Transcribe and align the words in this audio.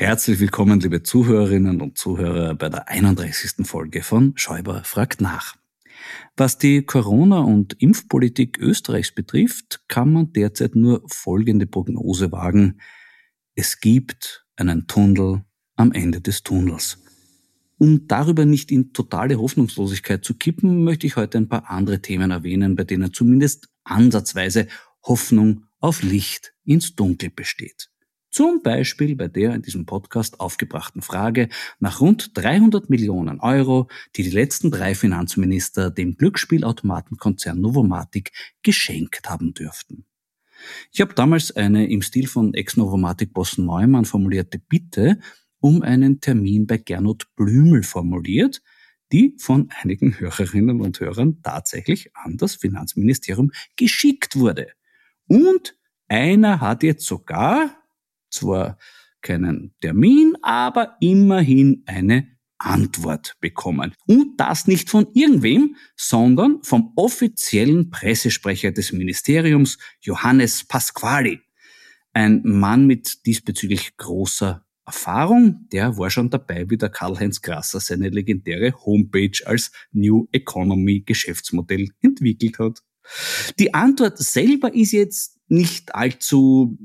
Herzlich 0.00 0.38
willkommen, 0.38 0.78
liebe 0.78 1.02
Zuhörerinnen 1.02 1.80
und 1.80 1.98
Zuhörer, 1.98 2.54
bei 2.54 2.68
der 2.68 2.88
31. 2.88 3.66
Folge 3.66 4.04
von 4.04 4.32
Schäuber 4.36 4.84
fragt 4.84 5.20
nach. 5.20 5.56
Was 6.36 6.56
die 6.56 6.82
Corona- 6.82 7.40
und 7.40 7.72
Impfpolitik 7.82 8.60
Österreichs 8.60 9.12
betrifft, 9.12 9.80
kann 9.88 10.12
man 10.12 10.32
derzeit 10.32 10.76
nur 10.76 11.02
folgende 11.08 11.66
Prognose 11.66 12.30
wagen. 12.30 12.80
Es 13.56 13.80
gibt 13.80 14.46
einen 14.54 14.86
Tunnel 14.86 15.42
am 15.74 15.90
Ende 15.90 16.20
des 16.20 16.44
Tunnels. 16.44 16.98
Um 17.76 18.06
darüber 18.06 18.44
nicht 18.44 18.70
in 18.70 18.92
totale 18.92 19.36
Hoffnungslosigkeit 19.40 20.24
zu 20.24 20.34
kippen, 20.34 20.84
möchte 20.84 21.08
ich 21.08 21.16
heute 21.16 21.38
ein 21.38 21.48
paar 21.48 21.68
andere 21.68 22.00
Themen 22.00 22.30
erwähnen, 22.30 22.76
bei 22.76 22.84
denen 22.84 23.12
zumindest 23.12 23.68
ansatzweise 23.82 24.68
Hoffnung 25.02 25.64
auf 25.80 26.04
Licht 26.04 26.54
ins 26.62 26.94
Dunkel 26.94 27.30
besteht. 27.30 27.90
Zum 28.38 28.62
Beispiel 28.62 29.16
bei 29.16 29.26
der 29.26 29.52
in 29.52 29.62
diesem 29.62 29.84
Podcast 29.84 30.38
aufgebrachten 30.38 31.02
Frage 31.02 31.48
nach 31.80 32.00
rund 32.00 32.30
300 32.34 32.88
Millionen 32.88 33.40
Euro, 33.40 33.88
die 34.14 34.22
die 34.22 34.30
letzten 34.30 34.70
drei 34.70 34.94
Finanzminister 34.94 35.90
dem 35.90 36.16
Glücksspielautomatenkonzern 36.16 37.60
Novomatic 37.60 38.30
geschenkt 38.62 39.28
haben 39.28 39.54
dürften. 39.54 40.04
Ich 40.92 41.00
habe 41.00 41.14
damals 41.14 41.50
eine 41.56 41.90
im 41.90 42.00
Stil 42.00 42.28
von 42.28 42.54
Ex-Novomatic-Boss 42.54 43.58
Neumann 43.58 44.04
formulierte 44.04 44.60
Bitte 44.60 45.18
um 45.58 45.82
einen 45.82 46.20
Termin 46.20 46.68
bei 46.68 46.76
Gernot 46.76 47.26
Blümel 47.34 47.82
formuliert, 47.82 48.62
die 49.10 49.34
von 49.40 49.68
einigen 49.82 50.16
Hörerinnen 50.16 50.80
und 50.80 51.00
Hörern 51.00 51.42
tatsächlich 51.42 52.14
an 52.14 52.36
das 52.36 52.54
Finanzministerium 52.54 53.50
geschickt 53.74 54.36
wurde. 54.36 54.68
Und 55.26 55.74
einer 56.06 56.60
hat 56.60 56.84
jetzt 56.84 57.04
sogar 57.04 57.74
zwar 58.30 58.78
keinen 59.20 59.74
Termin, 59.80 60.36
aber 60.42 60.96
immerhin 61.00 61.82
eine 61.86 62.38
Antwort 62.58 63.36
bekommen. 63.40 63.94
Und 64.06 64.38
das 64.38 64.66
nicht 64.66 64.90
von 64.90 65.06
irgendwem, 65.14 65.76
sondern 65.96 66.62
vom 66.62 66.92
offiziellen 66.96 67.90
Pressesprecher 67.90 68.72
des 68.72 68.92
Ministeriums, 68.92 69.78
Johannes 70.00 70.64
Pasquali. 70.64 71.40
Ein 72.12 72.42
Mann 72.44 72.86
mit 72.86 73.26
diesbezüglich 73.26 73.96
großer 73.96 74.64
Erfahrung, 74.84 75.68
der 75.70 75.98
war 75.98 76.10
schon 76.10 76.30
dabei, 76.30 76.68
wie 76.70 76.78
der 76.78 76.88
Karl-Heinz 76.88 77.42
Grasser 77.42 77.78
seine 77.78 78.08
legendäre 78.08 78.72
Homepage 78.86 79.38
als 79.44 79.70
New 79.92 80.26
Economy 80.32 81.00
Geschäftsmodell 81.00 81.90
entwickelt 82.00 82.58
hat. 82.58 82.82
Die 83.58 83.74
Antwort 83.74 84.18
selber 84.18 84.74
ist 84.74 84.92
jetzt 84.92 85.38
nicht 85.48 85.94
allzu 85.94 86.78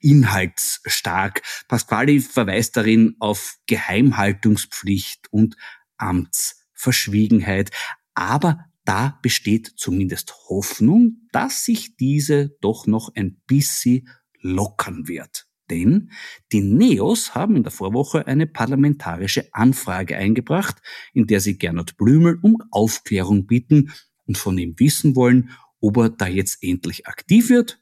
inhaltsstark. 0.00 1.42
Pasquali 1.68 2.20
verweist 2.20 2.76
darin 2.76 3.16
auf 3.18 3.56
Geheimhaltungspflicht 3.66 5.32
und 5.32 5.56
Amtsverschwiegenheit. 5.96 7.70
Aber 8.14 8.64
da 8.84 9.18
besteht 9.22 9.72
zumindest 9.76 10.34
Hoffnung, 10.48 11.28
dass 11.32 11.64
sich 11.64 11.96
diese 11.96 12.56
doch 12.60 12.86
noch 12.86 13.12
ein 13.14 13.40
bisschen 13.46 14.08
lockern 14.40 15.08
wird. 15.08 15.46
Denn 15.70 16.12
die 16.52 16.60
Neos 16.60 17.34
haben 17.34 17.56
in 17.56 17.64
der 17.64 17.72
Vorwoche 17.72 18.26
eine 18.26 18.46
parlamentarische 18.46 19.52
Anfrage 19.52 20.16
eingebracht, 20.16 20.76
in 21.12 21.26
der 21.26 21.40
sie 21.40 21.58
Gernot 21.58 21.96
Blümel 21.96 22.38
um 22.40 22.58
Aufklärung 22.70 23.46
bitten 23.46 23.92
und 24.26 24.38
von 24.38 24.56
ihm 24.58 24.74
wissen 24.78 25.16
wollen, 25.16 25.50
ob 25.80 25.96
er 25.96 26.10
da 26.10 26.28
jetzt 26.28 26.62
endlich 26.62 27.06
aktiv 27.08 27.48
wird 27.48 27.80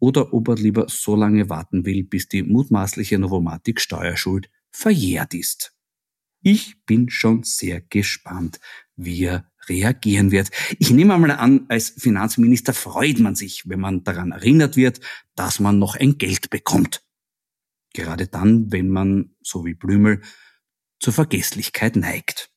oder 0.00 0.32
ob 0.34 0.48
er 0.48 0.56
lieber 0.56 0.86
so 0.88 1.14
lange 1.14 1.48
warten 1.48 1.84
will, 1.84 2.02
bis 2.02 2.28
die 2.28 2.42
mutmaßliche 2.42 3.18
Novomatic-Steuerschuld 3.18 4.50
verjährt 4.70 5.34
ist. 5.34 5.76
Ich 6.42 6.84
bin 6.86 7.10
schon 7.10 7.42
sehr 7.42 7.82
gespannt, 7.82 8.60
wie 8.96 9.24
er 9.24 9.52
reagieren 9.68 10.30
wird. 10.30 10.50
Ich 10.78 10.90
nehme 10.90 11.14
einmal 11.14 11.32
an, 11.32 11.66
als 11.68 11.90
Finanzminister 11.90 12.72
freut 12.72 13.18
man 13.20 13.34
sich, 13.36 13.68
wenn 13.68 13.80
man 13.80 14.04
daran 14.04 14.32
erinnert 14.32 14.76
wird, 14.76 15.00
dass 15.36 15.60
man 15.60 15.78
noch 15.78 15.96
ein 15.96 16.16
Geld 16.16 16.48
bekommt. 16.48 17.04
Gerade 17.92 18.26
dann, 18.26 18.72
wenn 18.72 18.88
man, 18.88 19.36
so 19.42 19.66
wie 19.66 19.74
Blümel, 19.74 20.22
zur 20.98 21.12
Vergesslichkeit 21.12 21.96
neigt. 21.96 22.50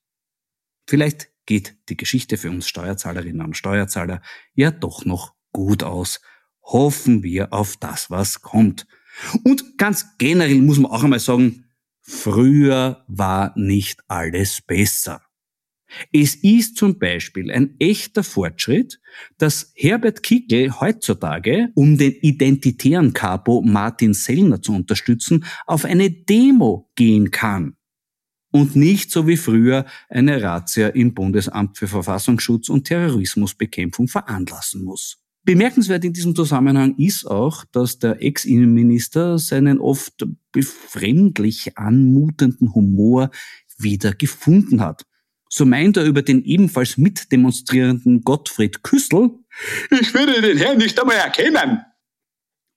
Vielleicht 0.87 1.29
geht 1.45 1.77
die 1.89 1.97
Geschichte 1.97 2.37
für 2.37 2.49
uns 2.49 2.67
Steuerzahlerinnen 2.69 3.45
und 3.45 3.57
Steuerzahler 3.57 4.21
ja 4.53 4.71
doch 4.71 5.03
noch 5.03 5.35
gut 5.51 5.83
aus 5.83 6.21
hoffen 6.63 7.23
wir 7.23 7.53
auf 7.53 7.77
das, 7.77 8.09
was 8.09 8.41
kommt. 8.41 8.87
Und 9.43 9.77
ganz 9.77 10.17
generell 10.17 10.61
muss 10.61 10.79
man 10.79 10.91
auch 10.91 11.03
einmal 11.03 11.19
sagen, 11.19 11.65
früher 12.01 13.03
war 13.07 13.53
nicht 13.55 14.01
alles 14.07 14.61
besser. 14.65 15.21
Es 16.11 16.33
ist 16.35 16.77
zum 16.77 16.97
Beispiel 16.97 17.51
ein 17.51 17.75
echter 17.79 18.23
Fortschritt, 18.23 18.99
dass 19.37 19.71
Herbert 19.75 20.23
Kickel 20.23 20.79
heutzutage, 20.79 21.69
um 21.75 21.97
den 21.97 22.13
identitären 22.13 23.13
Capo 23.13 23.61
Martin 23.61 24.15
Sellner 24.15 24.59
zu 24.61 24.73
unterstützen, 24.73 25.45
auf 25.67 25.85
eine 25.85 26.09
Demo 26.09 26.89
gehen 26.95 27.29
kann. 27.29 27.75
und 28.53 28.75
nicht 28.75 29.11
so 29.11 29.27
wie 29.27 29.37
früher 29.37 29.85
eine 30.09 30.41
Razzia 30.41 30.89
im 30.89 31.13
Bundesamt 31.13 31.77
für 31.77 31.87
Verfassungsschutz 31.87 32.69
und 32.69 32.85
Terrorismusbekämpfung 32.85 34.07
veranlassen 34.07 34.83
muss. 34.83 35.22
Bemerkenswert 35.45 36.05
in 36.05 36.13
diesem 36.13 36.35
Zusammenhang 36.35 36.95
ist 36.97 37.25
auch, 37.25 37.65
dass 37.65 37.99
der 37.99 38.23
Ex-Innenminister 38.23 39.37
seinen 39.37 39.79
oft 39.79 40.25
befremdlich 40.53 41.77
anmutenden 41.77 42.73
Humor 42.73 43.29
wieder 43.77 44.13
gefunden 44.13 44.79
hat. 44.79 45.05
So 45.49 45.65
meint 45.65 45.97
er 45.97 46.05
über 46.05 46.21
den 46.21 46.43
ebenfalls 46.43 46.97
mitdemonstrierenden 46.97 48.21
Gottfried 48.21 48.83
Küssel, 48.83 49.31
ich 49.91 50.13
würde 50.13 50.41
den 50.41 50.57
Herrn 50.57 50.77
nicht 50.77 50.99
einmal 50.99 51.17
erkennen. 51.17 51.81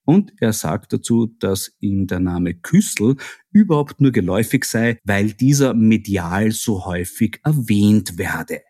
Und 0.05 0.31
er 0.39 0.53
sagt 0.53 0.93
dazu, 0.93 1.27
dass 1.39 1.75
ihm 1.79 2.07
der 2.07 2.19
Name 2.19 2.53
Küssel 2.53 3.17
überhaupt 3.51 3.99
nur 3.99 4.11
geläufig 4.11 4.63
sei, 4.65 4.99
weil 5.03 5.33
dieser 5.33 5.73
medial 5.73 6.51
so 6.51 6.85
häufig 6.85 7.39
erwähnt 7.43 8.17
werde. 8.17 8.61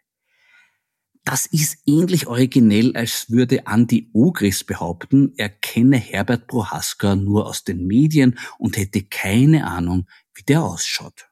Das 1.30 1.46
ist 1.46 1.80
ähnlich 1.86 2.28
originell, 2.28 2.96
als 2.96 3.30
würde 3.30 3.64
Andy 3.68 4.10
Ogris 4.14 4.64
behaupten, 4.64 5.34
er 5.36 5.50
kenne 5.50 5.98
Herbert 5.98 6.48
Prohaska 6.48 7.18
nur 7.18 7.48
aus 7.48 7.66
den 7.66 7.86
Medien 7.86 8.40
und 8.58 8.78
hätte 8.78 9.04
keine 9.04 9.68
Ahnung, 9.68 10.08
wie 10.36 10.44
der 10.44 10.64
ausschaut. 10.64 11.28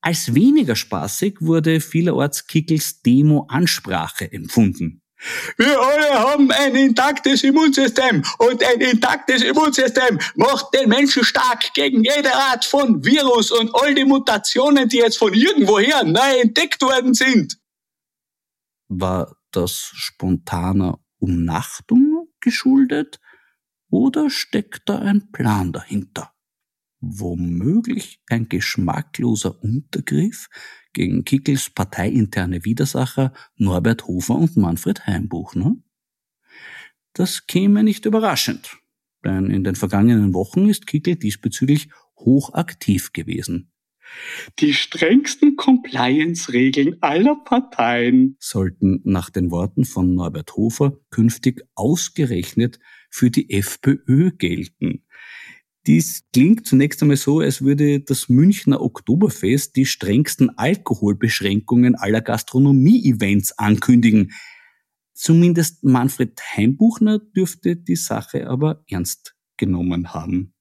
Als 0.00 0.32
weniger 0.32 0.76
spaßig 0.76 1.38
wurde 1.40 1.80
vielerorts 1.80 2.46
Kickels 2.46 3.02
Demo-Ansprache 3.02 4.30
empfunden. 4.30 5.02
Wir 5.56 5.80
alle 5.80 6.10
haben 6.10 6.52
ein 6.52 6.76
intaktes 6.76 7.42
Immunsystem 7.42 8.22
und 8.38 8.62
ein 8.62 8.80
intaktes 8.80 9.42
Immunsystem 9.42 10.20
macht 10.36 10.72
den 10.72 10.88
Menschen 10.88 11.24
stark 11.24 11.74
gegen 11.74 12.04
jede 12.04 12.32
Art 12.32 12.64
von 12.64 13.04
Virus 13.04 13.50
und 13.50 13.74
all 13.74 13.92
die 13.96 14.04
Mutationen, 14.04 14.88
die 14.88 14.98
jetzt 14.98 15.18
von 15.18 15.34
irgendwoher 15.34 16.04
neu 16.04 16.38
entdeckt 16.40 16.80
worden 16.80 17.14
sind. 17.14 17.57
War 18.88 19.36
das 19.50 19.74
spontaner 19.74 21.00
Umnachtung 21.18 22.28
geschuldet 22.40 23.20
oder 23.90 24.30
steckt 24.30 24.88
da 24.88 24.98
ein 24.98 25.30
Plan 25.30 25.72
dahinter? 25.72 26.32
Womöglich 27.00 28.20
ein 28.28 28.48
geschmackloser 28.48 29.62
Untergriff 29.62 30.48
gegen 30.92 31.24
Kickels 31.24 31.70
parteiinterne 31.70 32.64
Widersacher 32.64 33.32
Norbert 33.56 34.06
Hofer 34.06 34.34
und 34.34 34.56
Manfred 34.56 35.06
Heimbuchner? 35.06 35.76
Das 37.12 37.46
käme 37.46 37.84
nicht 37.84 38.04
überraschend, 38.04 38.76
denn 39.24 39.50
in 39.50 39.64
den 39.64 39.76
vergangenen 39.76 40.34
Wochen 40.34 40.68
ist 40.68 40.86
Kickel 40.86 41.16
diesbezüglich 41.16 41.90
hochaktiv 42.16 43.12
gewesen. 43.12 43.70
Die 44.58 44.74
strengsten 44.74 45.56
Compliance-Regeln 45.56 46.96
aller 47.00 47.36
Parteien 47.36 48.36
sollten 48.40 49.00
nach 49.04 49.30
den 49.30 49.50
Worten 49.50 49.84
von 49.84 50.14
Norbert 50.14 50.56
Hofer 50.56 50.98
künftig 51.10 51.62
ausgerechnet 51.74 52.78
für 53.10 53.30
die 53.30 53.50
FPÖ 53.50 54.32
gelten. 54.32 55.04
Dies 55.86 56.24
klingt 56.34 56.66
zunächst 56.66 57.00
einmal 57.00 57.16
so, 57.16 57.40
als 57.40 57.62
würde 57.62 58.00
das 58.00 58.28
Münchner 58.28 58.82
Oktoberfest 58.82 59.74
die 59.76 59.86
strengsten 59.86 60.58
Alkoholbeschränkungen 60.58 61.94
aller 61.94 62.20
Gastronomie-Events 62.20 63.58
ankündigen. 63.58 64.32
Zumindest 65.14 65.84
Manfred 65.84 66.38
Heimbuchner 66.54 67.18
dürfte 67.18 67.76
die 67.76 67.96
Sache 67.96 68.48
aber 68.48 68.84
ernst 68.86 69.34
genommen 69.56 70.12
haben. 70.12 70.52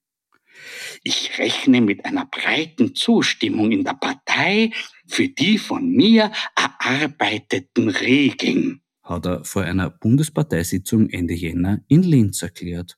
Ich 1.04 1.38
rechne 1.38 1.82
mit 1.82 2.06
einer 2.06 2.26
breiten 2.26 2.96
Zustimmung 2.96 3.72
in 3.72 3.84
der 3.84 3.94
Partei 3.94 4.72
für 5.08 5.28
die 5.28 5.58
von 5.58 5.90
mir 5.90 6.32
erarbeiteten 6.56 7.90
Regeln, 7.90 8.82
hat 9.04 9.26
er 9.26 9.44
vor 9.46 9.64
einer 9.64 9.90
Bundesparteisitzung 9.90 11.10
Ende 11.10 11.34
Jänner 11.34 11.80
in 11.88 12.04
Linz 12.04 12.42
erklärt. 12.42 12.98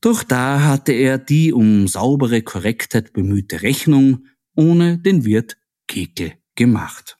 Doch 0.00 0.22
da 0.22 0.62
hatte 0.62 0.92
er 0.92 1.18
die 1.18 1.52
um 1.52 1.88
saubere 1.88 2.42
Korrektheit 2.42 3.12
bemühte 3.12 3.62
Rechnung 3.62 4.26
ohne 4.54 4.98
den 4.98 5.24
Wirt 5.24 5.56
Kekel 5.88 6.34
gemacht. 6.54 7.17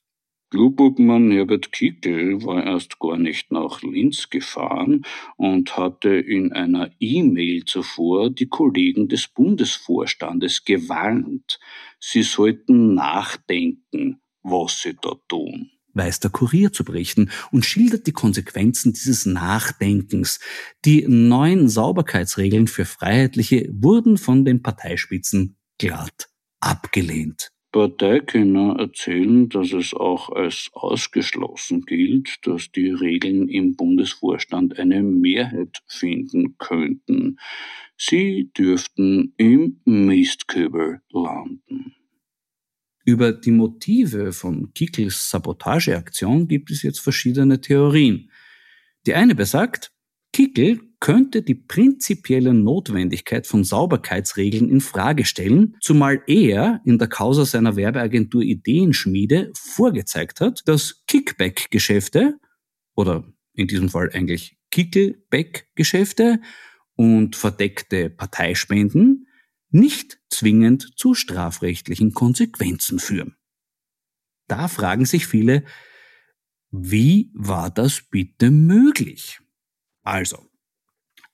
Klubobmann 0.50 1.30
Herbert 1.30 1.72
Kickel 1.72 2.42
war 2.42 2.64
erst 2.64 2.98
gar 2.98 3.18
nicht 3.18 3.52
nach 3.52 3.82
Linz 3.82 4.30
gefahren 4.30 5.04
und 5.36 5.76
hatte 5.76 6.08
in 6.08 6.52
einer 6.52 6.90
E-Mail 7.00 7.64
zuvor 7.64 8.30
die 8.30 8.48
Kollegen 8.48 9.08
des 9.08 9.28
Bundesvorstandes 9.28 10.64
gewarnt, 10.64 11.58
sie 12.00 12.22
sollten 12.22 12.94
nachdenken, 12.94 14.20
was 14.42 14.80
sie 14.80 14.96
da 15.00 15.14
tun 15.28 15.70
weiß 15.98 16.20
der 16.20 16.30
Kurier 16.30 16.72
zu 16.72 16.84
berichten 16.84 17.30
und 17.50 17.66
schildert 17.66 18.06
die 18.06 18.12
Konsequenzen 18.12 18.92
dieses 18.92 19.26
Nachdenkens. 19.26 20.38
Die 20.84 21.04
neuen 21.08 21.68
Sauberkeitsregeln 21.68 22.68
für 22.68 22.84
Freiheitliche 22.84 23.68
wurden 23.72 24.16
von 24.16 24.44
den 24.44 24.62
Parteispitzen 24.62 25.58
glatt 25.76 26.28
abgelehnt. 26.60 27.50
Parteikenner 27.73 28.76
erzählen, 28.79 29.49
dass 29.49 29.73
es 29.73 29.93
auch 29.93 30.31
als 30.31 30.70
ausgeschlossen 30.73 31.82
gilt, 31.82 32.38
dass 32.47 32.73
die 32.73 32.91
Regeln 32.91 33.49
im 33.49 33.76
Bundesvorstand 33.76 34.79
eine 34.79 35.03
Mehrheit 35.03 35.82
finden 35.87 36.56
könnten. 36.59 37.38
Sie 37.97 38.50
dürften 38.56 39.35
im 39.37 39.81
Mistkübel 39.85 41.03
landen. 41.11 41.94
Über 43.05 43.32
die 43.32 43.53
Motive 43.53 44.32
von 44.32 44.73
Kickels 44.75 45.31
Sabotageaktion 45.31 46.49
gibt 46.49 46.70
es 46.70 46.82
jetzt 46.82 47.00
verschiedene 47.00 47.61
Theorien. 47.61 48.31
Die 49.06 49.15
eine 49.15 49.35
besagt, 49.35 49.93
Kickel 50.38 50.79
könnte 51.00 51.43
die 51.43 51.56
prinzipielle 51.56 52.55
Notwendigkeit 52.55 53.44
von 53.44 53.64
Sauberkeitsregeln 53.64 54.69
in 54.69 54.81
Frage 54.81 55.25
stellen, 55.25 55.76
zumal 55.81 56.23
er 56.29 56.81
in 56.85 56.96
der 56.96 57.08
Causa 57.08 57.44
seiner 57.44 57.75
Werbeagentur 57.75 58.43
Ideenschmiede 58.43 59.50
vorgezeigt 59.56 60.40
hat, 60.40 60.62
dass 60.67 61.02
Kickback-Geschäfte 61.08 62.38
oder 62.94 63.25
in 63.55 63.67
diesem 63.67 63.88
Fall 63.88 64.11
eigentlich 64.12 64.56
Kickelback-Geschäfte 64.70 66.41
und 66.94 67.34
verdeckte 67.34 68.08
Parteispenden 68.08 69.26
nicht 69.70 70.20
zwingend 70.31 70.93
zu 70.96 71.14
strafrechtlichen 71.14 72.12
Konsequenzen 72.12 73.00
führen. 73.00 73.34
Da 74.46 74.69
fragen 74.69 75.05
sich 75.05 75.27
viele, 75.27 75.65
wie 76.70 77.32
war 77.34 77.70
das 77.70 78.03
bitte 78.08 78.53
möglich? 78.53 79.41
Also, 80.08 80.38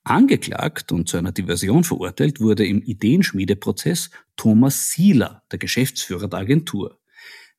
angeklagt 0.03 0.91
und 0.91 1.09
zu 1.09 1.17
einer 1.17 1.31
Diversion 1.31 1.85
verurteilt 1.85 2.41
wurde 2.41 2.67
im 2.67 2.83
Ideenschmiedeprozess 2.83 4.11
Thomas 4.35 4.91
Sieler, 4.91 5.45
der 5.53 5.61
Geschäftsführer 5.61 6.27
der 6.27 6.41
Agentur. 6.41 6.99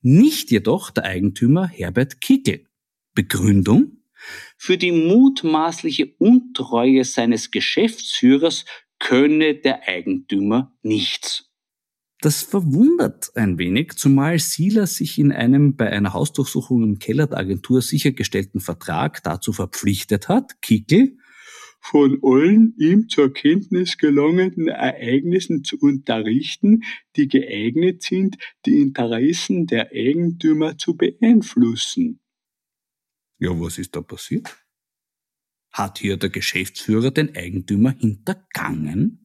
Nicht 0.01 0.51
jedoch 0.51 0.91
der 0.91 1.05
Eigentümer 1.05 1.69
Herbert 1.69 2.19
Kickel. 2.19 2.67
Begründung? 3.13 4.03
Für 4.57 4.77
die 4.77 4.91
mutmaßliche 4.91 6.13
Untreue 6.17 7.05
seines 7.05 7.49
Geschäftsführers 7.49 8.65
könne 8.99 9.55
der 9.55 9.87
Eigentümer 9.87 10.75
nichts. 10.81 11.44
Das 12.21 12.41
verwundert 12.41 13.35
ein 13.35 13.57
wenig, 13.57 13.93
zumal 13.97 14.39
Sieler 14.39 14.87
sich 14.87 15.19
in 15.19 15.31
einem 15.31 15.75
bei 15.75 15.89
einer 15.89 16.13
Hausdurchsuchung 16.13 16.83
im 16.83 16.99
Keller 16.99 17.27
der 17.27 17.39
Agentur 17.39 17.81
sichergestellten 17.81 18.61
Vertrag 18.61 19.21
dazu 19.23 19.51
verpflichtet 19.51 20.29
hat, 20.29 20.61
Kickel 20.61 21.17
von 21.85 22.17
allen 22.23 22.73
ihm 22.79 23.09
zur 23.09 23.31
Kenntnis 23.31 23.99
gelangenden 23.99 24.69
Ereignissen 24.69 25.63
zu 25.63 25.77
unterrichten, 25.77 26.83
die 27.15 27.27
geeignet 27.27 28.01
sind, 28.01 28.37
die 28.65 28.81
Interessen 28.81 29.67
der 29.67 29.91
Eigentümer 29.91 30.79
zu 30.79 30.97
beeinflussen. 30.97 32.21
Ja, 33.37 33.51
was 33.59 33.77
ist 33.77 33.95
da 33.95 34.01
passiert? 34.01 34.57
Hat 35.71 35.99
hier 35.99 36.17
der 36.17 36.29
Geschäftsführer 36.29 37.11
den 37.11 37.35
Eigentümer 37.35 37.91
hintergangen? 37.91 39.24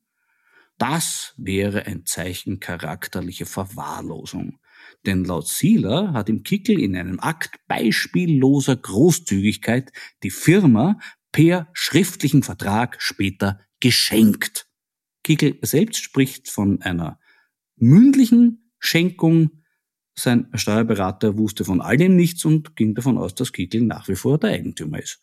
Das 0.80 1.34
wäre 1.37 1.84
ein 1.84 2.06
Zeichen 2.06 2.58
charakterlicher 2.58 3.44
Verwahrlosung. 3.44 4.60
Denn 5.04 5.25
laut 5.25 5.46
Sieler 5.46 6.14
hat 6.14 6.30
im 6.30 6.42
Kickel 6.42 6.80
in 6.80 6.96
einem 6.96 7.20
Akt 7.20 7.60
beispielloser 7.68 8.76
Großzügigkeit 8.76 9.92
die 10.22 10.30
Firma 10.30 10.99
per 11.32 11.68
schriftlichen 11.75 12.42
Vertrag 12.42 12.96
später 12.99 13.60
geschenkt. 13.80 14.68
Kickel 15.22 15.58
selbst 15.60 16.02
spricht 16.02 16.49
von 16.49 16.80
einer 16.80 17.20
mündlichen 17.76 18.72
Schenkung. 18.78 19.62
Sein 20.14 20.49
Steuerberater 20.54 21.37
wusste 21.37 21.66
von 21.66 21.82
all 21.82 21.99
dem 21.99 22.16
nichts 22.16 22.46
und 22.46 22.75
ging 22.75 22.94
davon 22.94 23.18
aus, 23.18 23.34
dass 23.34 23.52
Kickel 23.52 23.82
nach 23.82 24.08
wie 24.08 24.16
vor 24.16 24.38
der 24.38 24.52
Eigentümer 24.52 24.99
ist. 24.99 25.20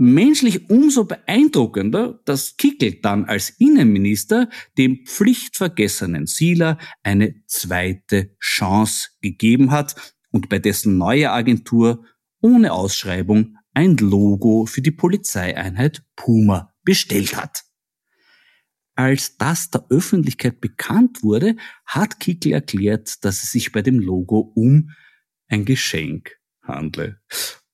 Menschlich 0.00 0.70
umso 0.70 1.04
beeindruckender, 1.04 2.20
dass 2.24 2.56
Kickel 2.56 3.00
dann 3.02 3.24
als 3.24 3.50
Innenminister 3.50 4.48
dem 4.78 5.04
pflichtvergessenen 5.04 6.26
Sieler 6.26 6.78
eine 7.02 7.34
zweite 7.46 8.36
Chance 8.38 9.08
gegeben 9.20 9.72
hat 9.72 10.16
und 10.30 10.48
bei 10.48 10.60
dessen 10.60 10.98
neuer 10.98 11.32
Agentur 11.32 12.04
ohne 12.40 12.72
Ausschreibung 12.72 13.56
ein 13.74 13.96
Logo 13.96 14.66
für 14.66 14.82
die 14.82 14.92
Polizeieinheit 14.92 16.04
Puma 16.14 16.72
bestellt 16.84 17.36
hat. 17.36 17.64
Als 18.94 19.36
das 19.36 19.70
der 19.70 19.84
Öffentlichkeit 19.90 20.60
bekannt 20.60 21.22
wurde, 21.22 21.56
hat 21.86 22.20
Kickel 22.20 22.52
erklärt, 22.52 23.24
dass 23.24 23.42
es 23.42 23.52
sich 23.52 23.72
bei 23.72 23.82
dem 23.82 23.98
Logo 23.98 24.52
um 24.54 24.90
ein 25.48 25.64
Geschenk 25.64 26.36
handle. 26.62 27.20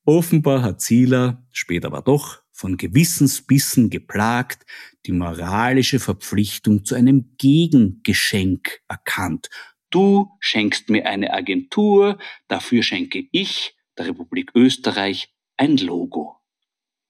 Offenbar 0.05 0.63
hat 0.63 0.81
Zieler, 0.81 1.47
später 1.53 1.89
aber 1.89 2.03
doch, 2.03 2.43
von 2.53 2.77
Gewissensbissen 2.77 3.91
geplagt, 3.91 4.65
die 5.07 5.13
moralische 5.13 5.99
Verpflichtung 5.99 6.85
zu 6.85 6.95
einem 6.95 7.35
Gegengeschenk 7.39 8.81
erkannt. 8.89 9.49
Du 9.91 10.31
schenkst 10.41 10.91
mir 10.91 11.07
eine 11.07 11.33
Agentur, 11.33 12.19
dafür 12.49 12.83
schenke 12.83 13.27
ich 13.33 13.77
der 13.97 14.09
Republik 14.09 14.51
Österreich 14.55 15.35
ein 15.57 15.77
Logo. 15.79 16.37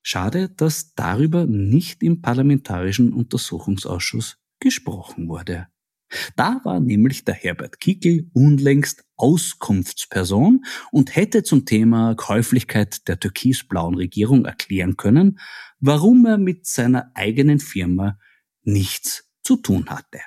Schade, 0.02 0.50
dass 0.50 0.94
darüber 0.94 1.46
nicht 1.46 2.02
im 2.02 2.20
Parlamentarischen 2.20 3.12
Untersuchungsausschuss 3.12 4.36
gesprochen 4.60 5.28
wurde. 5.28 5.68
Da 6.36 6.60
war 6.64 6.80
nämlich 6.80 7.24
der 7.24 7.34
Herbert 7.34 7.80
Kickel 7.80 8.30
unlängst 8.32 9.04
Auskunftsperson 9.16 10.64
und 10.90 11.14
hätte 11.14 11.42
zum 11.42 11.64
Thema 11.64 12.14
Käuflichkeit 12.14 13.06
der 13.08 13.20
türkisblauen 13.20 13.94
Regierung 13.94 14.44
erklären 14.44 14.96
können, 14.96 15.38
warum 15.80 16.26
er 16.26 16.38
mit 16.38 16.66
seiner 16.66 17.10
eigenen 17.14 17.60
Firma 17.60 18.18
nichts 18.62 19.30
zu 19.42 19.56
tun 19.56 19.88
hatte. 19.88 20.20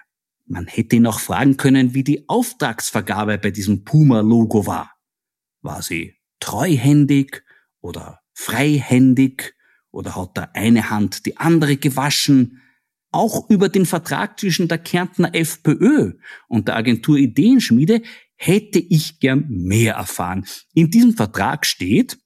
Man 0.45 0.67
hätte 0.67 0.95
ihn 0.95 1.07
auch 1.07 1.19
fragen 1.19 1.57
können, 1.57 1.93
wie 1.93 2.03
die 2.03 2.29
Auftragsvergabe 2.29 3.37
bei 3.37 3.51
diesem 3.51 3.83
Puma-Logo 3.83 4.65
war. 4.65 4.93
War 5.61 5.81
sie 5.81 6.15
treuhändig 6.39 7.43
oder 7.81 8.21
freihändig 8.33 9.55
oder 9.91 10.15
hat 10.15 10.37
da 10.37 10.49
eine 10.53 10.89
Hand 10.89 11.25
die 11.25 11.37
andere 11.37 11.75
gewaschen? 11.75 12.61
Auch 13.11 13.49
über 13.49 13.69
den 13.69 13.85
Vertrag 13.85 14.37
zwischen 14.39 14.67
der 14.67 14.79
Kärntner 14.79 15.33
FPÖ 15.33 16.13
und 16.47 16.67
der 16.67 16.75
Agentur 16.75 17.17
Ideenschmiede 17.17 18.01
hätte 18.35 18.79
ich 18.79 19.19
gern 19.19 19.45
mehr 19.49 19.95
erfahren. 19.95 20.45
In 20.73 20.91
diesem 20.91 21.13
Vertrag 21.13 21.65
steht, 21.65 22.17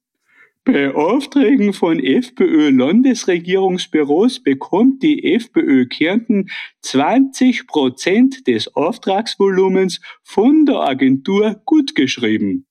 bei 0.63 0.93
Aufträgen 0.93 1.73
von 1.73 1.99
FPÖ-Landesregierungsbüros 1.99 4.43
bekommt 4.43 5.01
die 5.01 5.33
FPÖ 5.33 5.87
Kärnten 5.87 6.51
20 6.81 7.65
Prozent 7.65 8.45
des 8.45 8.75
Auftragsvolumens 8.75 10.01
von 10.21 10.67
der 10.67 10.81
Agentur 10.81 11.59
gutgeschrieben. 11.65 12.67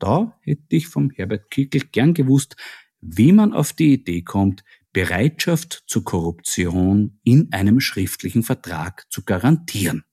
Da 0.00 0.36
hätte 0.42 0.64
ich 0.70 0.88
vom 0.88 1.10
Herbert 1.10 1.52
Kickel 1.52 1.82
gern 1.92 2.14
gewusst, 2.14 2.56
wie 3.00 3.30
man 3.30 3.52
auf 3.52 3.72
die 3.72 3.92
Idee 3.92 4.22
kommt, 4.22 4.64
Bereitschaft 4.94 5.82
zur 5.86 6.04
Korruption 6.04 7.20
in 7.22 7.52
einem 7.52 7.80
schriftlichen 7.80 8.42
Vertrag 8.42 9.04
zu 9.10 9.24
garantieren. 9.24 10.04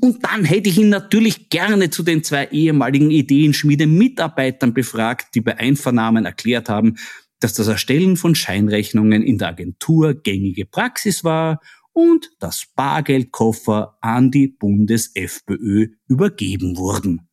Und 0.00 0.24
dann 0.24 0.44
hätte 0.44 0.70
ich 0.70 0.78
ihn 0.78 0.88
natürlich 0.88 1.50
gerne 1.50 1.90
zu 1.90 2.02
den 2.02 2.24
zwei 2.24 2.46
ehemaligen 2.46 3.10
Ideenschmiede-Mitarbeitern 3.10 4.74
befragt, 4.74 5.34
die 5.34 5.42
bei 5.42 5.56
Einvernahmen 5.56 6.24
erklärt 6.24 6.68
haben, 6.68 6.96
dass 7.38 7.52
das 7.52 7.68
Erstellen 7.68 8.16
von 8.16 8.34
Scheinrechnungen 8.34 9.22
in 9.22 9.38
der 9.38 9.48
Agentur 9.48 10.14
gängige 10.14 10.64
Praxis 10.64 11.22
war 11.22 11.60
und 11.92 12.30
dass 12.40 12.66
Bargeldkoffer 12.74 13.98
an 14.00 14.30
die 14.30 14.48
Bundes-FPÖ 14.48 15.88
übergeben 16.08 16.76
wurden. 16.76 17.28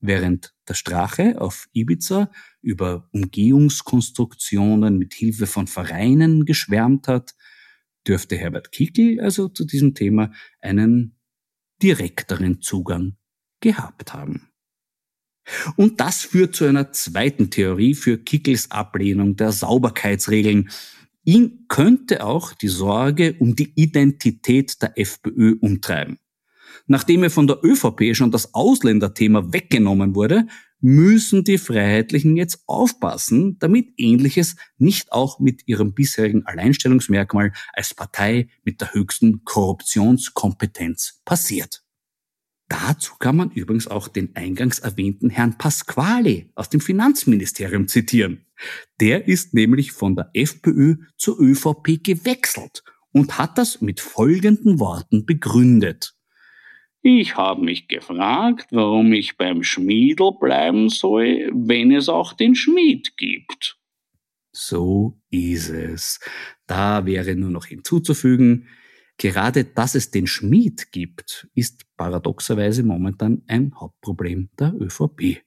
Während 0.00 0.54
der 0.68 0.74
Strache 0.74 1.40
auf 1.40 1.68
Ibiza 1.72 2.30
über 2.60 3.08
Umgehungskonstruktionen 3.12 4.98
mit 4.98 5.14
Hilfe 5.14 5.46
von 5.46 5.66
Vereinen 5.66 6.44
geschwärmt 6.44 7.08
hat, 7.08 7.34
dürfte 8.06 8.36
Herbert 8.36 8.72
Kickel 8.72 9.20
also 9.20 9.48
zu 9.48 9.64
diesem 9.64 9.94
Thema 9.94 10.32
einen 10.60 11.18
direkteren 11.82 12.60
Zugang 12.60 13.16
gehabt 13.60 14.12
haben. 14.12 14.48
Und 15.76 16.00
das 16.00 16.22
führt 16.22 16.54
zu 16.54 16.64
einer 16.64 16.92
zweiten 16.92 17.50
Theorie 17.50 17.94
für 17.94 18.18
Kickels 18.18 18.70
Ablehnung 18.70 19.36
der 19.36 19.50
Sauberkeitsregeln. 19.50 20.70
Ihn 21.24 21.66
könnte 21.68 22.24
auch 22.24 22.52
die 22.52 22.68
Sorge 22.68 23.36
um 23.38 23.56
die 23.56 23.72
Identität 23.74 24.80
der 24.82 24.98
FPÖ 24.98 25.56
umtreiben. 25.60 26.18
Nachdem 26.92 27.22
er 27.22 27.30
von 27.30 27.46
der 27.46 27.64
ÖVP 27.64 28.14
schon 28.14 28.30
das 28.30 28.52
Ausländerthema 28.52 29.50
weggenommen 29.50 30.14
wurde, 30.14 30.46
müssen 30.82 31.42
die 31.42 31.56
Freiheitlichen 31.56 32.36
jetzt 32.36 32.64
aufpassen, 32.66 33.58
damit 33.60 33.94
Ähnliches 33.96 34.56
nicht 34.76 35.10
auch 35.10 35.40
mit 35.40 35.66
ihrem 35.66 35.94
bisherigen 35.94 36.44
Alleinstellungsmerkmal 36.44 37.54
als 37.72 37.94
Partei 37.94 38.48
mit 38.62 38.82
der 38.82 38.92
höchsten 38.92 39.42
Korruptionskompetenz 39.42 41.22
passiert. 41.24 41.82
Dazu 42.68 43.14
kann 43.18 43.36
man 43.36 43.50
übrigens 43.52 43.88
auch 43.88 44.08
den 44.08 44.36
eingangs 44.36 44.78
erwähnten 44.78 45.30
Herrn 45.30 45.56
Pasquale 45.56 46.50
aus 46.56 46.68
dem 46.68 46.82
Finanzministerium 46.82 47.88
zitieren. 47.88 48.44
Der 49.00 49.28
ist 49.28 49.54
nämlich 49.54 49.92
von 49.92 50.14
der 50.14 50.28
FPÖ 50.34 50.96
zur 51.16 51.40
ÖVP 51.40 52.04
gewechselt 52.04 52.84
und 53.12 53.38
hat 53.38 53.56
das 53.56 53.80
mit 53.80 54.00
folgenden 54.00 54.78
Worten 54.78 55.24
begründet. 55.24 56.14
Ich 57.04 57.36
habe 57.36 57.64
mich 57.64 57.88
gefragt, 57.88 58.68
warum 58.70 59.12
ich 59.12 59.36
beim 59.36 59.64
Schmiedel 59.64 60.30
bleiben 60.38 60.88
soll, 60.88 61.50
wenn 61.52 61.90
es 61.90 62.08
auch 62.08 62.32
den 62.32 62.54
Schmied 62.54 63.16
gibt. 63.16 63.76
So 64.52 65.20
ist 65.28 65.70
es. 65.70 66.20
Da 66.66 67.04
wäre 67.04 67.34
nur 67.34 67.50
noch 67.50 67.66
hinzuzufügen, 67.66 68.68
gerade 69.16 69.64
dass 69.64 69.96
es 69.96 70.12
den 70.12 70.28
Schmied 70.28 70.92
gibt, 70.92 71.48
ist 71.54 71.84
paradoxerweise 71.96 72.84
momentan 72.84 73.42
ein 73.48 73.74
Hauptproblem 73.74 74.50
der 74.56 74.72
ÖVP. 74.74 75.42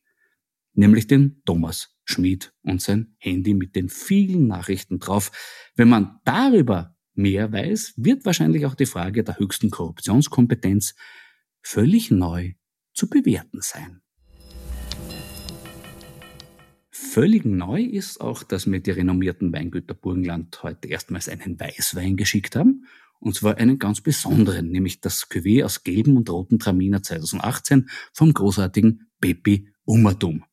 Nämlich 0.74 1.08
den 1.08 1.42
Thomas 1.46 1.96
Schmied 2.04 2.54
und 2.64 2.82
sein 2.82 3.16
Handy 3.18 3.54
mit 3.54 3.78
den 3.78 3.88
vielen 3.88 4.48
Nachrichten 4.48 5.00
drauf. 5.00 5.32
Wenn 5.76 5.88
man 5.88 6.20
darüber 6.26 6.98
mehr 7.14 7.50
weiß, 7.54 7.94
wird 7.96 8.26
wahrscheinlich 8.26 8.66
auch 8.66 8.76
die 8.76 8.86
Frage 8.86 9.24
der 9.24 9.40
höchsten 9.40 9.70
Korruptionskompetenz 9.70 10.96
völlig 11.66 12.12
neu 12.12 12.54
zu 12.94 13.10
bewerten 13.10 13.60
sein. 13.62 14.02
Völlig 16.92 17.44
neu 17.44 17.82
ist 17.82 18.22
auch, 18.22 18.44
dass 18.44 18.68
mir 18.68 18.82
die 18.82 18.92
renommierten 18.92 19.52
Weingüter 19.52 19.96
Burgenland 19.96 20.62
heute 20.62 20.88
erstmals 20.88 21.28
einen 21.28 21.60
Weißwein 21.60 22.18
geschickt 22.18 22.56
haben. 22.56 22.86
Und 23.20 23.36
zwar 23.36 23.58
einen 23.58 23.80
ganz 23.80 24.02
besonderen, 24.02 24.70
nämlich 24.70 25.02
das 25.02 25.28
Cuvée 25.30 25.66
aus 25.66 25.84
gelben 25.84 26.18
und 26.18 26.30
roten 26.30 26.60
Traminer 26.60 27.02
2018 27.02 27.90
vom 28.14 28.34
großartigen 28.34 29.10
Pepi 29.20 29.70
Umatum. 29.86 30.44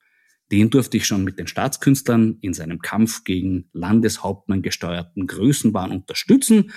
Den 0.50 0.70
durfte 0.70 0.96
ich 0.96 1.06
schon 1.06 1.24
mit 1.24 1.38
den 1.38 1.46
Staatskünstlern 1.46 2.38
in 2.40 2.54
seinem 2.54 2.78
Kampf 2.78 3.24
gegen 3.24 3.68
Landeshauptmann 3.72 4.62
gesteuerten 4.62 5.26
Größenwahn 5.26 5.90
unterstützen. 5.90 6.70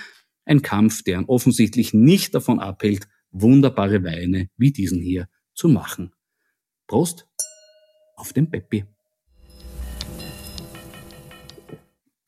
Ein 0.44 0.62
Kampf, 0.62 1.02
der 1.02 1.26
offensichtlich 1.28 1.94
nicht 1.94 2.34
davon 2.34 2.60
abhält, 2.60 3.08
wunderbare 3.40 4.02
Weine 4.02 4.50
wie 4.56 4.72
diesen 4.72 5.00
hier 5.00 5.28
zu 5.54 5.68
machen. 5.68 6.12
Prost 6.86 7.28
auf 8.16 8.32
den 8.32 8.50
Peppi. 8.50 8.84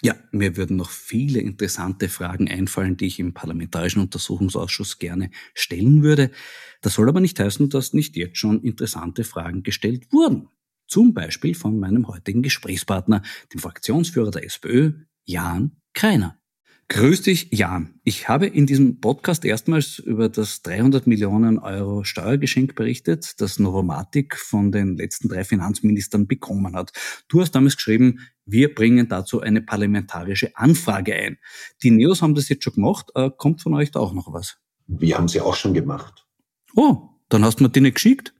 Ja, 0.00 0.14
mir 0.30 0.56
würden 0.56 0.76
noch 0.76 0.90
viele 0.90 1.40
interessante 1.40 2.08
Fragen 2.08 2.48
einfallen, 2.48 2.96
die 2.96 3.06
ich 3.06 3.18
im 3.18 3.34
Parlamentarischen 3.34 4.00
Untersuchungsausschuss 4.00 4.98
gerne 4.98 5.30
stellen 5.54 6.04
würde. 6.04 6.30
Das 6.82 6.94
soll 6.94 7.08
aber 7.08 7.20
nicht 7.20 7.40
heißen, 7.40 7.68
dass 7.68 7.94
nicht 7.94 8.16
jetzt 8.16 8.38
schon 8.38 8.62
interessante 8.62 9.24
Fragen 9.24 9.64
gestellt 9.64 10.12
wurden. 10.12 10.48
Zum 10.86 11.14
Beispiel 11.14 11.54
von 11.54 11.78
meinem 11.80 12.06
heutigen 12.06 12.42
Gesprächspartner, 12.42 13.22
dem 13.52 13.60
Fraktionsführer 13.60 14.30
der 14.30 14.44
SPÖ, 14.44 14.92
Jan 15.24 15.76
Kreiner. 15.94 16.37
Grüß 16.90 17.20
dich, 17.20 17.48
Jan. 17.50 18.00
Ich 18.02 18.30
habe 18.30 18.46
in 18.46 18.64
diesem 18.64 18.98
Podcast 18.98 19.44
erstmals 19.44 19.98
über 19.98 20.30
das 20.30 20.62
300 20.62 21.06
Millionen 21.06 21.58
Euro 21.58 22.02
Steuergeschenk 22.02 22.74
berichtet, 22.76 23.42
das 23.42 23.58
Novomatic 23.58 24.36
von 24.36 24.72
den 24.72 24.96
letzten 24.96 25.28
drei 25.28 25.44
Finanzministern 25.44 26.26
bekommen 26.26 26.74
hat. 26.74 26.92
Du 27.28 27.42
hast 27.42 27.50
damals 27.50 27.76
geschrieben, 27.76 28.20
wir 28.46 28.74
bringen 28.74 29.06
dazu 29.06 29.42
eine 29.42 29.60
parlamentarische 29.60 30.56
Anfrage 30.56 31.14
ein. 31.14 31.36
Die 31.82 31.90
Neos 31.90 32.22
haben 32.22 32.34
das 32.34 32.48
jetzt 32.48 32.64
schon 32.64 32.72
gemacht. 32.72 33.10
Äh, 33.14 33.30
kommt 33.36 33.60
von 33.60 33.74
euch 33.74 33.90
da 33.90 34.00
auch 34.00 34.14
noch 34.14 34.32
was? 34.32 34.56
Wir 34.86 35.18
haben 35.18 35.28
sie 35.28 35.42
auch 35.42 35.56
schon 35.56 35.74
gemacht. 35.74 36.26
Oh, 36.74 37.10
dann 37.28 37.44
hast 37.44 37.60
du 37.60 37.64
mir 37.64 37.70
die 37.70 37.82
nicht 37.82 37.96
geschickt? 37.96 38.32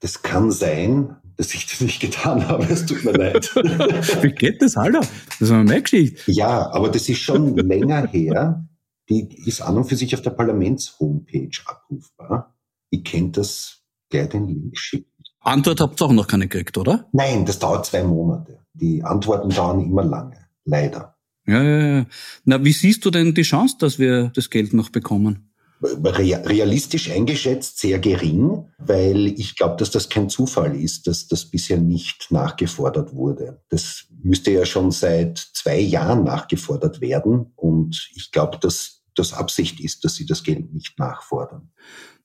Das 0.00 0.22
kann 0.22 0.50
sein. 0.50 1.16
Dass 1.36 1.54
ich 1.54 1.66
das 1.66 1.80
nicht 1.80 2.00
getan 2.00 2.48
habe. 2.48 2.64
Es 2.64 2.86
tut 2.86 3.04
mir 3.04 3.12
leid. 3.12 3.54
Wie 4.22 4.32
geht 4.32 4.62
das, 4.62 4.76
Alter? 4.76 5.00
Das 5.00 5.40
ist 5.40 5.50
eine 5.50 5.82
Geschichte. 5.82 6.30
Ja, 6.32 6.70
aber 6.72 6.88
das 6.88 7.08
ist 7.08 7.18
schon 7.18 7.56
länger 7.56 8.06
her. 8.06 8.66
Die 9.08 9.28
ist 9.46 9.60
an 9.60 9.76
und 9.76 9.84
für 9.84 9.96
sich 9.96 10.14
auf 10.14 10.22
der 10.22 10.30
Parlaments-Homepage 10.30 11.50
abrufbar. 11.64 12.56
Ich 12.90 13.04
kennt 13.04 13.36
das 13.36 13.82
gleich 14.10 14.28
den 14.30 14.48
Link 14.48 14.78
schicken. 14.78 15.10
Antwort 15.40 15.80
habt 15.80 16.00
ihr 16.00 16.06
auch 16.06 16.12
noch 16.12 16.26
keine 16.26 16.48
gekriegt, 16.48 16.76
oder? 16.76 17.08
Nein, 17.12 17.46
das 17.46 17.58
dauert 17.58 17.86
zwei 17.86 18.02
Monate. 18.02 18.58
Die 18.72 19.04
Antworten 19.04 19.50
dauern 19.50 19.80
immer 19.80 20.04
lange. 20.04 20.38
Leider. 20.64 21.16
Ja, 21.46 21.62
ja, 21.62 21.98
ja. 21.98 22.06
Na, 22.44 22.64
wie 22.64 22.72
siehst 22.72 23.04
du 23.04 23.10
denn 23.10 23.34
die 23.34 23.42
Chance, 23.42 23.76
dass 23.78 24.00
wir 24.00 24.32
das 24.34 24.50
Geld 24.50 24.74
noch 24.74 24.90
bekommen? 24.90 25.45
Realistisch 25.82 27.10
eingeschätzt 27.10 27.78
sehr 27.78 27.98
gering, 27.98 28.66
weil 28.78 29.26
ich 29.26 29.56
glaube, 29.56 29.76
dass 29.76 29.90
das 29.90 30.08
kein 30.08 30.28
Zufall 30.28 30.74
ist, 30.74 31.06
dass 31.06 31.28
das 31.28 31.46
bisher 31.46 31.78
nicht 31.78 32.28
nachgefordert 32.30 33.14
wurde. 33.14 33.62
Das 33.68 34.06
müsste 34.22 34.50
ja 34.50 34.64
schon 34.64 34.90
seit 34.90 35.38
zwei 35.38 35.78
Jahren 35.78 36.24
nachgefordert 36.24 37.00
werden 37.00 37.52
und 37.56 38.10
ich 38.14 38.30
glaube, 38.30 38.58
dass 38.58 39.02
das 39.14 39.32
Absicht 39.32 39.80
ist, 39.80 40.04
dass 40.04 40.14
sie 40.14 40.26
das 40.26 40.42
Geld 40.42 40.72
nicht 40.72 40.98
nachfordern. 40.98 41.70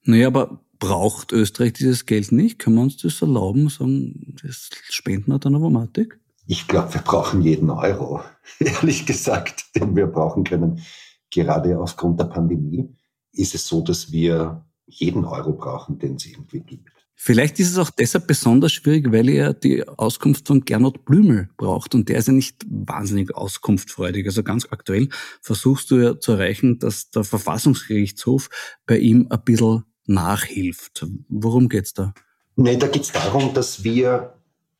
Naja, 0.03 0.27
aber 0.27 0.62
braucht 0.79 1.31
Österreich 1.31 1.74
dieses 1.74 2.05
Geld 2.05 2.31
nicht? 2.31 2.60
Können 2.60 2.77
wir 2.77 2.84
uns 2.84 2.98
das 2.98 3.22
erlauben, 3.22 3.70
sagen, 3.70 4.36
das 4.41 4.70
spenden 4.89 5.31
wir 5.31 5.39
dann 5.39 5.55
Avomatik? 5.55 6.20
Ich 6.48 6.67
glaube, 6.67 6.93
wir 6.96 7.01
brauchen 7.01 7.41
jeden 7.41 7.70
Euro, 7.70 8.22
ehrlich 8.60 9.05
gesagt, 9.05 9.75
den 9.75 9.96
wir 9.96 10.08
brauchen 10.08 10.43
können, 10.43 10.81
gerade 11.29 11.79
aufgrund 11.79 12.20
der 12.20 12.25
Pandemie 12.25 12.89
ist 13.33 13.55
es 13.55 13.67
so, 13.67 13.81
dass 13.81 14.11
wir 14.11 14.65
jeden 14.85 15.25
Euro 15.25 15.53
brauchen, 15.53 16.00
den 16.00 16.15
es 16.15 16.25
irgendwie 16.25 16.61
gibt. 16.61 16.89
Vielleicht 17.23 17.59
ist 17.59 17.69
es 17.69 17.77
auch 17.77 17.91
deshalb 17.91 18.25
besonders 18.25 18.71
schwierig, 18.71 19.11
weil 19.11 19.29
ihr 19.29 19.53
die 19.53 19.88
Auskunft 19.88 20.47
von 20.47 20.61
Gernot 20.65 21.05
Blümel 21.05 21.50
braucht 21.55 21.93
und 21.93 22.09
der 22.09 22.17
ist 22.17 22.27
ja 22.27 22.33
nicht 22.33 22.65
wahnsinnig 22.67 23.35
auskunftfreudig. 23.35 24.25
Also 24.25 24.41
ganz 24.41 24.67
aktuell 24.71 25.07
versuchst 25.39 25.91
du 25.91 25.97
ja 25.97 26.19
zu 26.19 26.31
erreichen, 26.31 26.79
dass 26.79 27.11
der 27.11 27.23
Verfassungsgerichtshof 27.23 28.50
bei 28.88 28.97
ihm 28.97 29.27
ein 29.29 29.43
bisschen 29.45 29.83
nachhilft. 30.07 31.05
Worum 31.29 31.69
geht's 31.69 31.93
da? 31.93 32.15
Nee, 32.55 32.77
da 32.77 32.88
geht's 32.88 33.11
darum, 33.11 33.53
dass 33.53 33.83
wir 33.83 34.33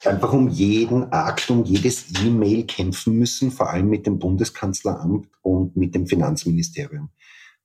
einfach 0.04 0.34
um 0.34 0.50
jeden 0.50 1.12
Akt, 1.12 1.50
um 1.52 1.64
jedes 1.64 2.06
E-Mail 2.24 2.66
kämpfen 2.66 3.20
müssen, 3.20 3.52
vor 3.52 3.70
allem 3.70 3.88
mit 3.88 4.08
dem 4.08 4.18
Bundeskanzleramt 4.18 5.28
und 5.42 5.78
mit 5.78 5.94
dem 5.94 6.08
Finanzministerium. 6.08 7.10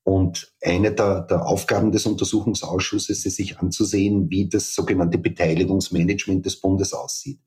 Und 0.06 0.54
eine 0.62 0.92
der, 0.92 1.22
der, 1.22 1.44
Aufgaben 1.44 1.90
des 1.90 2.06
Untersuchungsausschusses 2.06 3.26
ist, 3.26 3.34
sich 3.34 3.58
anzusehen, 3.58 4.30
wie 4.30 4.48
das 4.48 4.72
sogenannte 4.72 5.18
Beteiligungsmanagement 5.18 6.46
des 6.46 6.60
Bundes 6.60 6.92
aussieht. 6.92 7.40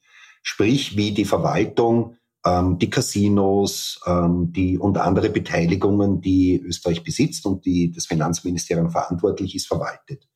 Sprich, 0.43 0.97
wie 0.97 1.13
die 1.13 1.23
Verwaltung, 1.23 2.17
ähm, 2.45 2.77
die 2.77 2.89
Casinos 2.89 4.01
ähm, 4.05 4.51
die, 4.51 4.77
und 4.77 4.97
andere 4.97 5.29
Beteiligungen, 5.29 6.19
die 6.19 6.59
Österreich 6.59 7.01
besitzt 7.01 7.45
und 7.45 7.65
die 7.65 7.93
das 7.93 8.07
Finanzministerium 8.07 8.89
verantwortlich 8.89 9.55
ist, 9.55 9.67
verwaltet. 9.67 10.27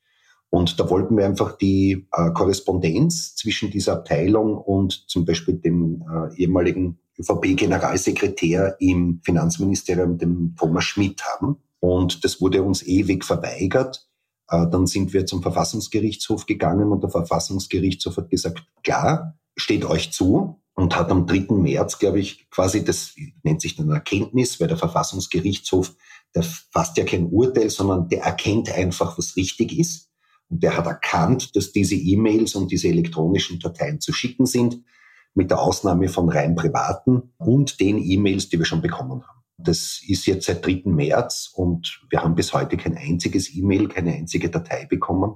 Und 0.50 0.80
da 0.80 0.90
wollten 0.90 1.18
wir 1.18 1.26
einfach 1.26 1.58
die 1.58 2.08
äh, 2.14 2.32
Korrespondenz 2.32 3.36
zwischen 3.36 3.70
dieser 3.70 3.96
Abteilung 3.96 4.58
und 4.58 5.10
zum 5.10 5.26
Beispiel 5.26 5.56
dem 5.56 6.06
äh, 6.10 6.42
ehemaligen 6.42 7.00
ÖVP-Generalsekretär 7.20 8.78
im 8.80 9.20
Finanzministerium, 9.26 10.18
dem 10.18 10.56
Thomas 10.58 10.86
Schmidt, 10.86 11.22
haben 11.26 11.58
und 11.84 12.24
das 12.24 12.40
wurde 12.40 12.64
uns 12.64 12.82
ewig 12.82 13.26
verweigert. 13.26 14.08
Äh, 14.48 14.68
dann 14.72 14.88
sind 14.88 15.12
wir 15.12 15.26
zum 15.26 15.42
Verfassungsgerichtshof 15.42 16.46
gegangen 16.46 16.94
und 16.94 17.04
der 17.04 17.10
Verfassungsgerichtshof 17.10 18.16
hat 18.16 18.30
gesagt, 18.30 18.66
klar, 18.86 19.38
steht 19.58 19.84
euch 19.84 20.14
zu 20.14 20.62
und 20.76 20.96
hat 20.96 21.12
am 21.12 21.28
3. 21.28 21.48
März, 21.56 22.00
glaube 22.00 22.22
ich, 22.22 22.50
quasi 22.52 22.86
das 22.86 23.16
nennt 23.44 23.60
sich 23.60 23.76
dann 23.76 23.90
Erkenntnis, 23.90 24.62
weil 24.62 24.70
der 24.70 24.78
Verfassungsgerichtshof, 24.78 25.94
der 26.34 26.44
fasst 26.44 26.96
ja 26.96 27.04
kein 27.04 27.26
Urteil, 27.26 27.70
sondern 27.70 28.08
der 28.08 28.22
erkennt 28.22 28.72
einfach, 28.72 29.18
was 29.18 29.36
richtig 29.36 29.78
ist. 29.78 30.10
Und 30.48 30.64
der 30.64 30.78
hat 30.78 30.86
erkannt, 30.86 31.54
dass 31.58 31.74
diese 31.74 31.96
E-Mails 31.96 32.56
und 32.56 32.72
diese 32.72 32.88
elektronischen 32.88 33.60
Dateien 33.60 34.00
zu 34.00 34.14
schicken 34.14 34.46
sind, 34.46 34.86
mit 35.34 35.52
der 35.52 35.60
Ausnahme 35.60 36.08
von 36.08 36.30
rein 36.30 36.56
privaten 36.56 37.34
und 37.40 37.82
den 37.82 37.98
E-Mails, 37.98 38.48
die 38.48 38.58
wir 38.58 38.66
schon 38.66 38.82
bekommen 38.82 39.22
haben. 39.28 39.43
Das 39.64 40.02
ist 40.06 40.26
jetzt 40.26 40.46
seit 40.46 40.66
3. 40.66 40.84
März 40.86 41.52
und 41.54 42.02
wir 42.10 42.22
haben 42.22 42.36
bis 42.36 42.54
heute 42.54 42.78
kein 42.78 42.98
einziges 42.98 43.56
E-Mail, 43.56 43.88
keine 43.88 44.14
einzige 44.14 44.50
Datei 44.50 44.86
bekommen. 44.86 45.36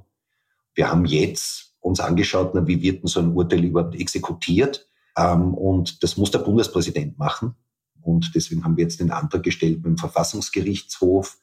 Wir 0.76 0.92
haben 0.92 1.06
jetzt 1.06 1.76
uns 1.80 2.00
angeschaut, 2.00 2.52
na, 2.54 2.68
wie 2.68 2.82
wird 2.82 3.04
denn 3.04 3.08
so 3.08 3.20
ein 3.20 3.32
Urteil 3.32 3.64
überhaupt 3.64 3.96
exekutiert? 3.96 4.88
Ähm, 5.18 5.54
und 5.54 6.04
das 6.04 6.18
muss 6.18 6.32
der 6.32 6.40
Bundespräsident 6.40 7.18
machen. 7.18 7.56
Und 8.02 8.36
deswegen 8.36 8.64
haben 8.64 8.78
wir 8.78 8.84
jetzt 8.84 9.00
den 9.00 9.12
Antrag 9.12 9.44
gestellt, 9.44 9.82
beim 9.82 9.98
Verfassungsgerichtshof 9.98 11.38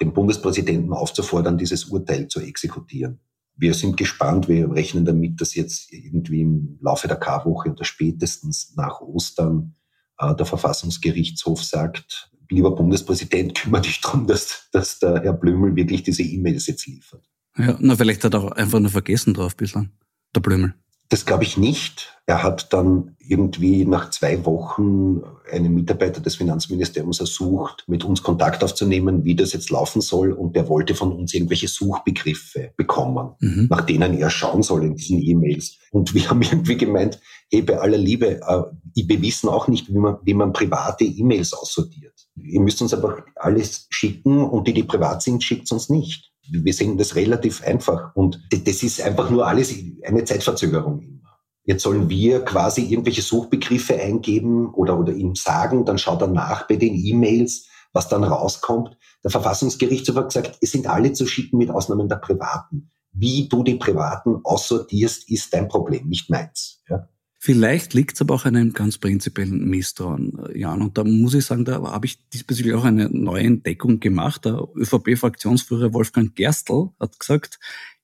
den 0.00 0.12
Bundespräsidenten 0.12 0.92
aufzufordern, 0.92 1.58
dieses 1.58 1.86
Urteil 1.86 2.28
zu 2.28 2.40
exekutieren. 2.40 3.20
Wir 3.56 3.74
sind 3.74 3.96
gespannt, 3.96 4.48
wir 4.48 4.70
rechnen 4.70 5.04
damit, 5.04 5.40
dass 5.40 5.56
jetzt 5.56 5.92
irgendwie 5.92 6.42
im 6.42 6.78
Laufe 6.80 7.08
der 7.08 7.16
Karwoche 7.16 7.70
oder 7.70 7.84
spätestens 7.84 8.74
nach 8.76 9.00
Ostern 9.00 9.74
der 10.20 10.46
Verfassungsgerichtshof 10.46 11.62
sagt, 11.62 12.30
lieber 12.50 12.74
Bundespräsident, 12.74 13.54
kümmere 13.54 13.82
dich 13.82 14.00
darum, 14.00 14.26
dass, 14.26 14.68
dass 14.72 14.98
der 14.98 15.22
Herr 15.22 15.32
Blümel 15.32 15.76
wirklich 15.76 16.02
diese 16.02 16.22
E-Mails 16.22 16.66
jetzt 16.66 16.86
liefert. 16.86 17.24
Ja, 17.56 17.76
na, 17.80 17.96
vielleicht 17.96 18.24
hat 18.24 18.34
er 18.34 18.42
auch 18.42 18.52
einfach 18.52 18.80
nur 18.80 18.90
vergessen 18.90 19.34
drauf 19.34 19.56
bislang, 19.56 19.90
der 20.34 20.40
Blümel. 20.40 20.74
Das 21.10 21.24
glaube 21.24 21.44
ich 21.44 21.56
nicht. 21.56 22.18
Er 22.26 22.42
hat 22.42 22.74
dann 22.74 23.16
irgendwie 23.18 23.86
nach 23.86 24.10
zwei 24.10 24.44
Wochen 24.44 25.22
einen 25.50 25.72
Mitarbeiter 25.72 26.20
des 26.20 26.36
Finanzministeriums 26.36 27.20
ersucht, 27.20 27.84
mit 27.86 28.04
uns 28.04 28.22
Kontakt 28.22 28.62
aufzunehmen, 28.62 29.24
wie 29.24 29.34
das 29.34 29.54
jetzt 29.54 29.70
laufen 29.70 30.02
soll. 30.02 30.32
Und 30.32 30.54
der 30.54 30.68
wollte 30.68 30.94
von 30.94 31.12
uns 31.12 31.32
irgendwelche 31.32 31.68
Suchbegriffe 31.68 32.72
bekommen, 32.76 33.30
mhm. 33.40 33.68
nach 33.70 33.80
denen 33.80 34.18
er 34.18 34.28
schauen 34.28 34.62
soll 34.62 34.84
in 34.84 34.96
diesen 34.96 35.22
E-Mails. 35.22 35.78
Und 35.90 36.12
wir 36.12 36.28
haben 36.30 36.42
irgendwie 36.42 36.76
gemeint, 36.76 37.18
hey, 37.50 37.62
bei 37.62 37.78
aller 37.78 37.96
Liebe, 37.96 38.42
äh, 38.42 38.62
wir 38.94 39.22
wissen 39.22 39.48
auch 39.48 39.68
nicht, 39.68 39.88
wie 39.88 39.98
man, 39.98 40.18
wie 40.22 40.34
man 40.34 40.52
private 40.52 41.04
E-Mails 41.04 41.54
aussortiert. 41.54 42.12
Ihr 42.36 42.60
müsst 42.60 42.82
uns 42.82 42.92
einfach 42.92 43.22
alles 43.36 43.86
schicken 43.88 44.44
und 44.44 44.68
die, 44.68 44.74
die 44.74 44.84
privat 44.84 45.22
sind, 45.22 45.42
schickt 45.42 45.72
uns 45.72 45.88
nicht 45.88 46.27
wir 46.50 46.72
sehen 46.72 46.98
das 46.98 47.14
relativ 47.14 47.62
einfach. 47.62 48.14
Und 48.14 48.40
das 48.50 48.82
ist 48.82 49.00
einfach 49.00 49.30
nur 49.30 49.46
alles 49.46 49.74
eine 50.04 50.24
Zeitverzögerung 50.24 51.00
immer. 51.00 51.18
Jetzt 51.64 51.82
sollen 51.82 52.08
wir 52.08 52.44
quasi 52.44 52.82
irgendwelche 52.82 53.20
Suchbegriffe 53.20 54.00
eingeben 54.00 54.72
oder, 54.72 54.98
oder 54.98 55.12
ihm 55.12 55.34
sagen, 55.34 55.84
dann 55.84 55.98
schaut 55.98 56.22
er 56.22 56.28
nach 56.28 56.66
bei 56.66 56.76
den 56.76 56.94
E-Mails, 56.94 57.68
was 57.92 58.08
dann 58.08 58.24
rauskommt. 58.24 58.96
Der 59.22 59.30
Verfassungsgerichtshof 59.30 60.16
hat 60.16 60.28
gesagt, 60.28 60.58
es 60.62 60.72
sind 60.72 60.86
alle 60.86 61.12
zu 61.12 61.26
schicken 61.26 61.58
mit 61.58 61.70
Ausnahmen 61.70 62.08
der 62.08 62.16
Privaten. 62.16 62.90
Wie 63.12 63.48
du 63.48 63.62
die 63.62 63.74
Privaten 63.74 64.40
aussortierst, 64.44 65.28
ist 65.28 65.52
dein 65.52 65.68
Problem, 65.68 66.08
nicht 66.08 66.30
meins. 66.30 66.82
Ja? 66.88 67.08
Vielleicht 67.40 67.94
liegt 67.94 68.14
es 68.14 68.20
aber 68.20 68.34
auch 68.34 68.46
an 68.46 68.56
einem 68.56 68.72
ganz 68.72 68.98
prinzipiellen 68.98 69.68
Misstrauen, 69.68 70.36
Jan. 70.54 70.82
Und 70.82 70.98
da 70.98 71.04
muss 71.04 71.34
ich 71.34 71.44
sagen, 71.46 71.64
da 71.64 71.80
habe 71.80 72.06
ich 72.06 72.18
diesbezüglich 72.30 72.74
auch 72.74 72.84
eine 72.84 73.08
neue 73.10 73.44
Entdeckung 73.44 74.00
gemacht. 74.00 74.44
Der 74.44 74.66
ÖVP-Fraktionsführer 74.74 75.94
Wolfgang 75.94 76.34
Gerstl 76.34 76.90
hat 76.98 77.18
gesagt, 77.20 77.60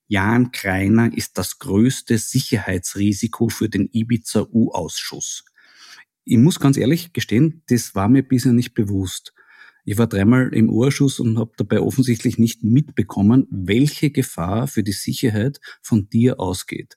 Jan 0.07 0.53
Kreiner 0.53 1.13
ist 1.17 1.37
das 1.37 1.59
größte 1.59 2.17
Sicherheitsrisiko 2.17 3.49
für 3.49 3.69
den 3.69 3.89
Ibiza-U-Ausschuss. 3.93 5.45
Ich 6.25 6.39
muss 6.39 6.61
ganz 6.61 6.77
ehrlich 6.77 7.13
gestehen, 7.13 7.63
das 7.67 7.97
war 7.97 8.09
mir 8.09 8.23
bisher 8.23 8.53
nicht 8.53 8.75
bewusst. 8.75 9.35
Ich 9.85 9.99
war 9.99 10.07
dreimal 10.07 10.55
im 10.55 10.71
U-Ausschuss 10.71 11.19
und 11.19 11.39
habe 11.39 11.53
dabei 11.57 11.81
offensichtlich 11.81 12.39
nicht 12.39 12.63
mitbekommen, 12.63 13.49
welche 13.51 14.11
Gefahr 14.11 14.69
für 14.69 14.85
die 14.85 14.93
Sicherheit 14.93 15.61
von 15.83 16.09
dir 16.09 16.39
ausgeht. 16.39 16.97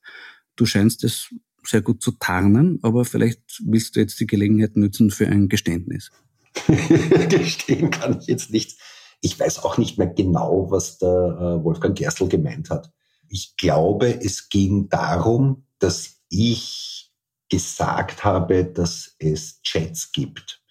Du 0.55 0.65
scheinst 0.65 1.03
es 1.03 1.33
sehr 1.67 1.81
gut 1.81 2.01
zu 2.01 2.11
tarnen, 2.11 2.79
aber 2.81 3.05
vielleicht 3.05 3.61
willst 3.65 3.95
du 3.95 3.99
jetzt 3.99 4.19
die 4.19 4.27
Gelegenheit 4.27 4.77
nutzen 4.77 5.11
für 5.11 5.27
ein 5.27 5.49
Geständnis. 5.49 6.11
Gestehen 7.29 7.91
kann 7.91 8.19
ich 8.19 8.27
jetzt 8.27 8.51
nicht. 8.51 8.79
Ich 9.21 9.39
weiß 9.39 9.63
auch 9.63 9.77
nicht 9.77 9.97
mehr 9.97 10.07
genau, 10.07 10.69
was 10.69 10.97
der 10.97 11.07
äh, 11.09 11.63
Wolfgang 11.63 11.97
Gerstl 11.97 12.27
gemeint 12.27 12.69
hat. 12.69 12.91
Ich 13.29 13.55
glaube, 13.57 14.07
es 14.23 14.49
ging 14.49 14.89
darum, 14.89 15.65
dass 15.79 16.21
ich 16.29 17.11
gesagt 17.49 18.23
habe, 18.23 18.65
dass 18.65 19.15
es 19.19 19.61
Chats 19.63 20.11
gibt. 20.11 20.61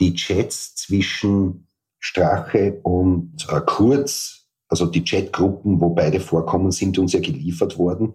Die 0.00 0.14
Chats 0.14 0.74
zwischen 0.74 1.68
Strache 1.98 2.80
und 2.82 3.46
äh, 3.48 3.60
Kurz, 3.64 4.48
also 4.68 4.86
die 4.86 5.04
Chatgruppen, 5.04 5.80
wo 5.80 5.90
beide 5.90 6.20
vorkommen, 6.20 6.72
sind 6.72 6.98
uns 6.98 7.12
ja 7.12 7.20
geliefert 7.20 7.78
worden. 7.78 8.14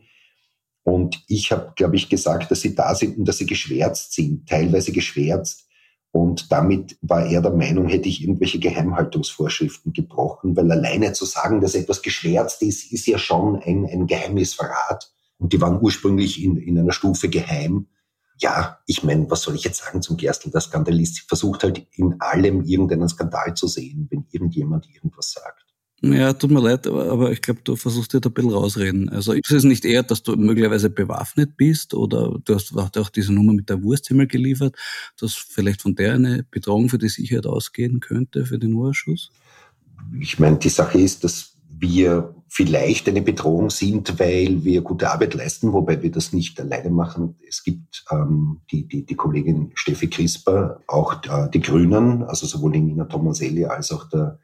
Und 0.88 1.22
ich 1.28 1.52
habe, 1.52 1.74
glaube 1.76 1.98
ich, 1.98 2.08
gesagt, 2.08 2.50
dass 2.50 2.62
sie 2.62 2.74
da 2.74 2.96
sind 2.96 3.18
und 3.18 3.28
dass 3.28 3.40
sie 3.40 3.46
geschwärzt 3.46 4.14
sind, 4.14 4.48
teilweise 4.48 4.94
geschwärzt. 4.94 5.68
Und 6.12 6.50
damit 6.50 6.98
war 7.02 7.26
er 7.26 7.42
der 7.42 7.52
Meinung, 7.52 7.90
hätte 7.90 8.08
ich 8.08 8.22
irgendwelche 8.22 8.58
Geheimhaltungsvorschriften 8.58 9.92
gebrochen, 9.92 10.56
weil 10.56 10.72
alleine 10.72 11.12
zu 11.12 11.26
sagen, 11.26 11.60
dass 11.60 11.76
etwas 11.76 12.02
geschwärzt 12.02 12.62
ist, 12.62 12.94
ist 12.94 13.06
ja 13.06 13.18
schon 13.18 13.58
ein, 13.58 13.86
ein 13.86 14.08
Geheimnisverrat. 14.08 15.12
Und 15.40 15.52
die 15.52 15.60
waren 15.60 15.82
ursprünglich 15.82 16.42
in, 16.42 16.56
in 16.56 16.80
einer 16.80 16.94
Stufe 16.94 17.28
geheim. 17.28 17.88
Ja, 18.38 18.80
ich 18.86 19.04
meine, 19.04 19.30
was 19.30 19.42
soll 19.42 19.56
ich 19.56 19.66
jetzt 19.66 19.84
sagen 19.84 20.02
zum 20.02 20.16
Gerstl? 20.16 20.52
Der 20.52 20.62
Skandalist 20.62 21.28
versucht 21.28 21.64
halt 21.64 21.86
in 21.98 22.16
allem 22.22 22.64
irgendeinen 22.64 23.10
Skandal 23.10 23.56
zu 23.56 23.68
sehen, 23.68 24.08
wenn 24.10 24.26
irgendjemand 24.32 24.88
irgendwas 24.96 25.34
sagt. 25.34 25.67
Ja, 26.02 26.32
tut 26.34 26.52
mir 26.52 26.62
leid, 26.62 26.86
aber, 26.86 27.12
aber 27.12 27.32
ich 27.32 27.42
glaube, 27.42 27.62
du 27.64 27.76
versuchst 27.76 28.14
dir 28.14 28.22
da 28.22 28.30
ein 28.30 28.34
bisschen 28.34 28.52
rausreden. 28.52 29.10
Also 29.10 29.34
ist 29.34 29.52
es 29.52 29.64
nicht 29.64 29.84
eher, 29.84 30.04
dass 30.04 30.22
du 30.22 30.36
möglicherweise 30.36 30.92
bewaffnet 30.92 31.58
bist 31.58 31.96
oder 31.96 32.38
du 32.46 32.56
hast 32.56 32.98
auch 32.98 33.10
diese 33.10 33.34
Nummer 33.34 33.54
mit 33.54 33.70
der 33.70 33.82
Wursthimmel 33.82 34.28
geliefert, 34.28 34.76
dass 35.20 35.34
vielleicht 35.34 35.82
von 35.82 35.96
der 35.96 36.14
eine 36.14 36.46
Bedrohung 36.52 36.90
für 36.90 37.00
die 37.00 37.10
Sicherheit 37.10 37.48
ausgehen 37.48 38.00
könnte 38.00 38.46
für 38.46 38.60
den 38.60 38.74
Urschuss? 38.74 39.32
Ich 40.20 40.38
meine, 40.38 40.58
die 40.58 40.70
Sache 40.70 41.00
ist, 41.00 41.24
dass 41.24 41.58
wir 41.80 42.36
vielleicht 42.48 43.10
eine 43.10 43.22
Bedrohung 43.22 43.72
sind, 43.72 44.20
weil 44.20 44.64
wir 44.64 44.82
gute 44.82 45.10
Arbeit 45.12 45.34
leisten, 45.34 45.74
wobei 45.74 46.02
wir 46.02 46.12
das 46.12 46.32
nicht 46.32 46.60
alleine 46.62 46.92
machen. 46.92 47.36
Es 47.48 47.64
gibt 47.64 48.06
ähm, 48.12 48.62
die, 48.72 48.88
die, 48.88 49.06
die 49.06 49.16
Kollegin 49.16 49.72
Steffi 49.74 50.08
Crisper, 50.08 50.80
auch 50.88 51.24
äh, 51.26 51.50
die 51.54 51.60
Grünen, 51.60 52.24
also 52.24 52.46
sowohl 52.46 52.74
die 52.74 52.82
Nina 52.82 53.06
Tomaselli 53.06 53.66
als 53.66 53.92
auch 53.92 54.08
der 54.10 54.40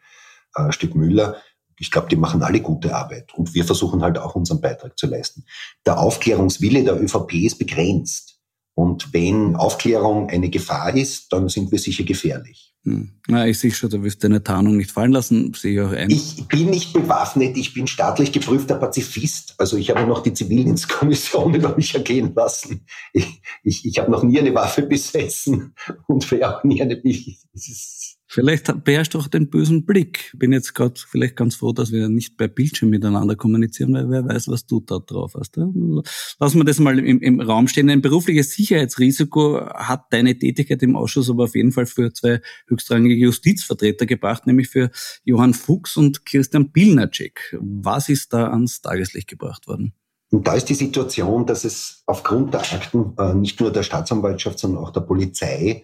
äh, 0.56 0.72
Stück 0.72 0.96
Müller. 0.96 1.38
Ich 1.78 1.92
glaube, 1.92 2.08
die 2.10 2.16
machen 2.16 2.44
alle 2.44 2.62
gute 2.62 2.96
Arbeit 2.96 3.34
und 3.34 3.54
wir 3.54 3.66
versuchen 3.66 4.04
halt 4.04 4.18
auch 4.18 4.36
unseren 4.36 4.62
Beitrag 4.62 4.98
zu 4.98 5.08
leisten. 5.08 5.46
Der 5.86 6.00
Aufklärungswille 6.00 6.84
der 6.84 7.02
ÖVP 7.02 7.34
ist 7.34 7.58
begrenzt. 7.58 8.40
Und 8.76 9.14
wenn 9.14 9.56
Aufklärung 9.56 10.30
eine 10.30 10.50
Gefahr 10.50 10.96
ist, 10.96 11.32
dann 11.32 11.48
sind 11.48 11.72
wir 11.72 11.78
sicher 11.78 12.04
gefährlich. 12.04 12.74
Hm. 12.86 13.12
Na, 13.28 13.48
ich 13.48 13.60
sehe 13.60 13.72
schon, 13.72 13.90
du 13.90 14.04
wirst 14.04 14.24
deine 14.24 14.44
Tarnung 14.44 14.76
nicht 14.76 14.92
fallen 14.92 15.14
lassen, 15.14 15.54
sehe 15.54 15.74
ich 15.74 15.82
auch 15.82 15.94
ein. 15.94 16.10
Ich 16.10 16.46
bin 16.48 16.70
nicht 16.70 16.92
bewaffnet, 16.92 17.56
ich 17.56 17.74
bin 17.74 17.88
staatlich 17.88 18.34
geprüfter 18.34 18.76
Pazifist. 18.76 19.56
Also 19.58 19.78
ich 19.78 19.90
habe 19.92 20.06
noch 20.06 20.22
die 20.22 20.34
Zivildienstkommission 20.34 21.54
über 21.56 21.76
mich 21.78 21.96
ergehen 21.96 22.34
lassen. 22.36 22.86
Ich, 23.14 23.42
ich, 23.64 23.86
ich 23.86 24.00
habe 24.00 24.12
noch 24.12 24.24
nie 24.24 24.40
eine 24.40 24.54
Waffe 24.54 24.82
besessen 24.88 25.76
und 26.08 26.30
werde 26.32 26.58
auch 26.58 26.64
nie 26.64 26.82
eine. 26.82 27.02
Es 27.06 27.30
ist 27.54 28.18
Vielleicht 28.34 28.84
beherrscht 28.84 29.16
auch 29.16 29.28
den 29.28 29.52
bösen 29.52 29.86
Blick. 29.86 30.34
Bin 30.36 30.54
jetzt 30.54 30.74
gerade 30.74 30.96
vielleicht 31.08 31.36
ganz 31.36 31.54
froh, 31.54 31.72
dass 31.72 31.92
wir 31.92 32.10
nicht 32.10 32.36
bei 32.36 32.48
Bildschirm 32.48 32.90
miteinander 32.90 33.36
kommunizieren, 33.36 33.94
weil 33.94 34.10
wer 34.10 34.28
weiß, 34.28 34.48
was 34.48 34.66
du 34.66 34.80
da 34.80 34.98
drauf 34.98 35.36
hast. 35.38 35.56
Lassen 35.56 36.58
wir 36.58 36.64
das 36.64 36.80
mal 36.80 36.98
im, 36.98 37.22
im 37.22 37.40
Raum 37.40 37.68
stehen. 37.68 37.92
Ein 37.92 38.02
berufliches 38.02 38.50
Sicherheitsrisiko 38.54 39.64
hat 39.76 40.06
deine 40.10 40.36
Tätigkeit 40.36 40.82
im 40.82 40.96
Ausschuss 40.96 41.30
aber 41.30 41.44
auf 41.44 41.54
jeden 41.54 41.72
Fall 41.72 41.86
für 41.86 42.12
zwei 42.12 42.42
höchstrangige 42.70 43.14
Justizvertreter 43.14 44.08
gebracht, 44.08 44.48
nämlich 44.48 44.68
für 44.68 44.90
Johann 45.24 45.54
Fuchs 45.54 45.96
und 45.96 46.26
Christian 46.26 46.72
Pilnacek. 46.72 47.56
Was 47.62 48.10
ist 48.10 48.34
da 48.34 48.48
ans 48.48 48.82
Tageslicht 48.82 49.28
gebracht 49.28 49.68
worden? 49.68 49.94
Und 50.32 50.48
da 50.48 50.56
ist 50.56 50.70
die 50.70 50.74
Situation, 50.74 51.46
dass 51.46 51.66
es 51.66 52.02
aufgrund 52.08 52.56
der 52.56 52.62
Akten 52.62 53.14
äh, 53.20 53.36
nicht 53.36 53.60
nur 53.60 53.72
der 53.72 53.84
Staatsanwaltschaft, 53.84 54.58
sondern 54.58 54.84
auch 54.84 54.90
der 54.90 55.02
Polizei 55.02 55.84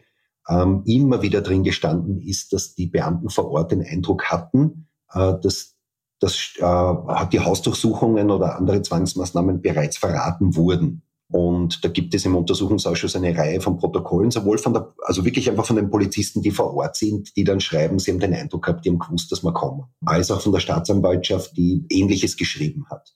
ähm, 0.50 0.84
immer 0.86 1.22
wieder 1.22 1.42
drin 1.42 1.64
gestanden 1.64 2.20
ist, 2.20 2.54
dass 2.54 2.76
die 2.76 2.88
Beamten 2.88 3.30
vor 3.30 3.50
Ort 3.52 3.72
den 3.72 3.84
Eindruck 3.84 4.26
hatten, 4.26 4.88
äh, 5.14 5.34
dass, 5.42 5.76
dass 6.20 6.54
äh, 6.58 7.28
die 7.32 7.40
Hausdurchsuchungen 7.40 8.32
oder 8.32 8.58
andere 8.58 8.82
Zwangsmaßnahmen 8.82 9.62
bereits 9.62 9.98
verraten 9.98 10.56
wurden. 10.56 11.04
Und 11.32 11.86
da 11.86 11.90
gibt 11.90 12.16
es 12.16 12.26
im 12.26 12.36
Untersuchungsausschuss 12.36 13.16
eine 13.16 13.38
Reihe 13.38 13.62
von 13.62 13.78
Protokollen, 13.78 14.32
sowohl 14.32 14.58
von 14.58 14.74
der, 14.74 14.92
also 15.06 15.24
wirklich 15.26 15.48
einfach 15.48 15.66
von 15.66 15.76
den 15.76 15.92
Polizisten, 15.92 16.42
die 16.42 16.50
vor 16.50 16.74
Ort 16.74 16.96
sind, 16.96 17.36
die 17.38 17.44
dann 17.44 17.60
schreiben, 17.60 18.00
sie 18.00 18.12
haben 18.12 18.20
den 18.20 18.34
Eindruck 18.34 18.66
gehabt, 18.66 18.84
die 18.84 18.90
haben 18.90 18.98
gewusst, 18.98 19.32
dass 19.32 19.44
wir 19.44 19.54
kommen, 19.54 19.84
als 20.06 20.32
auch 20.32 20.42
von 20.42 20.54
der 20.54 20.60
Staatsanwaltschaft, 20.60 21.56
die 21.56 21.86
Ähnliches 21.90 22.36
geschrieben 22.36 22.88
hat. 22.90 23.14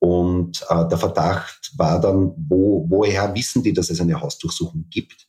Und 0.00 0.66
äh, 0.68 0.88
der 0.88 0.98
Verdacht 0.98 1.72
war 1.76 2.00
dann, 2.00 2.32
wo, 2.36 2.86
woher 2.88 3.32
wissen 3.36 3.62
die, 3.62 3.72
dass 3.72 3.88
es 3.88 4.00
eine 4.00 4.20
Hausdurchsuchung 4.20 4.86
gibt? 4.90 5.28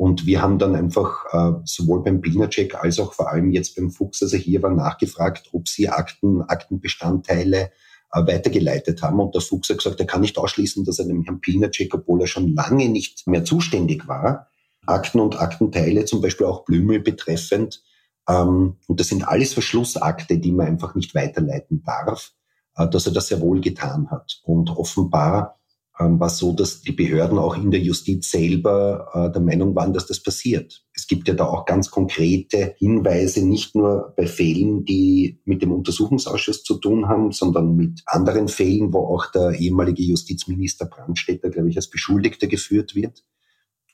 Und 0.00 0.24
wir 0.24 0.40
haben 0.40 0.58
dann 0.58 0.76
einfach 0.76 1.26
äh, 1.30 1.60
sowohl 1.66 2.02
beim 2.02 2.22
Pilnercheck 2.22 2.74
als 2.74 2.98
auch 2.98 3.12
vor 3.12 3.30
allem 3.30 3.50
jetzt 3.50 3.76
beim 3.76 3.90
Fuchs, 3.90 4.22
also 4.22 4.38
hier 4.38 4.62
war 4.62 4.70
nachgefragt, 4.70 5.50
ob 5.52 5.68
sie 5.68 5.90
Akten, 5.90 6.40
Aktenbestandteile 6.40 7.70
äh, 8.10 8.26
weitergeleitet 8.26 9.02
haben. 9.02 9.20
Und 9.20 9.34
der 9.34 9.42
Fuchs 9.42 9.68
hat 9.68 9.76
gesagt, 9.76 10.00
er 10.00 10.06
kann 10.06 10.22
nicht 10.22 10.38
ausschließen, 10.38 10.86
dass 10.86 11.00
er 11.00 11.04
dem 11.04 11.22
Herrn 11.24 11.42
Pilnercheck, 11.42 11.92
obwohl 11.92 12.22
er 12.22 12.28
schon 12.28 12.54
lange 12.54 12.88
nicht 12.88 13.26
mehr 13.26 13.44
zuständig 13.44 14.08
war, 14.08 14.48
Akten 14.86 15.20
und 15.20 15.38
Aktenteile, 15.38 16.06
zum 16.06 16.22
Beispiel 16.22 16.46
auch 16.46 16.64
Blümel 16.64 17.00
betreffend, 17.00 17.82
ähm, 18.26 18.78
und 18.86 19.00
das 19.00 19.08
sind 19.08 19.28
alles 19.28 19.52
Verschlussakte, 19.52 20.38
die 20.38 20.52
man 20.52 20.66
einfach 20.66 20.94
nicht 20.94 21.14
weiterleiten 21.14 21.82
darf, 21.84 22.32
äh, 22.74 22.88
dass 22.88 23.04
er 23.04 23.12
das 23.12 23.28
sehr 23.28 23.42
wohl 23.42 23.60
getan 23.60 24.10
hat. 24.10 24.40
Und 24.44 24.70
offenbar 24.70 25.59
war 26.02 26.30
so, 26.30 26.52
dass 26.52 26.80
die 26.80 26.92
Behörden 26.92 27.38
auch 27.38 27.56
in 27.56 27.70
der 27.70 27.80
Justiz 27.80 28.30
selber 28.30 29.10
äh, 29.12 29.32
der 29.32 29.42
Meinung 29.42 29.74
waren, 29.74 29.92
dass 29.92 30.06
das 30.06 30.22
passiert. 30.22 30.82
Es 30.94 31.06
gibt 31.06 31.28
ja 31.28 31.34
da 31.34 31.44
auch 31.44 31.66
ganz 31.66 31.90
konkrete 31.90 32.74
Hinweise, 32.78 33.46
nicht 33.46 33.74
nur 33.74 34.14
bei 34.16 34.26
Fällen, 34.26 34.84
die 34.84 35.40
mit 35.44 35.62
dem 35.62 35.72
Untersuchungsausschuss 35.72 36.62
zu 36.62 36.78
tun 36.78 37.08
haben, 37.08 37.32
sondern 37.32 37.76
mit 37.76 38.02
anderen 38.06 38.48
Fällen, 38.48 38.92
wo 38.92 39.00
auch 39.00 39.30
der 39.30 39.52
ehemalige 39.58 40.02
Justizminister 40.02 40.86
Brandstätter, 40.86 41.50
glaube 41.50 41.68
ich, 41.68 41.76
als 41.76 41.90
Beschuldigter 41.90 42.46
geführt 42.46 42.94
wird 42.94 43.22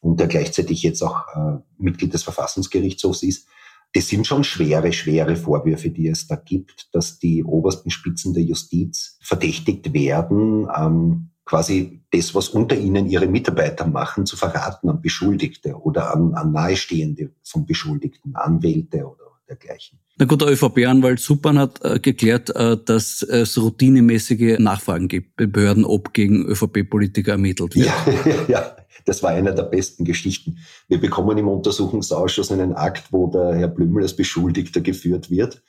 und 0.01 0.21
der 0.21 0.29
gleichzeitig 0.29 0.83
jetzt 0.83 1.03
auch 1.03 1.27
äh, 1.35 1.59
Mitglied 1.79 2.15
des 2.15 2.23
Verfassungsgerichtshofs 2.23 3.23
ist. 3.23 3.49
Das 3.95 4.09
sind 4.09 4.27
schon 4.27 4.45
schwere, 4.45 4.93
schwere 4.93 5.37
Vorwürfe, 5.37 5.91
die 5.91 6.09
es 6.09 6.27
da 6.27 6.37
gibt, 6.37 6.89
dass 6.93 7.19
die 7.19 7.43
obersten 7.43 7.91
Spitzen 7.91 8.35
der 8.35 8.43
Justiz 8.43 9.19
verdächtigt 9.23 9.93
werden, 9.93 10.69
ähm, 10.77 11.31
quasi 11.47 12.03
das, 12.11 12.35
was 12.35 12.51
unter 12.51 12.77
ihnen 12.77 13.07
ihre 13.07 13.27
Mitarbeiter 13.27 13.87
machen, 13.87 14.27
zu 14.27 14.37
verraten 14.37 14.91
an 14.91 15.01
Beschuldigte 15.01 15.77
oder 15.77 16.13
an, 16.13 16.35
an 16.35 16.53
Nahestehende 16.53 17.31
von 17.43 17.65
Beschuldigten, 17.65 18.35
Anwälte 18.35 19.07
oder 19.07 19.25
dergleichen. 19.49 20.01
Na 20.19 20.27
gut, 20.27 20.41
der 20.41 20.49
ÖVP-Anwalt 20.49 21.21
Suppan 21.21 21.59
hat 21.59 21.85
äh, 21.85 22.01
geklärt, 22.01 22.51
äh, 22.57 22.77
dass 22.83 23.23
es 23.23 23.57
routinemäßige 23.57 24.59
Nachfragen 24.59 25.09
gibt 25.09 25.37
bei 25.37 25.47
Behörden, 25.47 25.85
ob 25.85 26.13
gegen 26.13 26.45
ÖVP-Politiker 26.47 27.33
ermittelt 27.33 27.77
wird. 27.77 27.87
Ja, 28.27 28.35
ja, 28.49 28.77
das 29.05 29.23
war 29.23 29.31
einer 29.31 29.53
der 29.53 29.65
besten 29.65 30.05
Geschichten. 30.05 30.59
Wir 30.89 31.01
bekommen 31.01 31.39
im 31.39 31.49
Untersuchungsausschuss 31.49 32.51
einen 32.51 32.73
Akt, 32.73 33.13
wo 33.13 33.29
der 33.29 33.55
Herr 33.55 33.69
Blümel 33.69 34.03
als 34.03 34.17
Beschuldigter 34.17 34.81
geführt 34.81 35.31
wird. 35.31 35.63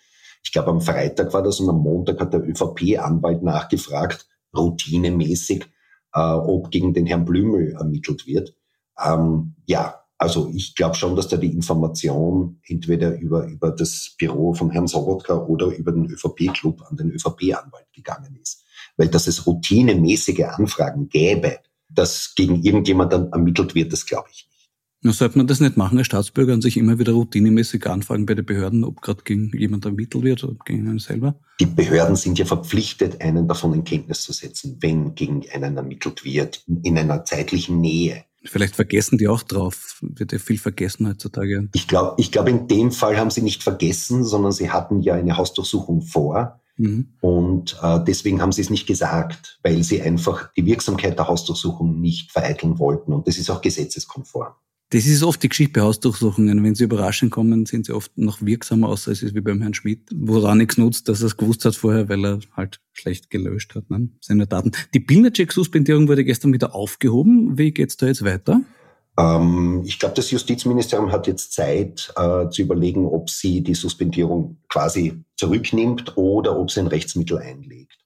Ich 0.44 0.52
glaube, 0.52 0.72
am 0.72 0.82
Freitag 0.82 1.34
war 1.34 1.44
das 1.44 1.60
und 1.60 1.70
am 1.70 1.82
Montag 1.82 2.20
hat 2.20 2.34
der 2.34 2.48
ÖVP-Anwalt 2.48 3.44
nachgefragt, 3.44 4.28
routinemäßig, 4.58 5.65
äh, 6.13 6.20
ob 6.20 6.72
gegen 6.72 6.93
den 6.93 7.06
Herrn 7.06 7.26
Blümel 7.26 7.74
ermittelt 7.74 8.28
wird. 8.28 8.56
Ähm, 9.04 9.56
ja, 9.65 10.02
also 10.17 10.50
ich 10.54 10.76
glaube 10.76 10.96
schon, 10.96 11.15
dass 11.15 11.28
da 11.28 11.38
die 11.38 11.54
Information 11.54 12.60
entweder 12.65 13.17
über, 13.20 13.46
über 13.46 13.72
das 13.72 14.15
Büro 14.17 14.54
von 14.54 14.72
Herrn 14.72 14.88
Sobotka 14.88 15.36
oder 15.36 15.67
über 15.67 15.91
den 15.91 16.08
ÖVP-Club 16.08 16.82
an 16.89 16.98
den 16.98 17.12
ÖVP-Anwalt 17.12 17.93
gegangen 17.93 18.36
ist. 18.41 18.63
Weil 18.98 19.10
dass 19.10 19.28
es 19.28 19.46
routinemäßige 19.46 20.46
Anfragen 20.46 21.10
gäbe, 21.10 21.60
dass 21.89 22.34
gegen 22.36 22.63
irgendjemand 22.63 23.13
dann 23.13 23.32
ermittelt 23.32 23.76
wird, 23.76 23.93
das 23.93 24.06
glaube 24.06 24.30
ich 24.32 24.48
nicht. 24.48 24.57
Na, 25.01 25.12
sollte 25.12 25.38
man 25.38 25.45
das 25.47 25.60
nicht 25.60 25.77
machen, 25.77 25.97
als 25.97 26.07
Staatsbürger 26.07 26.53
und 26.53 26.62
sich 26.62 26.75
immer 26.75 26.97
wieder 26.97 27.13
routinemäßig 27.13 27.86
anfragen 27.86 28.25
bei 28.25 28.33
den 28.33 28.45
Behörden, 28.45 28.83
ob 28.83 29.01
gerade 29.01 29.23
gegen 29.23 29.51
jemand 29.55 29.86
ermittelt 29.86 30.23
wird 30.23 30.43
oder 30.43 30.55
gegen 30.65 30.88
einen 30.88 30.99
selber? 30.99 31.36
Die 31.60 31.67
Behörden 31.67 32.15
sind 32.15 32.39
ja 32.39 32.45
verpflichtet, 32.45 33.21
einen 33.21 33.47
davon 33.47 33.73
in 33.73 33.83
Kenntnis 33.83 34.23
zu 34.23 34.33
setzen, 34.33 34.77
wenn 34.81 35.13
gegen 35.13 35.43
einen 35.53 35.77
ermittelt 35.77 36.25
wird, 36.25 36.63
in 36.83 36.97
einer 36.97 37.23
zeitlichen 37.25 37.79
Nähe. 37.79 38.23
Vielleicht 38.43 38.75
vergessen 38.75 39.17
die 39.17 39.27
auch 39.27 39.43
drauf. 39.43 39.99
Wird 40.01 40.31
ja 40.31 40.39
viel 40.39 40.57
vergessen 40.57 41.07
heutzutage. 41.07 41.69
Ich 41.73 41.88
glaube, 41.88 42.15
ich 42.17 42.31
glaube, 42.31 42.49
in 42.49 42.67
dem 42.67 42.91
Fall 42.91 43.17
haben 43.17 43.29
sie 43.29 43.41
nicht 43.41 43.62
vergessen, 43.62 44.23
sondern 44.23 44.51
sie 44.51 44.71
hatten 44.71 45.01
ja 45.01 45.15
eine 45.15 45.38
Hausdurchsuchung 45.38 46.01
vor. 46.01 46.60
Mhm. 46.77 47.13
Und 47.21 47.77
äh, 47.81 47.99
deswegen 48.03 48.41
haben 48.41 48.51
sie 48.51 48.62
es 48.62 48.69
nicht 48.69 48.88
gesagt, 48.88 49.60
weil 49.63 49.83
sie 49.83 50.01
einfach 50.01 50.51
die 50.53 50.65
Wirksamkeit 50.65 51.17
der 51.17 51.27
Hausdurchsuchung 51.27 51.99
nicht 51.99 52.31
vereiteln 52.31 52.79
wollten. 52.79 53.13
Und 53.13 53.27
das 53.27 53.38
ist 53.38 53.49
auch 53.49 53.62
gesetzeskonform. 53.62 54.53
Das 54.89 55.06
ist 55.06 55.21
oft 55.21 55.43
die 55.43 55.50
Geschichte 55.50 55.73
bei 55.73 55.82
Hausdurchsuchungen. 55.82 56.63
Wenn 56.63 56.73
sie 56.73 56.86
überraschend 56.86 57.30
kommen, 57.30 57.65
sind 57.65 57.86
sie 57.86 57.91
oft 57.91 58.17
noch 58.17 58.41
wirksamer, 58.41 58.88
außer 58.88 59.12
es 59.12 59.21
ist 59.21 59.36
wie 59.36 59.41
beim 59.41 59.62
Herrn 59.62 59.73
Schmidt, 59.73 60.10
woran 60.15 60.60
nichts 60.60 60.78
nutzt, 60.78 61.10
dass 61.10 61.21
er 61.21 61.28
es 61.28 61.36
gewusst 61.36 61.65
hat 61.65 61.76
vorher, 61.76 62.08
weil 62.08 62.26
er 62.26 62.39
halt 62.56 62.80
schlecht 62.93 63.30
gelöscht 63.30 63.76
hat, 63.76 63.89
ne? 63.89 64.08
seine 64.21 64.47
Daten. 64.47 64.71
Die 64.93 65.02
Pilnacek-Suspendierung 65.02 66.08
wurde 66.08 66.23
gestern 66.23 66.54
wieder 66.54 66.73
aufgehoben. 66.73 67.58
Wie 67.58 67.71
geht's 67.71 67.97
da 67.97 68.08
jetzt 68.08 68.23
weiter? 68.23 68.62
Ähm, 69.17 69.84
ich 69.86 70.00
glaube, 70.00 70.15
das 70.15 70.32
Justizministerium 70.32 71.12
hat 71.12 71.28
jetzt 71.28 71.52
Zeit 71.52 72.13
äh, 72.15 72.47
zu 72.50 72.62
überlegen, 72.62 73.08
ob 73.08 73.30
sie 73.30 73.62
die 73.62 73.76
Suspendierung 73.76 74.58
quasi 74.69 75.21
zurücknimmt 75.36 76.15
oder 76.15 76.58
ob 76.58 76.71
sie 76.71 76.80
ein 76.80 76.88
Rechtsmittel 76.88 77.39
einlegt. 77.39 77.96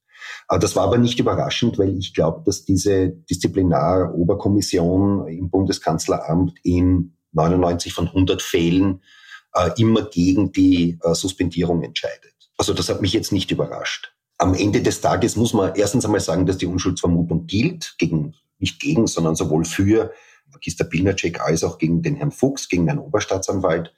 Das 0.60 0.76
war 0.76 0.84
aber 0.84 0.98
nicht 0.98 1.20
überraschend, 1.20 1.80
weil 1.80 1.98
ich 1.98 2.14
glaube, 2.14 2.44
dass 2.46 2.66
diese 2.66 3.10
Disziplinaroberkommission 3.10 5.30
im 5.30 5.50
Bundeskanzleramt 5.50 6.60
in 6.64 7.14
99 7.32 7.94
von 7.94 8.08
100 8.08 8.42
Fällen 8.42 9.02
äh, 9.54 9.72
immer 9.78 10.04
gegen 10.04 10.52
die 10.52 11.00
äh, 11.04 11.14
Suspendierung 11.14 11.84
entscheidet. 11.84 12.34
Also 12.58 12.74
das 12.74 12.90
hat 12.90 13.02
mich 13.02 13.14
jetzt 13.14 13.32
nicht 13.32 13.52
überrascht. 13.52 14.14
am 14.38 14.54
Ende 14.54 14.82
des 14.82 15.02
Tages 15.02 15.36
muss 15.36 15.54
man 15.54 15.76
erstens 15.76 16.04
einmal 16.04 16.20
sagen, 16.20 16.46
dass 16.46 16.58
die 16.58 16.66
Unschuldsvermutung 16.66 17.46
gilt, 17.46 17.96
gegen, 17.98 18.36
nicht 18.58 18.80
gegen, 18.80 19.08
sondern 19.08 19.36
sowohl 19.36 19.66
für 19.66 20.12
Magister 20.52 20.84
Pilnacek 20.84 21.40
als 21.40 21.64
auch 21.64 21.78
gegen 21.78 22.02
den 22.02 22.16
Herrn 22.16 22.32
Fuchs, 22.32 22.68
gegen 22.68 22.88
den 22.88 23.00
Oberstaatsanwalt. 23.00 23.94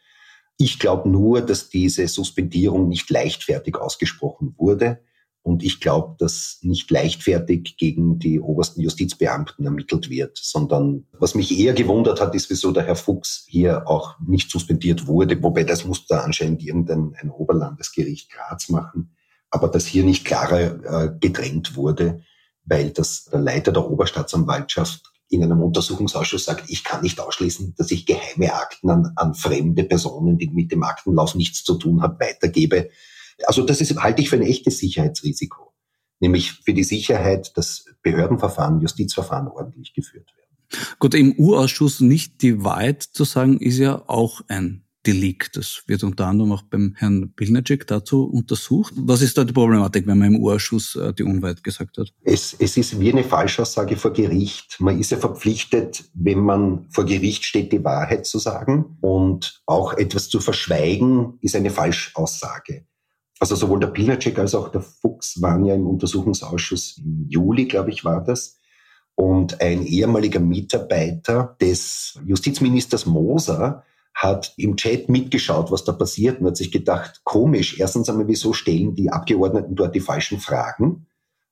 Ich 0.57 0.79
glaube 0.79 1.09
nur, 1.09 1.41
dass 1.41 1.69
diese 1.69 2.07
Suspendierung 2.07 2.89
nicht 2.89 3.09
leichtfertig 3.09 3.77
ausgesprochen 3.77 4.53
wurde. 4.57 4.99
Und 5.43 5.61
ich 5.61 5.81
glaube, 5.81 6.15
dass 6.19 6.59
nicht 6.61 6.89
leichtfertig 6.89 7.75
gegen 7.77 8.17
die 8.17 8.39
obersten 8.39 8.79
Justizbeamten 8.79 9.65
ermittelt 9.65 10.09
wird, 10.09 10.39
sondern 10.41 11.05
was 11.19 11.35
mich 11.35 11.59
eher 11.59 11.73
gewundert 11.73 12.21
hat, 12.21 12.33
ist, 12.33 12.49
wieso 12.49 12.71
der 12.71 12.83
Herr 12.83 12.95
Fuchs 12.95 13.45
hier 13.49 13.87
auch 13.87 14.15
nicht 14.25 14.49
suspendiert 14.49 15.05
wurde. 15.05 15.43
Wobei 15.43 15.65
das 15.65 15.83
muss 15.83 16.07
da 16.07 16.21
anscheinend 16.21 16.63
irgendein 16.63 17.13
ein 17.19 17.29
Oberlandesgericht 17.29 18.31
Graz 18.31 18.69
machen. 18.69 19.11
Aber 19.49 19.67
dass 19.67 19.85
hier 19.85 20.05
nicht 20.05 20.23
klarer 20.23 20.61
äh, 20.61 21.11
getrennt 21.19 21.75
wurde, 21.75 22.21
weil 22.63 22.91
das 22.91 23.25
der 23.25 23.41
Leiter 23.41 23.73
der 23.73 23.89
Oberstaatsanwaltschaft 23.89 25.11
in 25.29 25.43
einem 25.43 25.61
Untersuchungsausschuss 25.61 26.45
sagt, 26.45 26.69
ich 26.69 26.85
kann 26.85 27.01
nicht 27.01 27.19
ausschließen, 27.19 27.73
dass 27.77 27.91
ich 27.91 28.05
geheime 28.05 28.53
Akten 28.53 28.89
an, 28.89 29.11
an 29.15 29.33
fremde 29.33 29.83
Personen, 29.83 30.37
die 30.37 30.49
mit 30.49 30.71
dem 30.71 30.83
Aktenlauf 30.83 31.35
nichts 31.35 31.63
zu 31.63 31.75
tun 31.75 32.01
haben, 32.01 32.19
weitergebe. 32.19 32.89
Also 33.45 33.63
das 33.65 33.81
ist, 33.81 33.95
halte 33.97 34.21
ich 34.21 34.29
für 34.29 34.37
ein 34.37 34.43
echtes 34.43 34.79
Sicherheitsrisiko. 34.79 35.73
Nämlich 36.19 36.53
für 36.53 36.73
die 36.73 36.83
Sicherheit, 36.83 37.51
dass 37.57 37.85
Behördenverfahren, 38.01 38.81
Justizverfahren 38.81 39.47
ordentlich 39.47 39.93
geführt 39.93 40.31
werden. 40.35 40.87
Gut, 40.99 41.13
im 41.13 41.37
U-Ausschuss 41.37 41.99
nicht 41.99 42.41
die 42.41 42.63
Wahrheit 42.63 43.03
zu 43.03 43.25
sagen, 43.25 43.59
ist 43.59 43.77
ja 43.77 44.03
auch 44.07 44.41
ein 44.47 44.83
Delikt. 45.05 45.57
Das 45.57 45.83
wird 45.87 46.03
unter 46.03 46.27
anderem 46.27 46.53
auch 46.53 46.61
beim 46.63 46.93
Herrn 46.95 47.33
Pilnacek 47.35 47.85
dazu 47.87 48.23
untersucht. 48.23 48.93
Was 48.95 49.21
ist 49.21 49.37
da 49.37 49.43
die 49.43 49.53
Problematik, 49.53 50.07
wenn 50.07 50.17
man 50.17 50.35
im 50.35 50.41
Urschuss 50.41 50.95
äh, 50.95 51.13
die 51.13 51.23
Unwahrheit 51.23 51.63
gesagt 51.63 51.97
hat? 51.97 52.13
Es, 52.23 52.55
es 52.57 52.77
ist 52.77 52.99
wie 52.99 53.11
eine 53.11 53.23
Falschaussage 53.23 53.97
vor 53.97 54.13
Gericht. 54.13 54.77
Man 54.79 54.99
ist 54.99 55.11
ja 55.11 55.17
verpflichtet, 55.17 56.05
wenn 56.13 56.39
man 56.39 56.85
vor 56.89 57.05
Gericht 57.05 57.43
steht, 57.43 57.73
die 57.73 57.83
Wahrheit 57.83 58.25
zu 58.25 58.39
sagen. 58.39 58.97
Und 59.01 59.61
auch 59.65 59.93
etwas 59.93 60.29
zu 60.29 60.39
verschweigen 60.39 61.37
ist 61.41 61.55
eine 61.55 61.69
Falschaussage. 61.69 62.85
Also 63.43 63.57
sowohl 63.57 63.81
der 63.81 63.87
Pilnacek 63.87 64.39
als 64.39 64.55
auch 64.55 64.69
der 64.69 64.79
Fuchs 64.79 65.41
waren 65.41 65.65
ja 65.65 65.75
im 65.75 65.85
Untersuchungsausschuss 65.85 66.99
im 66.99 67.25
Juli, 67.27 67.65
glaube 67.65 67.89
ich, 67.89 68.05
war 68.05 68.23
das. 68.23 68.57
Und 69.15 69.59
ein 69.59 69.85
ehemaliger 69.85 70.39
Mitarbeiter 70.39 71.57
des 71.59 72.17
Justizministers 72.25 73.05
Moser 73.05 73.83
hat 74.13 74.53
im 74.55 74.77
Chat 74.77 75.09
mitgeschaut, 75.09 75.71
was 75.71 75.83
da 75.83 75.91
passiert 75.91 76.39
und 76.39 76.47
hat 76.47 76.55
sich 76.55 76.71
gedacht, 76.71 77.19
komisch, 77.25 77.81
erstens 77.81 78.07
einmal, 78.07 78.29
wieso 78.29 78.53
stellen 78.53 78.95
die 78.95 79.09
Abgeordneten 79.09 79.75
dort 79.75 79.93
die 79.93 79.99
falschen 79.99 80.39
Fragen? 80.39 81.07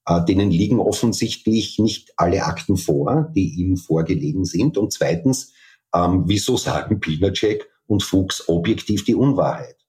Äh, 0.05 0.23
denen 0.23 0.49
liegen 0.49 0.79
offensichtlich 0.79 1.77
nicht 1.77 2.13
alle 2.15 2.45
Akten 2.45 2.77
vor, 2.77 3.33
die 3.35 3.55
ihm 3.55 3.75
vorgelegen 3.75 4.45
sind. 4.45 4.77
Und 4.77 4.93
zweitens, 4.93 5.51
ähm, 5.93 6.23
wieso 6.25 6.55
sagen 6.55 7.01
Pinacek 7.01 7.69
und 7.85 8.01
Fuchs 8.01 8.47
objektiv 8.47 9.03
die 9.03 9.15
Unwahrheit? 9.15 9.80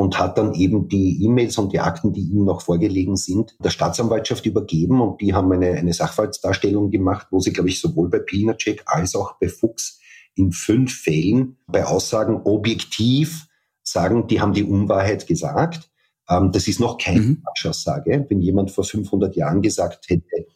Und 0.00 0.18
hat 0.18 0.38
dann 0.38 0.54
eben 0.54 0.88
die 0.88 1.22
E-Mails 1.24 1.58
und 1.58 1.74
die 1.74 1.80
Akten, 1.80 2.14
die 2.14 2.22
ihm 2.22 2.44
noch 2.44 2.62
vorgelegen 2.62 3.16
sind, 3.16 3.54
der 3.62 3.68
Staatsanwaltschaft 3.68 4.46
übergeben. 4.46 5.00
Und 5.02 5.20
die 5.20 5.34
haben 5.34 5.52
eine, 5.52 5.72
eine 5.72 5.92
Sachverhaltsdarstellung 5.92 6.90
gemacht, 6.90 7.26
wo 7.30 7.38
sie, 7.40 7.52
glaube 7.52 7.68
ich, 7.68 7.80
sowohl 7.80 8.08
bei 8.08 8.20
Pilnacek 8.20 8.82
als 8.86 9.14
auch 9.14 9.34
bei 9.38 9.48
Fuchs 9.48 10.00
in 10.36 10.52
fünf 10.52 10.94
Fällen 11.02 11.58
bei 11.66 11.84
Aussagen 11.84 12.40
objektiv 12.44 13.46
sagen, 13.82 14.26
die 14.26 14.40
haben 14.40 14.54
die 14.54 14.64
Unwahrheit 14.64 15.26
gesagt. 15.26 15.90
Ähm, 16.30 16.50
das 16.50 16.66
ist 16.66 16.80
noch 16.80 16.96
keine 16.96 17.20
mhm. 17.20 17.42
Falschaussage. 17.44 18.24
Wenn 18.28 18.40
jemand 18.40 18.70
vor 18.70 18.84
500 18.84 19.36
Jahren 19.36 19.60
gesagt 19.60 20.08
hätte, 20.08 20.46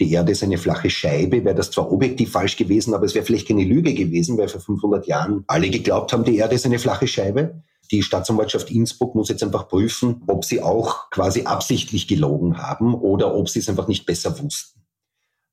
die 0.00 0.12
Erde 0.12 0.32
ist 0.32 0.42
eine 0.42 0.58
flache 0.58 0.88
Scheibe, 0.90 1.44
wäre 1.44 1.54
das 1.54 1.70
zwar 1.70 1.92
objektiv 1.92 2.32
falsch 2.32 2.56
gewesen, 2.56 2.94
aber 2.94 3.04
es 3.04 3.14
wäre 3.14 3.24
vielleicht 3.24 3.48
keine 3.48 3.64
Lüge 3.64 3.94
gewesen, 3.94 4.38
weil 4.38 4.48
vor 4.48 4.60
500 4.60 5.06
Jahren 5.06 5.44
alle 5.46 5.70
geglaubt 5.70 6.12
haben, 6.12 6.24
die 6.24 6.36
Erde 6.36 6.54
ist 6.54 6.66
eine 6.66 6.78
flache 6.78 7.06
Scheibe. 7.06 7.62
Die 7.90 8.02
Staatsanwaltschaft 8.02 8.70
Innsbruck 8.70 9.14
muss 9.14 9.28
jetzt 9.28 9.42
einfach 9.42 9.68
prüfen, 9.68 10.22
ob 10.26 10.44
sie 10.44 10.62
auch 10.62 11.10
quasi 11.10 11.42
absichtlich 11.42 12.08
gelogen 12.08 12.58
haben 12.58 12.94
oder 12.94 13.34
ob 13.34 13.48
sie 13.48 13.58
es 13.58 13.68
einfach 13.68 13.88
nicht 13.88 14.06
besser 14.06 14.38
wussten. 14.42 14.84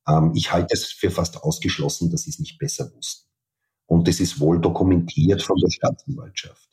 Ähm, 0.07 0.31
ich 0.35 0.51
halte 0.51 0.73
es 0.73 0.85
für 0.85 1.11
fast 1.11 1.43
ausgeschlossen, 1.43 2.09
dass 2.09 2.23
sie 2.23 2.31
es 2.31 2.39
nicht 2.39 2.57
besser 2.57 2.91
wussten. 2.95 3.29
Und 3.85 4.07
es 4.07 4.19
ist 4.19 4.39
wohl 4.39 4.59
dokumentiert 4.59 5.41
von 5.43 5.57
der 5.57 5.69
Staatsanwaltschaft. 5.69 6.67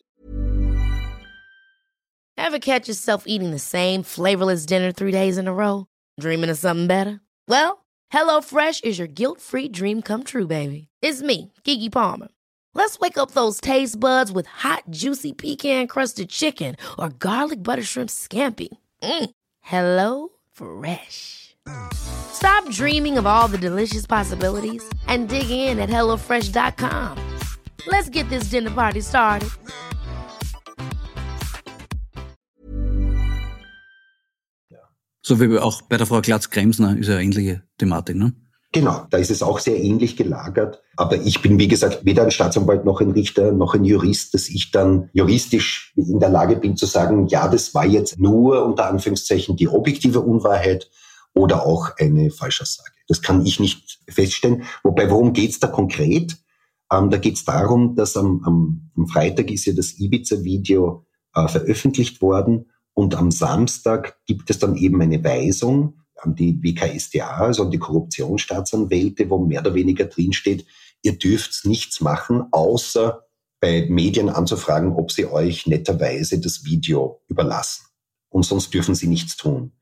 Ever 2.37 2.61
catch 2.61 2.89
yourself 2.89 3.25
eating 3.27 3.51
the 3.51 3.59
same 3.59 4.05
flavorless 4.05 4.65
dinner 4.65 4.93
three 4.93 5.11
days 5.11 5.37
in 5.37 5.49
a 5.49 5.53
row? 5.53 5.87
Dreaming 6.21 6.51
of 6.51 6.57
something 6.57 6.87
better? 6.87 7.21
Well, 7.49 7.85
HelloFresh 8.13 8.85
is 8.85 8.99
your 8.99 9.09
guilt-free 9.09 9.71
dream 9.71 10.03
come 10.03 10.23
true, 10.23 10.47
baby. 10.47 10.89
It's 11.03 11.21
me, 11.21 11.53
Kiki 11.65 11.91
Palmer. 11.91 12.29
Let's 12.75 12.99
wake 13.01 13.19
up 13.19 13.33
those 13.33 13.61
taste 13.61 13.99
buds 14.01 14.33
with 14.33 14.47
hot, 14.47 14.85
juicy 14.91 15.33
pecan-crusted 15.33 16.31
chicken 16.31 16.77
or 16.99 17.11
garlic 17.11 17.63
butter 17.63 17.83
shrimp 17.83 18.09
scampi. 18.11 18.69
Mm. 19.03 19.31
Hello 19.61 20.29
Fresh. 20.53 21.57
Stop 21.93 22.71
dreaming 22.71 23.19
of 23.19 23.27
all 23.27 23.49
the 23.49 23.59
delicious 23.59 24.07
possibilities 24.07 24.83
and 25.07 25.29
dig 25.29 25.51
in 25.51 25.79
at 25.79 25.91
HelloFresh.com. 25.91 27.19
Let's 27.87 28.09
get 28.09 28.29
this 28.31 28.49
dinner 28.51 28.71
party 28.71 29.01
started. 29.03 29.51
So 35.29 35.39
wie 35.41 35.59
auch 35.59 35.83
bei 35.83 35.99
der 35.99 36.07
Frau 36.07 36.23
Glatz-Kremsner 36.23 36.97
ist 36.97 37.09
ja 37.09 37.17
eine 37.17 37.25
ähnliche 37.25 37.63
Thematik, 37.77 38.17
ne? 38.17 38.33
Genau, 38.73 39.07
da 39.09 39.17
ist 39.17 39.31
es 39.31 39.43
auch 39.43 39.61
sehr 39.61 39.83
ähnlich 39.83 40.17
gelagert. 40.17 40.83
Aber 40.97 41.17
ich 41.17 41.41
bin, 41.41 41.59
wie 41.59 41.69
gesagt, 41.69 42.05
weder 42.05 42.25
ein 42.25 42.31
Staatsanwalt 42.31 42.85
noch 42.85 43.01
ein 43.01 43.13
Richter 43.13 43.53
noch 43.53 43.75
ein 43.75 43.85
Jurist, 43.85 44.35
dass 44.35 44.49
ich 44.49 44.71
dann 44.71 45.09
juristisch 45.15 45.95
in 45.97 46.21
der 46.21 46.29
Lage 46.29 46.57
bin 46.57 46.77
zu 46.77 46.85
sagen, 46.85 47.29
ja, 47.29 47.49
das 47.49 47.75
war 47.75 47.87
jetzt 47.87 48.19
nur 48.19 48.65
unter 48.67 48.87
Anführungszeichen 48.87 49.57
die 49.57 49.69
objektive 49.69 50.21
Unwahrheit 50.21 50.91
oder 51.35 51.65
auch 51.65 51.93
eine 51.99 52.31
Falschaussage. 52.31 52.93
Das 53.07 53.23
kann 53.23 53.47
ich 53.47 53.59
nicht 53.59 54.01
feststellen. 54.07 54.65
Wobei, 54.83 55.11
worum 55.11 55.33
geht's 55.33 55.61
da 55.61 55.69
konkret? 55.69 56.37
Ähm, 56.93 57.09
da 57.09 57.17
geht's 57.17 57.45
darum, 57.45 57.95
dass 57.95 58.17
am, 58.19 58.43
am, 58.45 58.91
am, 58.97 59.07
Freitag 59.07 59.51
ist 59.51 59.65
ja 59.65 59.73
das 59.73 59.99
Ibiza-Video 59.99 61.07
äh, 61.35 61.49
veröffentlicht 61.49 62.21
worden 62.21 62.71
und 62.93 63.15
am 63.15 63.31
Samstag 63.31 64.19
gibt 64.27 64.51
es 64.51 64.59
dann 64.59 64.77
eben 64.77 65.01
eine 65.01 65.23
Weisung 65.23 66.01
an 66.23 66.35
die 66.35 66.63
WKSDA, 66.63 67.39
also 67.39 67.65
an 67.65 67.71
die 67.71 67.79
Korruptionsstaatsanwälte, 67.79 69.29
wo 69.31 69.39
mehr 69.39 69.61
oder 69.61 69.75
weniger 69.75 70.07
drinsteht, 70.07 70.67
ihr 71.03 71.19
dürft 71.19 71.65
nichts 71.65 72.01
machen, 72.01 72.45
außer 72.51 73.25
bei 73.61 73.87
Medien 73.89 74.29
anzufragen, 74.29 74.93
ob 74.93 75.11
sie 75.11 75.27
euch 75.27 75.67
netterweise 75.67 76.41
das 76.41 76.65
Video 76.65 77.23
überlassen. 77.29 77.87
Und 78.29 78.45
sonst 78.45 78.73
dürfen 78.73 78.95
sie 78.95 79.09
nichts 79.09 79.37
tun. 79.37 79.73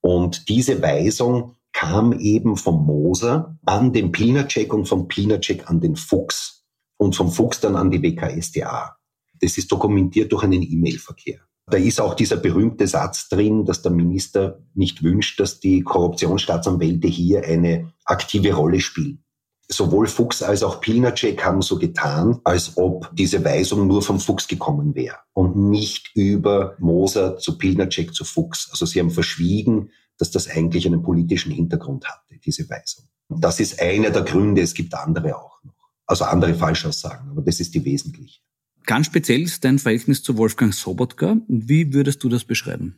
Und 0.00 0.48
diese 0.48 0.82
Weisung 0.82 1.56
kam 1.72 2.18
eben 2.18 2.56
vom 2.56 2.84
Moser 2.84 3.58
an 3.64 3.92
den 3.92 4.12
Pilnacek 4.12 4.72
und 4.72 4.86
vom 4.86 5.08
Pilnacek 5.08 5.68
an 5.68 5.80
den 5.80 5.96
Fuchs 5.96 6.64
und 6.96 7.16
vom 7.16 7.30
Fuchs 7.30 7.60
dann 7.60 7.76
an 7.76 7.90
die 7.90 8.02
WKSDA. 8.02 8.96
Das 9.40 9.58
ist 9.58 9.70
dokumentiert 9.70 10.32
durch 10.32 10.44
einen 10.44 10.62
E-Mail-Verkehr. 10.62 11.45
Da 11.68 11.78
ist 11.78 12.00
auch 12.00 12.14
dieser 12.14 12.36
berühmte 12.36 12.86
Satz 12.86 13.28
drin, 13.28 13.64
dass 13.64 13.82
der 13.82 13.90
Minister 13.90 14.60
nicht 14.74 15.02
wünscht, 15.02 15.40
dass 15.40 15.58
die 15.58 15.82
Korruptionsstaatsanwälte 15.82 17.08
hier 17.08 17.44
eine 17.44 17.92
aktive 18.04 18.52
Rolle 18.54 18.80
spielen. 18.80 19.24
Sowohl 19.68 20.06
Fuchs 20.06 20.44
als 20.44 20.62
auch 20.62 20.80
Pilnacek 20.80 21.44
haben 21.44 21.60
so 21.60 21.76
getan, 21.76 22.40
als 22.44 22.76
ob 22.76 23.10
diese 23.16 23.44
Weisung 23.44 23.88
nur 23.88 24.00
vom 24.00 24.20
Fuchs 24.20 24.46
gekommen 24.46 24.94
wäre 24.94 25.16
und 25.32 25.56
nicht 25.56 26.12
über 26.14 26.76
Moser 26.78 27.36
zu 27.36 27.58
Pilnacek 27.58 28.14
zu 28.14 28.24
Fuchs. 28.24 28.68
Also 28.70 28.86
sie 28.86 29.00
haben 29.00 29.10
verschwiegen, 29.10 29.90
dass 30.18 30.30
das 30.30 30.48
eigentlich 30.48 30.86
einen 30.86 31.02
politischen 31.02 31.50
Hintergrund 31.50 32.06
hatte, 32.06 32.38
diese 32.44 32.70
Weisung. 32.70 33.06
Das 33.28 33.58
ist 33.58 33.82
einer 33.82 34.10
der 34.10 34.22
Gründe, 34.22 34.62
es 34.62 34.72
gibt 34.72 34.94
andere 34.94 35.36
auch 35.36 35.64
noch. 35.64 35.74
Also 36.06 36.26
andere 36.26 36.54
Falschaussagen, 36.54 37.28
aber 37.28 37.42
das 37.42 37.58
ist 37.58 37.74
die 37.74 37.84
wesentliche. 37.84 38.38
Ganz 38.86 39.06
speziell 39.06 39.42
ist 39.42 39.64
dein 39.64 39.80
Verhältnis 39.80 40.22
zu 40.22 40.38
Wolfgang 40.38 40.72
Sobotka. 40.72 41.38
Wie 41.48 41.92
würdest 41.92 42.22
du 42.22 42.28
das 42.28 42.44
beschreiben? 42.44 42.96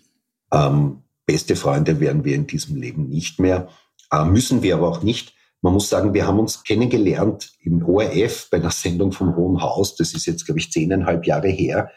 Ähm, 0.52 1.02
beste 1.24 1.56
Freunde 1.56 1.98
werden 1.98 2.24
wir 2.24 2.34
in 2.34 2.46
diesem 2.46 2.76
Leben 2.76 3.08
nicht 3.08 3.40
mehr, 3.40 3.68
äh, 4.12 4.24
müssen 4.24 4.62
wir 4.62 4.76
aber 4.76 4.88
auch 4.88 5.02
nicht. 5.02 5.34
Man 5.62 5.72
muss 5.72 5.88
sagen, 5.88 6.14
wir 6.14 6.26
haben 6.26 6.38
uns 6.38 6.62
kennengelernt 6.62 7.52
im 7.60 7.82
ORF 7.82 8.48
bei 8.50 8.58
einer 8.58 8.70
Sendung 8.70 9.12
vom 9.12 9.34
Hohen 9.34 9.60
Haus. 9.60 9.96
Das 9.96 10.12
ist 10.12 10.26
jetzt, 10.26 10.44
glaube 10.44 10.60
ich, 10.60 10.70
zehneinhalb 10.70 11.26
Jahre 11.26 11.48
her. 11.48 11.90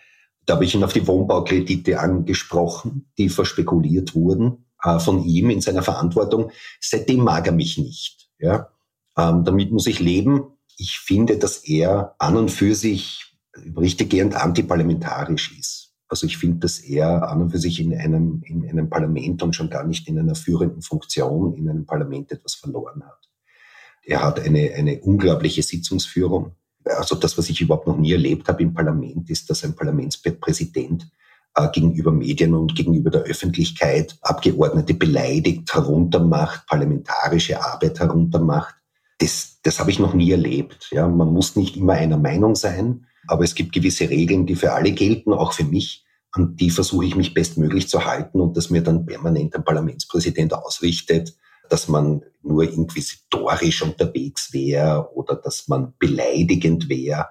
Da 0.46 0.56
habe 0.56 0.66
ich 0.66 0.74
ihn 0.74 0.84
auf 0.84 0.94
die 0.94 1.06
Wohnbaukredite 1.06 2.00
angesprochen, 2.00 3.12
die 3.18 3.30
verspekuliert 3.30 4.16
wurden 4.16 4.66
äh, 4.84 5.00
von 5.00 5.24
ihm 5.24 5.50
in 5.50 5.62
seiner 5.62 5.84
Verantwortung. 5.84 6.52
Seitdem 6.80 7.24
mag 7.24 7.46
er 7.46 7.54
mich 7.54 7.78
nicht. 7.78 8.30
Ja? 8.40 8.70
Ähm, 9.18 9.44
damit 9.44 9.72
muss 9.72 9.86
ich 9.86 10.00
leben. 10.00 10.44
Ich 10.78 10.98
finde, 10.98 11.38
dass 11.38 11.58
er 11.58 12.16
an 12.18 12.38
und 12.38 12.50
für 12.50 12.74
sich 12.74 13.31
richtiggehend 13.78 14.36
antiparlamentarisch 14.36 15.58
ist. 15.58 15.94
Also 16.08 16.28
ich 16.28 16.38
finde, 16.38 16.60
dass 16.60 16.80
er 16.80 17.30
an 17.30 17.42
und 17.42 17.52
für 17.52 17.58
sich 17.58 17.80
in 17.80 17.98
einem, 17.98 18.44
in 18.44 18.70
einem 18.70 18.90
Parlament 18.90 19.42
und 19.44 19.56
schon 19.56 19.70
gar 19.70 19.86
nicht 19.86 20.10
in 20.10 20.20
einer 20.20 20.36
führenden 20.36 20.82
Funktion 20.82 21.54
in 21.56 21.70
einem 21.70 21.86
Parlament 21.86 22.32
etwas 22.32 22.56
verloren 22.56 23.04
hat. 23.04 23.30
Er 24.04 24.22
hat 24.22 24.40
eine, 24.40 24.74
eine 24.74 25.00
unglaubliche 25.00 25.64
Sitzungsführung. 25.64 26.52
Also 26.84 27.16
das, 27.16 27.38
was 27.38 27.50
ich 27.50 27.62
überhaupt 27.62 27.88
noch 27.88 27.98
nie 27.98 28.12
erlebt 28.12 28.50
habe 28.50 28.64
im 28.64 28.74
Parlament, 28.74 29.30
ist, 29.30 29.50
dass 29.50 29.64
ein 29.64 29.76
Parlamentspräsident 29.76 31.10
äh, 31.56 31.70
gegenüber 31.70 32.12
Medien 32.12 32.56
und 32.56 32.76
gegenüber 32.76 33.10
der 33.10 33.22
Öffentlichkeit 33.22 34.18
Abgeordnete 34.22 34.94
beleidigt, 34.94 35.74
heruntermacht, 35.74 36.66
parlamentarische 36.68 37.64
Arbeit 37.64 38.00
heruntermacht. 38.00 38.76
Das, 39.20 39.60
das 39.62 39.80
habe 39.80 39.92
ich 39.92 40.00
noch 40.00 40.14
nie 40.14 40.32
erlebt. 40.32 40.90
Ja, 40.92 41.08
man 41.08 41.32
muss 41.32 41.56
nicht 41.56 41.78
immer 41.78 41.94
einer 41.94 42.18
Meinung 42.18 42.56
sein. 42.56 43.06
Aber 43.28 43.44
es 43.44 43.56
gibt 43.56 43.74
gewisse 43.74 44.10
Regeln, 44.10 44.46
die 44.46 44.56
für 44.56 44.74
alle 44.74 44.92
gelten, 44.92 45.34
auch 45.34 45.54
für 45.54 45.64
mich. 45.64 46.06
An 46.34 46.56
die 46.56 46.70
versuche 46.70 47.06
ich 47.06 47.16
mich 47.16 47.34
bestmöglich 47.34 47.90
zu 47.90 48.06
halten 48.06 48.40
und 48.40 48.56
dass 48.56 48.70
mir 48.70 48.82
dann 48.82 49.06
permanent 49.06 49.54
ein 49.54 49.66
Parlamentspräsident 49.66 50.54
ausrichtet, 50.54 51.36
dass 51.70 51.88
man 51.88 52.24
nur 52.42 52.64
inquisitorisch 52.64 53.82
unterwegs 53.82 54.54
wäre 54.54 55.14
oder 55.14 55.36
dass 55.36 55.68
man 55.68 55.94
beleidigend 56.00 56.90
wäre 56.90 57.28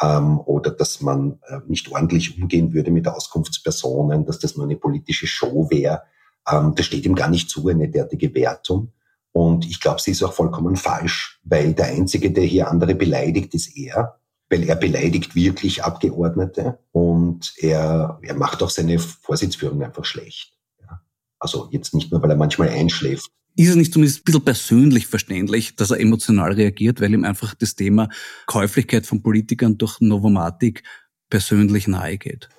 ähm, 0.00 0.40
oder 0.40 0.70
dass 0.70 1.00
man 1.00 1.38
äh, 1.48 1.58
nicht 1.66 1.90
ordentlich 1.90 2.40
umgehen 2.40 2.72
würde 2.72 2.90
mit 2.90 3.08
Auskunftspersonen, 3.08 4.26
dass 4.26 4.38
das 4.38 4.56
nur 4.56 4.66
eine 4.66 4.76
politische 4.76 5.26
Show 5.26 5.68
wäre. 5.70 6.02
Ähm, 6.48 6.74
das 6.74 6.86
steht 6.86 7.04
ihm 7.04 7.14
gar 7.14 7.28
nicht 7.28 7.50
zu, 7.50 7.68
eine 7.68 7.88
derartige 7.88 8.34
Wertung. 8.34 8.92
Und 9.32 9.66
ich 9.66 9.80
glaube, 9.80 10.00
sie 10.00 10.12
ist 10.12 10.22
auch 10.22 10.32
vollkommen 10.32 10.76
falsch, 10.76 11.40
weil 11.44 11.74
der 11.74 11.86
Einzige, 11.86 12.30
der 12.30 12.44
hier 12.44 12.70
andere 12.70 12.94
beleidigt, 12.94 13.54
ist 13.54 13.76
er 13.76 14.18
weil 14.48 14.64
er 14.64 14.76
beleidigt 14.76 15.34
wirklich 15.34 15.84
Abgeordnete 15.84 16.78
und 16.92 17.54
er, 17.58 18.18
er 18.22 18.34
macht 18.34 18.62
auch 18.62 18.70
seine 18.70 18.98
Vorsitzführung 18.98 19.82
einfach 19.82 20.04
schlecht. 20.04 20.52
Ja. 20.80 21.00
Also 21.38 21.68
jetzt 21.72 21.94
nicht 21.94 22.12
nur, 22.12 22.22
weil 22.22 22.30
er 22.30 22.36
manchmal 22.36 22.68
einschläft. 22.68 23.30
Ist 23.56 23.70
es 23.70 23.76
nicht 23.76 23.92
zumindest 23.92 24.20
ein 24.20 24.24
bisschen 24.24 24.44
persönlich 24.44 25.06
verständlich, 25.06 25.76
dass 25.76 25.90
er 25.90 25.98
emotional 25.98 26.52
reagiert, 26.52 27.00
weil 27.00 27.14
ihm 27.14 27.24
einfach 27.24 27.54
das 27.54 27.74
Thema 27.74 28.10
Käuflichkeit 28.46 29.06
von 29.06 29.22
Politikern 29.22 29.78
durch 29.78 30.00
Novomatic 30.00 30.82
persönlich 31.30 31.88
nahe 31.88 32.18
geht? 32.18 32.50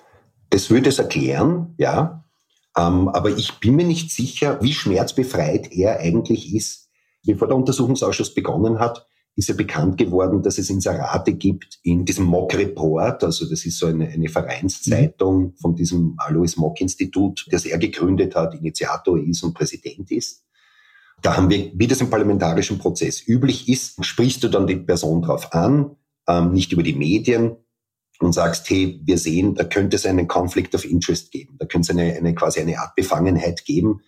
Das 0.50 0.70
würde 0.70 0.88
es 0.88 0.98
erklären, 0.98 1.74
ja. 1.78 2.24
Ähm, 2.76 3.08
aber 3.08 3.30
ich 3.30 3.60
bin 3.60 3.76
mir 3.76 3.86
nicht 3.86 4.10
sicher, 4.10 4.60
wie 4.60 4.72
schmerzbefreit 4.72 5.72
er 5.72 6.00
eigentlich 6.00 6.54
ist. 6.54 6.90
Bevor 7.24 7.48
der 7.48 7.56
Untersuchungsausschuss 7.56 8.34
begonnen 8.34 8.78
hat, 8.78 9.06
ist 9.38 9.48
ja 9.48 9.54
bekannt 9.54 9.98
geworden, 9.98 10.42
dass 10.42 10.58
es 10.58 10.68
Inserate 10.68 11.32
gibt 11.32 11.78
in 11.84 12.04
diesem 12.04 12.24
Mock 12.24 12.56
Report, 12.56 13.22
also 13.22 13.48
das 13.48 13.64
ist 13.64 13.78
so 13.78 13.86
eine, 13.86 14.08
eine 14.08 14.28
Vereinszeitung 14.28 15.38
mhm. 15.38 15.56
von 15.60 15.76
diesem 15.76 16.14
Alois 16.18 16.56
Mock 16.56 16.80
Institut, 16.80 17.46
das 17.52 17.64
er 17.64 17.78
gegründet 17.78 18.34
hat, 18.34 18.56
Initiator 18.56 19.16
ist 19.16 19.44
und 19.44 19.54
Präsident 19.54 20.10
ist. 20.10 20.42
Da 21.22 21.36
haben 21.36 21.50
wir, 21.50 21.70
wie 21.72 21.86
das 21.86 22.00
im 22.00 22.10
parlamentarischen 22.10 22.78
Prozess 22.78 23.28
üblich 23.28 23.68
ist, 23.68 24.04
sprichst 24.04 24.42
du 24.42 24.48
dann 24.48 24.66
die 24.66 24.74
Person 24.74 25.22
drauf 25.22 25.52
an, 25.52 25.94
ähm, 26.26 26.52
nicht 26.52 26.72
über 26.72 26.82
die 26.82 26.94
Medien 26.94 27.54
und 28.18 28.32
sagst, 28.32 28.68
hey, 28.68 29.00
wir 29.04 29.18
sehen, 29.18 29.54
da 29.54 29.62
könnte 29.62 29.94
es 29.94 30.04
einen 30.04 30.26
Conflict 30.26 30.74
of 30.74 30.84
Interest 30.84 31.30
geben, 31.30 31.54
da 31.60 31.66
könnte 31.66 31.92
es 31.92 31.96
eine, 31.96 32.12
eine 32.16 32.34
quasi 32.34 32.58
eine 32.58 32.80
Art 32.80 32.96
Befangenheit 32.96 33.64
geben, 33.64 34.00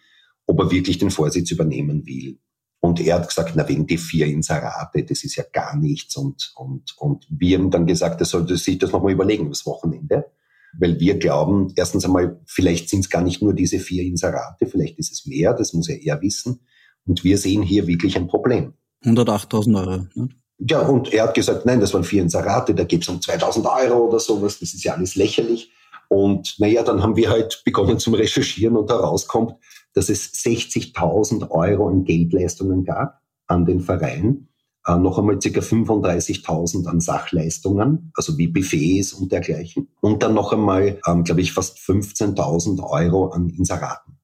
ob 0.48 0.58
er 0.58 0.72
wirklich 0.72 0.98
den 0.98 1.12
Vorsitz 1.12 1.52
übernehmen 1.52 2.04
will. 2.04 2.40
Und 2.80 2.98
er 2.98 3.16
hat 3.16 3.28
gesagt, 3.28 3.52
na, 3.54 3.68
wenn 3.68 3.86
die 3.86 3.98
vier 3.98 4.26
Inserate, 4.26 5.04
das 5.04 5.22
ist 5.22 5.36
ja 5.36 5.44
gar 5.52 5.76
nichts. 5.76 6.16
Und, 6.16 6.52
und, 6.56 6.96
und 6.98 7.26
wir 7.28 7.58
haben 7.58 7.70
dann 7.70 7.86
gesagt, 7.86 8.20
er 8.20 8.26
sollte 8.26 8.56
sich 8.56 8.78
das 8.78 8.92
nochmal 8.92 9.12
überlegen, 9.12 9.50
das 9.50 9.66
Wochenende. 9.66 10.30
Weil 10.78 10.98
wir 10.98 11.18
glauben, 11.18 11.72
erstens 11.76 12.04
einmal, 12.04 12.40
vielleicht 12.46 12.88
sind 12.88 13.00
es 13.00 13.10
gar 13.10 13.22
nicht 13.22 13.42
nur 13.42 13.54
diese 13.54 13.80
vier 13.80 14.04
Inserate, 14.04 14.66
vielleicht 14.66 14.98
ist 14.98 15.12
es 15.12 15.26
mehr, 15.26 15.52
das 15.52 15.72
muss 15.72 15.88
er 15.88 16.00
eher 16.00 16.22
wissen. 16.22 16.60
Und 17.06 17.24
wir 17.24 17.38
sehen 17.38 17.62
hier 17.62 17.86
wirklich 17.86 18.16
ein 18.16 18.28
Problem. 18.28 18.74
108.000 19.04 19.78
Euro. 19.78 20.06
Ne? 20.14 20.28
Ja, 20.58 20.80
und 20.80 21.12
er 21.12 21.24
hat 21.24 21.34
gesagt, 21.34 21.66
nein, 21.66 21.80
das 21.80 21.92
waren 21.92 22.04
vier 22.04 22.22
Inserate, 22.22 22.74
da 22.74 22.84
geht 22.84 23.02
es 23.02 23.08
um 23.08 23.16
2.000 23.16 23.84
Euro 23.84 24.08
oder 24.08 24.20
sowas, 24.20 24.58
das 24.60 24.74
ist 24.74 24.84
ja 24.84 24.94
alles 24.94 25.16
lächerlich. 25.16 25.72
Und 26.08 26.56
naja, 26.58 26.82
dann 26.82 27.02
haben 27.02 27.16
wir 27.16 27.30
halt 27.30 27.62
begonnen 27.64 27.98
zum 27.98 28.14
Recherchieren 28.14 28.76
und 28.76 28.90
herauskommt, 28.90 29.54
dass 29.94 30.08
es 30.08 30.32
60.000 30.34 31.50
Euro 31.50 31.88
an 31.88 32.04
Geldleistungen 32.04 32.84
gab 32.84 33.20
an 33.46 33.64
den 33.64 33.80
Verein, 33.80 34.48
äh, 34.86 34.96
noch 34.96 35.18
einmal 35.18 35.38
ca. 35.38 35.48
35.000 35.48 36.86
an 36.86 37.00
Sachleistungen, 37.00 38.12
also 38.14 38.38
wie 38.38 38.48
Buffets 38.48 39.12
und 39.12 39.32
dergleichen, 39.32 39.88
und 40.00 40.22
dann 40.22 40.34
noch 40.34 40.52
einmal, 40.52 41.00
ähm, 41.06 41.24
glaube 41.24 41.40
ich, 41.40 41.52
fast 41.52 41.78
15.000 41.78 42.82
Euro 42.82 43.28
an 43.28 43.50
Inseraten. 43.50 44.18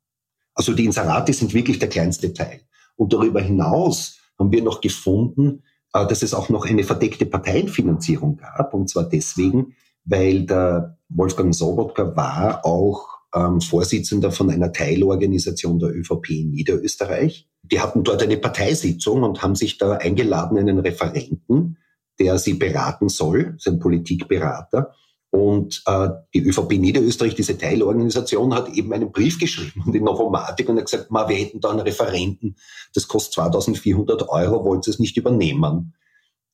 Also 0.55 0.73
die 0.73 0.87
Inserate 0.87 1.33
sind 1.33 1.53
wirklich 1.53 1.79
der 1.79 1.89
kleinste 1.89 2.33
Teil. 2.33 2.61
Und 2.97 3.13
darüber 3.13 3.41
hinaus 3.41 4.19
haben 4.39 4.53
wir 4.53 4.63
noch 4.63 4.81
gefunden, 4.81 5.63
äh, 5.93 6.07
dass 6.07 6.23
es 6.23 6.33
auch 6.33 6.49
noch 6.49 6.65
eine 6.65 6.85
verdeckte 6.85 7.27
Parteienfinanzierung 7.27 8.39
gab, 8.39 8.73
und 8.73 8.89
zwar 8.89 9.05
deswegen, 9.05 9.75
weil 10.05 10.47
der 10.47 10.99
Wolfgang 11.09 11.55
Sobotka 11.55 12.17
war 12.17 12.65
auch 12.65 13.16
ähm, 13.37 13.61
Vorsitzender 13.61 14.33
von 14.33 14.51
einer 14.51 14.73
Teilorganisation 14.73 15.79
der 15.79 15.95
ÖVP 15.95 16.31
in 16.31 16.51
Niederösterreich. 16.51 17.49
Die 17.63 17.81
hatten 17.81 18.03
dort 18.03 18.23
eine 18.23 18.39
Parteisitzung 18.39 19.23
und 19.23 19.43
haben 19.43 19.55
sich 19.55 19.79
da 19.79 19.93
eingeladen, 19.93 20.57
einen 20.59 20.79
Referenten, 20.79 21.79
der 22.19 22.39
sie 22.39 22.55
beraten 22.55 23.09
soll, 23.09 23.57
sein 23.59 23.79
Politikberater. 23.79 24.95
Und 25.31 25.83
äh, 25.87 26.09
die 26.33 26.47
ÖVP 26.47 26.79
Niederösterreich, 26.79 27.35
diese 27.35 27.59
Teilorganisation, 27.59 28.55
hat 28.55 28.71
eben 28.71 28.93
einen 28.93 29.13
Brief 29.13 29.39
geschrieben 29.39 29.83
an 29.85 29.93
die 29.93 30.01
Novomatik 30.01 30.69
und 30.69 30.79
hat 30.79 30.87
gesagt, 30.87 31.11
ma, 31.11 31.29
wir 31.29 31.37
hätten 31.37 31.61
da 31.61 31.71
einen 31.71 31.81
Referenten, 31.81 32.57
das 32.95 33.07
kostet 33.07 33.35
2400 33.35 34.29
Euro, 34.31 34.65
wollt 34.65 34.87
ihr 34.87 34.93
es 34.93 34.99
nicht 34.99 35.17
übernehmen? 35.17 35.95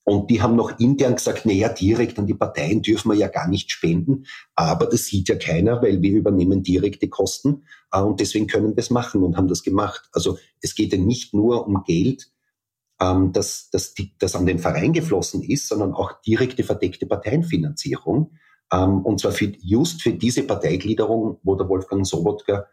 Und 0.05 0.31
die 0.31 0.43
haben 0.43 0.57
noch 0.57 0.79
intern 0.81 1.15
gesagt, 1.15 1.47
naja, 1.47 1.69
direkt 1.69 2.19
an 2.19 2.27
die 2.27 2.35
Parteien 2.35 2.83
dürfen 2.83 3.11
wir 3.11 3.17
ja 3.17 3.29
gar 3.29 3.49
nicht 3.49 3.71
spenden. 3.71 4.25
Aber 4.57 4.87
das 4.87 5.07
sieht 5.07 5.29
ja 5.29 5.37
keiner, 5.37 5.81
weil 5.81 6.03
wir 6.03 6.12
übernehmen 6.12 6.62
direkte 6.62 7.09
Kosten. 7.09 7.65
Äh, 7.93 8.01
und 8.01 8.21
deswegen 8.21 8.49
können 8.49 8.75
wir 8.75 8.81
es 8.81 8.91
machen 8.91 9.23
und 9.23 9.37
haben 9.37 9.49
das 9.49 9.62
gemacht. 9.62 10.09
Also 10.12 10.38
es 10.61 10.75
geht 10.75 10.93
ja 10.93 10.99
nicht 10.99 11.35
nur 11.35 11.67
um 11.67 11.85
Geld, 11.85 12.33
ähm, 13.01 13.33
das, 13.33 13.71
das, 13.71 13.95
das 14.19 14.35
an 14.35 14.47
den 14.47 14.59
Verein 14.59 14.93
geflossen 14.93 15.43
ist, 15.43 15.69
sondern 15.69 15.93
auch 15.93 16.21
direkte 16.23 16.65
verdeckte 16.65 17.07
Parteienfinanzierung. 17.07 18.33
Ähm, 18.73 19.03
und 19.03 19.21
zwar 19.21 19.33
für, 19.33 19.53
just 19.61 20.03
für 20.03 20.12
diese 20.12 20.43
Parteigliederung, 20.45 21.38
wo 21.43 21.55
der 21.55 21.69
Wolfgang 21.69 22.07
Sobotka 22.07 22.67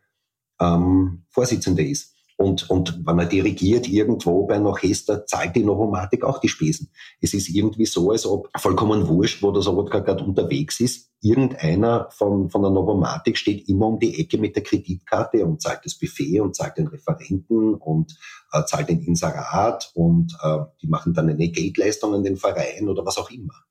ähm, 0.60 1.26
Vorsitzender 1.30 1.84
ist. 1.84 2.15
Und, 2.41 2.69
und 2.69 3.06
wenn 3.06 3.19
er 3.19 3.25
dirigiert 3.25 3.89
irgendwo 3.89 4.47
bei 4.47 4.56
einer 4.56 4.69
Orchester, 4.69 5.25
zahlt 5.25 5.58
die 5.58 5.63
Novomatik 5.65 6.23
auch 6.23 6.39
die 6.39 6.47
Spesen. 6.47 6.89
Es 7.19 7.34
ist 7.34 7.49
irgendwie 7.49 7.86
so, 7.86 8.12
als 8.12 8.25
ob 8.25 8.49
vollkommen 8.58 9.10
wurscht, 9.10 9.43
wo 9.43 9.52
der 9.52 9.62
Sobotka 9.62 9.99
gerade 9.99 10.23
unterwegs 10.23 10.80
ist. 10.80 11.12
Irgendeiner 11.21 12.08
von, 12.12 12.49
von 12.49 12.62
der 12.62 12.71
Novomatik 12.71 13.38
steht 13.38 13.67
immer 13.67 13.88
um 13.88 13.99
die 13.99 14.21
Ecke 14.21 14.38
mit 14.38 14.56
der 14.56 14.63
Kreditkarte 14.63 15.45
und 15.45 15.62
zahlt 15.62 15.82
das 15.84 15.99
Buffet 15.99 16.39
und 16.39 16.56
zahlt 16.56 16.78
den 16.78 16.88
Referenten 16.88 17.75
und 17.75 18.17
äh, 18.54 18.63
zahlt 18.63 18.88
den 18.88 19.02
Inserat 19.02 19.91
und 19.93 20.34
äh, 20.41 20.60
die 20.82 20.88
machen 20.88 21.13
dann 21.13 21.28
eine 21.28 21.49
Geldleistung 21.49 22.13
an 22.13 22.23
den 22.23 22.38
Verein 22.38 22.88
oder 22.88 23.06
was 23.06 23.17
auch 23.17 23.32
immer. 23.32 23.65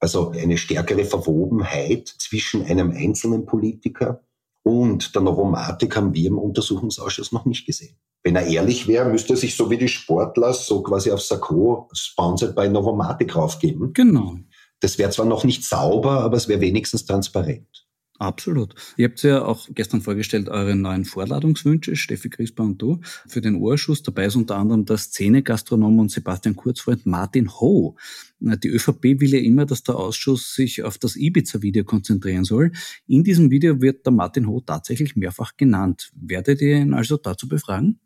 Also 0.00 0.30
eine 0.30 0.58
stärkere 0.58 1.04
Verwobenheit 1.04 2.08
zwischen 2.08 2.64
einem 2.64 2.90
einzelnen 2.90 3.46
Politiker 3.46 4.24
und 4.68 5.14
der 5.14 5.22
Novomatik 5.22 5.96
haben 5.96 6.12
wir 6.12 6.26
im 6.26 6.38
Untersuchungsausschuss 6.38 7.32
noch 7.32 7.46
nicht 7.46 7.64
gesehen. 7.64 7.96
Wenn 8.22 8.36
er 8.36 8.46
ehrlich 8.46 8.86
wäre, 8.86 9.08
müsste 9.08 9.32
er 9.32 9.38
sich 9.38 9.56
so 9.56 9.70
wie 9.70 9.78
die 9.78 9.88
Sportler 9.88 10.52
so 10.52 10.82
quasi 10.82 11.10
auf 11.10 11.22
Sakko 11.22 11.88
sponsored 11.94 12.54
bei 12.54 12.68
Novomatic 12.68 13.34
raufgeben. 13.34 13.94
Genau. 13.94 14.36
Das 14.80 14.98
wäre 14.98 15.10
zwar 15.10 15.24
noch 15.24 15.44
nicht 15.44 15.64
sauber, 15.64 16.20
aber 16.20 16.36
es 16.36 16.48
wäre 16.48 16.60
wenigstens 16.60 17.06
transparent. 17.06 17.87
Absolut. 18.20 18.74
Ihr 18.96 19.06
habt 19.06 19.22
ja 19.22 19.44
auch 19.44 19.68
gestern 19.70 20.00
vorgestellt 20.00 20.48
eure 20.48 20.74
neuen 20.74 21.04
Vorladungswünsche, 21.04 21.94
Steffi 21.94 22.28
Crisper 22.28 22.64
und 22.64 22.82
du, 22.82 23.00
für 23.28 23.40
den 23.40 23.54
Urschuss. 23.54 24.02
Dabei 24.02 24.26
ist 24.26 24.34
unter 24.34 24.56
anderem 24.56 24.84
der 24.84 24.96
Szene-Gastronom 24.96 26.00
und 26.00 26.10
Sebastian 26.10 26.56
Kurzfreund 26.56 27.06
Martin 27.06 27.48
Ho. 27.60 27.96
Die 28.40 28.68
ÖVP 28.68 29.20
will 29.20 29.34
ja 29.34 29.38
immer, 29.38 29.66
dass 29.66 29.84
der 29.84 29.94
Ausschuss 29.94 30.52
sich 30.52 30.82
auf 30.82 30.98
das 30.98 31.14
Ibiza-Video 31.14 31.84
konzentrieren 31.84 32.42
soll. 32.42 32.72
In 33.06 33.22
diesem 33.22 33.52
Video 33.52 33.80
wird 33.80 34.04
der 34.04 34.12
Martin 34.12 34.48
Ho 34.48 34.60
tatsächlich 34.66 35.14
mehrfach 35.14 35.56
genannt. 35.56 36.10
Werdet 36.16 36.60
ihr 36.60 36.78
ihn 36.78 36.94
also 36.94 37.18
dazu 37.18 37.46
befragen? 37.46 38.00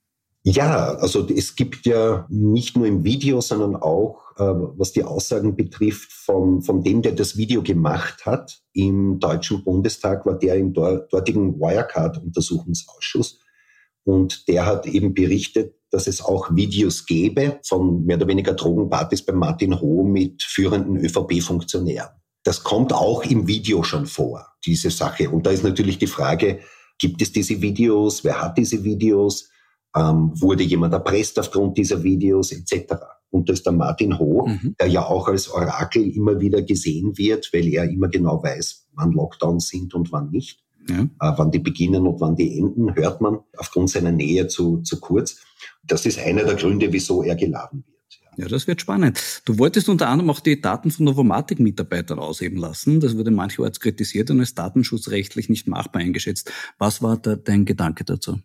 Ja, 0.44 0.94
also 0.94 1.28
es 1.28 1.54
gibt 1.54 1.86
ja 1.86 2.26
nicht 2.28 2.76
nur 2.76 2.86
im 2.86 3.04
Video, 3.04 3.40
sondern 3.40 3.76
auch, 3.76 4.32
äh, 4.36 4.42
was 4.76 4.90
die 4.92 5.04
Aussagen 5.04 5.54
betrifft, 5.54 6.12
von, 6.12 6.62
von 6.62 6.82
dem, 6.82 7.00
der 7.00 7.12
das 7.12 7.36
Video 7.36 7.62
gemacht 7.62 8.26
hat. 8.26 8.60
Im 8.72 9.20
Deutschen 9.20 9.62
Bundestag 9.62 10.26
war 10.26 10.36
der 10.36 10.56
im 10.56 10.72
dortigen 10.72 11.60
Wirecard-Untersuchungsausschuss. 11.60 13.38
Und 14.04 14.48
der 14.48 14.66
hat 14.66 14.86
eben 14.86 15.14
berichtet, 15.14 15.76
dass 15.92 16.08
es 16.08 16.20
auch 16.20 16.52
Videos 16.56 17.06
gäbe 17.06 17.60
von 17.64 18.04
mehr 18.04 18.16
oder 18.16 18.26
weniger 18.26 18.54
Drogenpartys 18.54 19.24
bei 19.24 19.32
Martin 19.32 19.80
Ho 19.80 20.02
mit 20.02 20.42
führenden 20.42 20.96
ÖVP-Funktionären. 20.96 22.10
Das 22.42 22.64
kommt 22.64 22.92
auch 22.92 23.22
im 23.24 23.46
Video 23.46 23.84
schon 23.84 24.06
vor, 24.06 24.44
diese 24.66 24.90
Sache. 24.90 25.30
Und 25.30 25.46
da 25.46 25.50
ist 25.50 25.62
natürlich 25.62 25.98
die 25.98 26.08
Frage, 26.08 26.58
gibt 26.98 27.22
es 27.22 27.30
diese 27.30 27.62
Videos? 27.62 28.24
Wer 28.24 28.42
hat 28.42 28.58
diese 28.58 28.82
Videos? 28.82 29.51
Ähm, 29.94 30.32
wurde 30.34 30.62
jemand 30.62 30.94
erpresst 30.94 31.38
aufgrund 31.38 31.76
dieser 31.76 32.02
Videos 32.02 32.52
etc.? 32.52 32.94
Und 33.30 33.48
das 33.48 33.60
ist 33.60 33.66
der 33.66 33.72
Martin 33.72 34.18
Ho, 34.18 34.46
mhm. 34.46 34.76
der 34.78 34.88
ja 34.88 35.04
auch 35.06 35.28
als 35.28 35.50
Orakel 35.50 36.14
immer 36.14 36.38
wieder 36.40 36.62
gesehen 36.62 37.16
wird, 37.16 37.50
weil 37.52 37.66
er 37.68 37.84
immer 37.84 38.08
genau 38.08 38.42
weiß, 38.42 38.88
wann 38.94 39.12
Lockdowns 39.12 39.68
sind 39.68 39.94
und 39.94 40.12
wann 40.12 40.30
nicht. 40.30 40.60
Ja. 40.88 41.02
Äh, 41.02 41.32
wann 41.36 41.50
die 41.50 41.58
beginnen 41.58 42.06
und 42.06 42.20
wann 42.20 42.36
die 42.36 42.58
enden, 42.58 42.94
hört 42.94 43.20
man 43.20 43.38
aufgrund 43.56 43.90
seiner 43.90 44.12
Nähe 44.12 44.48
zu, 44.48 44.78
zu 44.82 45.00
Kurz. 45.00 45.36
Das 45.84 46.06
ist 46.06 46.18
einer 46.18 46.44
der 46.44 46.56
Gründe, 46.56 46.92
wieso 46.92 47.22
er 47.22 47.36
geladen 47.36 47.84
wird. 47.86 47.92
Ja, 48.36 48.48
das 48.48 48.66
wird 48.66 48.80
spannend. 48.80 49.42
Du 49.44 49.58
wolltest 49.58 49.88
unter 49.88 50.08
anderem 50.08 50.30
auch 50.30 50.40
die 50.40 50.60
Daten 50.60 50.90
von 50.90 51.04
Novomatic-Mitarbeitern 51.04 52.18
ausheben 52.18 52.58
lassen. 52.58 53.00
Das 53.00 53.16
wurde 53.16 53.30
mancherorts 53.30 53.78
kritisiert 53.78 54.30
und 54.30 54.40
als 54.40 54.54
datenschutzrechtlich 54.54 55.48
nicht 55.50 55.68
machbar 55.68 56.00
eingeschätzt. 56.00 56.50
Was 56.78 57.02
war 57.02 57.18
da 57.18 57.36
dein 57.36 57.66
Gedanke 57.66 58.04
dazu? 58.04 58.38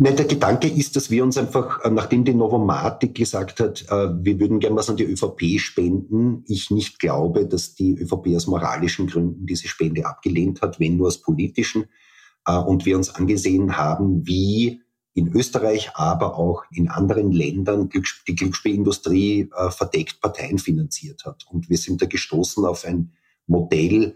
Ne, 0.00 0.12
der 0.12 0.26
Gedanke 0.26 0.68
ist, 0.68 0.94
dass 0.94 1.10
wir 1.10 1.24
uns 1.24 1.36
einfach, 1.36 1.84
äh, 1.84 1.90
nachdem 1.90 2.24
die 2.24 2.32
Novomatic 2.32 3.16
gesagt 3.16 3.58
hat, 3.58 3.84
äh, 3.88 4.08
wir 4.24 4.38
würden 4.38 4.60
gern 4.60 4.76
was 4.76 4.88
an 4.88 4.96
die 4.96 5.02
ÖVP 5.02 5.58
spenden, 5.58 6.44
ich 6.46 6.70
nicht 6.70 7.00
glaube, 7.00 7.48
dass 7.48 7.74
die 7.74 7.98
ÖVP 7.98 8.36
aus 8.36 8.46
moralischen 8.46 9.08
Gründen 9.08 9.44
diese 9.44 9.66
Spende 9.66 10.06
abgelehnt 10.06 10.62
hat, 10.62 10.78
wenn 10.78 10.98
nur 10.98 11.08
aus 11.08 11.20
politischen, 11.20 11.86
äh, 12.46 12.56
und 12.56 12.86
wir 12.86 12.96
uns 12.96 13.12
angesehen 13.12 13.76
haben, 13.76 14.24
wie 14.24 14.82
in 15.14 15.32
Österreich, 15.32 15.90
aber 15.94 16.38
auch 16.38 16.62
in 16.70 16.88
anderen 16.88 17.32
Ländern 17.32 17.88
die 17.88 18.36
Glücksspielindustrie 18.36 19.50
verdeckt 19.70 20.20
Parteien 20.20 20.60
finanziert 20.60 21.24
hat. 21.24 21.44
Und 21.50 21.68
wir 21.68 21.76
sind 21.76 22.00
da 22.00 22.06
gestoßen 22.06 22.64
auf 22.64 22.84
ein 22.84 23.14
Modell, 23.48 24.14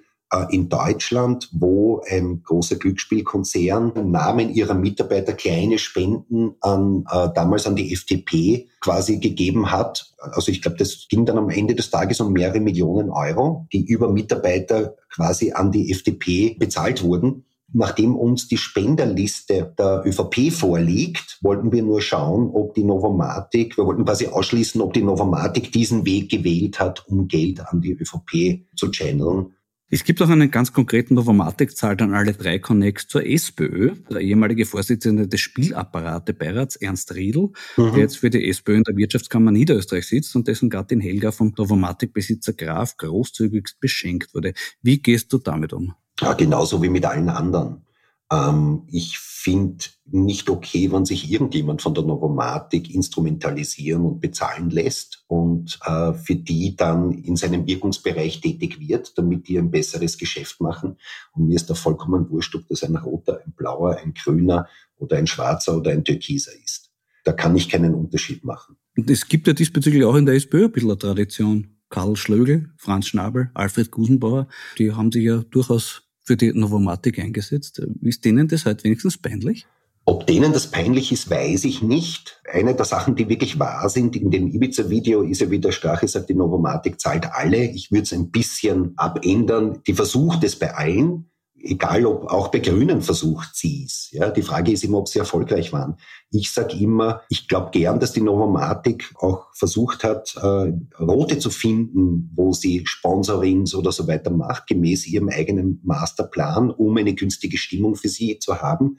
in 0.50 0.68
Deutschland, 0.68 1.48
wo 1.52 2.02
ein 2.08 2.42
großer 2.42 2.76
Glücksspielkonzern 2.76 3.92
im 3.96 4.10
Namen 4.10 4.50
ihrer 4.54 4.74
Mitarbeiter 4.74 5.34
kleine 5.34 5.78
Spenden 5.78 6.54
an 6.60 7.04
äh, 7.10 7.28
damals 7.34 7.66
an 7.66 7.76
die 7.76 7.92
FDP 7.92 8.68
quasi 8.80 9.18
gegeben 9.18 9.70
hat. 9.70 10.12
Also 10.18 10.50
ich 10.50 10.62
glaube, 10.62 10.78
das 10.78 11.06
ging 11.08 11.26
dann 11.26 11.38
am 11.38 11.50
Ende 11.50 11.74
des 11.74 11.90
Tages 11.90 12.20
um 12.20 12.32
mehrere 12.32 12.60
Millionen 12.60 13.10
Euro, 13.10 13.66
die 13.72 13.84
über 13.84 14.10
Mitarbeiter 14.10 14.96
quasi 15.10 15.52
an 15.52 15.70
die 15.70 15.90
FDP 15.90 16.56
bezahlt 16.58 17.02
wurden. 17.02 17.44
Nachdem 17.74 18.16
uns 18.16 18.48
die 18.48 18.58
Spenderliste 18.58 19.74
der 19.78 20.02
ÖVP 20.04 20.52
vorliegt, 20.52 21.38
wollten 21.40 21.72
wir 21.72 21.82
nur 21.82 22.02
schauen, 22.02 22.50
ob 22.52 22.74
die 22.74 22.84
Novomatic, 22.84 23.78
wir 23.78 23.86
wollten 23.86 24.04
quasi 24.04 24.26
ausschließen, 24.26 24.80
ob 24.82 24.92
die 24.92 25.02
Novomatic 25.02 25.72
diesen 25.72 26.04
Weg 26.04 26.30
gewählt 26.30 26.80
hat, 26.80 27.06
um 27.08 27.28
Geld 27.28 27.60
an 27.66 27.80
die 27.80 27.92
ÖVP 27.92 28.66
zu 28.76 28.90
channeln. 28.90 29.54
Es 29.94 30.04
gibt 30.04 30.22
auch 30.22 30.30
einen 30.30 30.50
ganz 30.50 30.72
konkreten 30.72 31.16
Novomatic-Zahlt 31.16 32.00
an 32.00 32.14
alle 32.14 32.32
drei 32.32 32.58
Connects 32.58 33.08
zur 33.08 33.26
SPÖ. 33.26 33.90
Der 34.08 34.22
ehemalige 34.22 34.64
Vorsitzende 34.64 35.28
des 35.28 35.42
Spielapparate-Beirats, 35.42 36.76
Ernst 36.76 37.14
Riedl, 37.14 37.50
mhm. 37.76 37.92
der 37.92 37.98
jetzt 37.98 38.16
für 38.16 38.30
die 38.30 38.48
SPÖ 38.48 38.76
in 38.76 38.84
der 38.84 38.96
Wirtschaftskammer 38.96 39.50
Niederösterreich 39.50 40.06
sitzt 40.06 40.34
und 40.34 40.48
dessen 40.48 40.70
Gattin 40.70 41.02
Helga 41.02 41.30
vom 41.30 41.52
Novomatic-Besitzer 41.58 42.54
Graf 42.54 42.96
großzügigst 42.96 43.80
beschenkt 43.80 44.34
wurde. 44.34 44.54
Wie 44.80 45.02
gehst 45.02 45.30
du 45.30 45.36
damit 45.36 45.74
um? 45.74 45.92
Ja, 46.22 46.32
genauso 46.32 46.82
wie 46.82 46.88
mit 46.88 47.04
allen 47.04 47.28
anderen. 47.28 47.84
Ähm, 48.32 48.84
ich 48.90 49.18
finde 49.18 49.84
nicht 50.06 50.48
okay, 50.48 50.90
wenn 50.90 51.04
sich 51.04 51.30
irgendjemand 51.30 51.82
von 51.82 51.94
der 51.94 52.04
Novomatik 52.04 52.94
instrumentalisieren 52.94 54.04
und 54.04 54.20
bezahlen 54.20 54.70
lässt 54.70 55.24
und 55.26 55.78
äh, 55.84 56.14
für 56.14 56.36
die 56.36 56.76
dann 56.76 57.12
in 57.12 57.36
seinem 57.36 57.66
Wirkungsbereich 57.66 58.40
tätig 58.40 58.80
wird, 58.80 59.18
damit 59.18 59.48
die 59.48 59.58
ein 59.58 59.70
besseres 59.70 60.16
Geschäft 60.16 60.60
machen. 60.60 60.96
Und 61.32 61.48
mir 61.48 61.56
ist 61.56 61.68
da 61.68 61.74
vollkommen 61.74 62.30
wurscht, 62.30 62.54
ob 62.54 62.66
das 62.68 62.84
ein 62.84 62.96
roter, 62.96 63.40
ein 63.44 63.52
blauer, 63.52 63.96
ein 63.96 64.14
grüner 64.14 64.66
oder 64.96 65.18
ein 65.18 65.26
schwarzer 65.26 65.76
oder 65.76 65.90
ein 65.90 66.04
türkiser 66.04 66.52
ist. 66.64 66.90
Da 67.24 67.32
kann 67.32 67.54
ich 67.56 67.68
keinen 67.68 67.94
Unterschied 67.94 68.44
machen. 68.44 68.76
Und 68.96 69.10
es 69.10 69.26
gibt 69.26 69.46
ja 69.46 69.52
diesbezüglich 69.52 70.04
auch 70.04 70.14
in 70.14 70.26
der 70.26 70.36
SPÖ 70.36 70.64
ein 70.64 70.72
bisschen 70.72 70.90
eine 70.90 70.98
Tradition. 70.98 71.68
Karl 71.88 72.16
Schlögel, 72.16 72.70
Franz 72.78 73.08
Schnabel, 73.08 73.50
Alfred 73.52 73.90
Gusenbauer, 73.90 74.48
die 74.78 74.92
haben 74.92 75.12
sich 75.12 75.24
ja 75.24 75.42
durchaus 75.50 76.02
für 76.22 76.36
die 76.36 76.52
Novomatik 76.52 77.18
eingesetzt. 77.18 77.82
Ist 78.00 78.24
denen 78.24 78.48
das 78.48 78.66
halt 78.66 78.84
wenigstens 78.84 79.18
peinlich? 79.18 79.66
Ob 80.04 80.26
denen 80.26 80.52
das 80.52 80.66
peinlich 80.66 81.12
ist, 81.12 81.30
weiß 81.30 81.64
ich 81.64 81.80
nicht. 81.80 82.40
Eine 82.50 82.74
der 82.74 82.84
Sachen, 82.84 83.14
die 83.14 83.28
wirklich 83.28 83.60
wahr 83.60 83.88
sind, 83.88 84.16
in 84.16 84.32
dem 84.32 84.48
Ibiza-Video 84.48 85.22
ist 85.22 85.40
ja, 85.40 85.50
wie 85.50 85.60
der 85.60 85.70
Strache 85.70 86.08
sagt, 86.08 86.28
die 86.28 86.34
Novomatik 86.34 87.00
zahlt 87.00 87.32
alle. 87.32 87.64
Ich 87.70 87.92
würde 87.92 88.02
es 88.02 88.12
ein 88.12 88.30
bisschen 88.30 88.94
abändern. 88.96 89.80
Die 89.86 89.94
versucht 89.94 90.42
es 90.42 90.58
bei 90.58 90.74
allen 90.74 91.30
egal 91.62 92.06
ob 92.06 92.30
auch 92.30 92.48
bei 92.48 92.58
Grünen 92.58 93.02
versucht 93.02 93.54
sie 93.54 93.84
es. 93.84 94.10
Ja, 94.12 94.30
die 94.30 94.42
Frage 94.42 94.72
ist 94.72 94.84
immer, 94.84 94.98
ob 94.98 95.08
sie 95.08 95.18
erfolgreich 95.18 95.72
waren. 95.72 95.96
Ich 96.30 96.50
sage 96.50 96.76
immer, 96.76 97.22
ich 97.28 97.48
glaube 97.48 97.70
gern, 97.70 98.00
dass 98.00 98.12
die 98.12 98.20
Novomatic 98.20 99.14
auch 99.18 99.46
versucht 99.54 100.04
hat, 100.04 100.34
äh, 100.36 100.72
Rote 101.02 101.38
zu 101.38 101.50
finden, 101.50 102.30
wo 102.34 102.52
sie 102.52 102.82
Sponsorings 102.86 103.74
oder 103.74 103.92
so 103.92 104.06
weiter 104.06 104.30
macht, 104.30 104.66
gemäß 104.66 105.06
ihrem 105.06 105.28
eigenen 105.28 105.80
Masterplan, 105.84 106.70
um 106.70 106.96
eine 106.96 107.14
günstige 107.14 107.58
Stimmung 107.58 107.94
für 107.94 108.08
sie 108.08 108.38
zu 108.38 108.60
haben. 108.60 108.98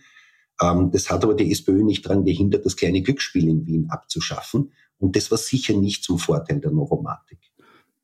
Ähm, 0.61 0.91
das 0.91 1.09
hat 1.09 1.23
aber 1.23 1.33
die 1.33 1.51
SPÖ 1.51 1.83
nicht 1.83 2.05
daran 2.05 2.23
gehindert, 2.23 2.65
das 2.65 2.75
kleine 2.75 3.01
Glücksspiel 3.01 3.47
in 3.47 3.65
Wien 3.65 3.89
abzuschaffen. 3.89 4.71
Und 4.97 5.15
das 5.15 5.31
war 5.31 5.37
sicher 5.37 5.75
nicht 5.75 6.03
zum 6.03 6.19
Vorteil 6.19 6.59
der 6.59 6.71
Novomatic. 6.71 7.39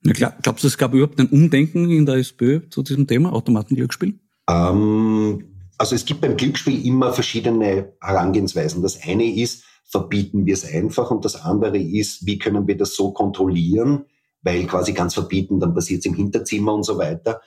Ja, 0.03 0.13
klar. 0.13 0.37
Glaubst 0.41 0.63
du, 0.63 0.67
es 0.67 0.77
gab 0.77 0.93
überhaupt 0.93 1.19
ein 1.19 1.27
Umdenken 1.27 1.89
in 1.89 2.05
der 2.05 2.15
SPÖ 2.15 2.61
zu 2.69 2.83
diesem 2.83 3.05
Thema, 3.07 3.33
Automatenglücksspiel? 3.33 4.19
Ähm, 4.49 5.45
also 5.77 5.95
es 5.95 6.05
gibt 6.05 6.21
beim 6.21 6.35
Glücksspiel 6.35 6.85
immer 6.85 7.13
verschiedene 7.13 7.93
Herangehensweisen. 8.01 8.81
Das 8.81 9.01
eine 9.01 9.33
ist, 9.33 9.63
verbieten 9.85 10.45
wir 10.45 10.53
es 10.53 10.65
einfach 10.65 11.11
und 11.11 11.23
das 11.23 11.35
andere 11.35 11.77
ist, 11.77 12.25
wie 12.25 12.37
können 12.37 12.67
wir 12.67 12.77
das 12.77 12.95
so 12.95 13.11
kontrollieren, 13.11 14.05
weil 14.41 14.65
quasi 14.65 14.93
ganz 14.93 15.13
verbieten, 15.13 15.59
dann 15.59 15.73
passiert 15.73 15.99
es 15.99 16.05
im 16.05 16.15
Hinterzimmer 16.15 16.73
und 16.73 16.83
so 16.83 16.97
weiter. 16.97 17.41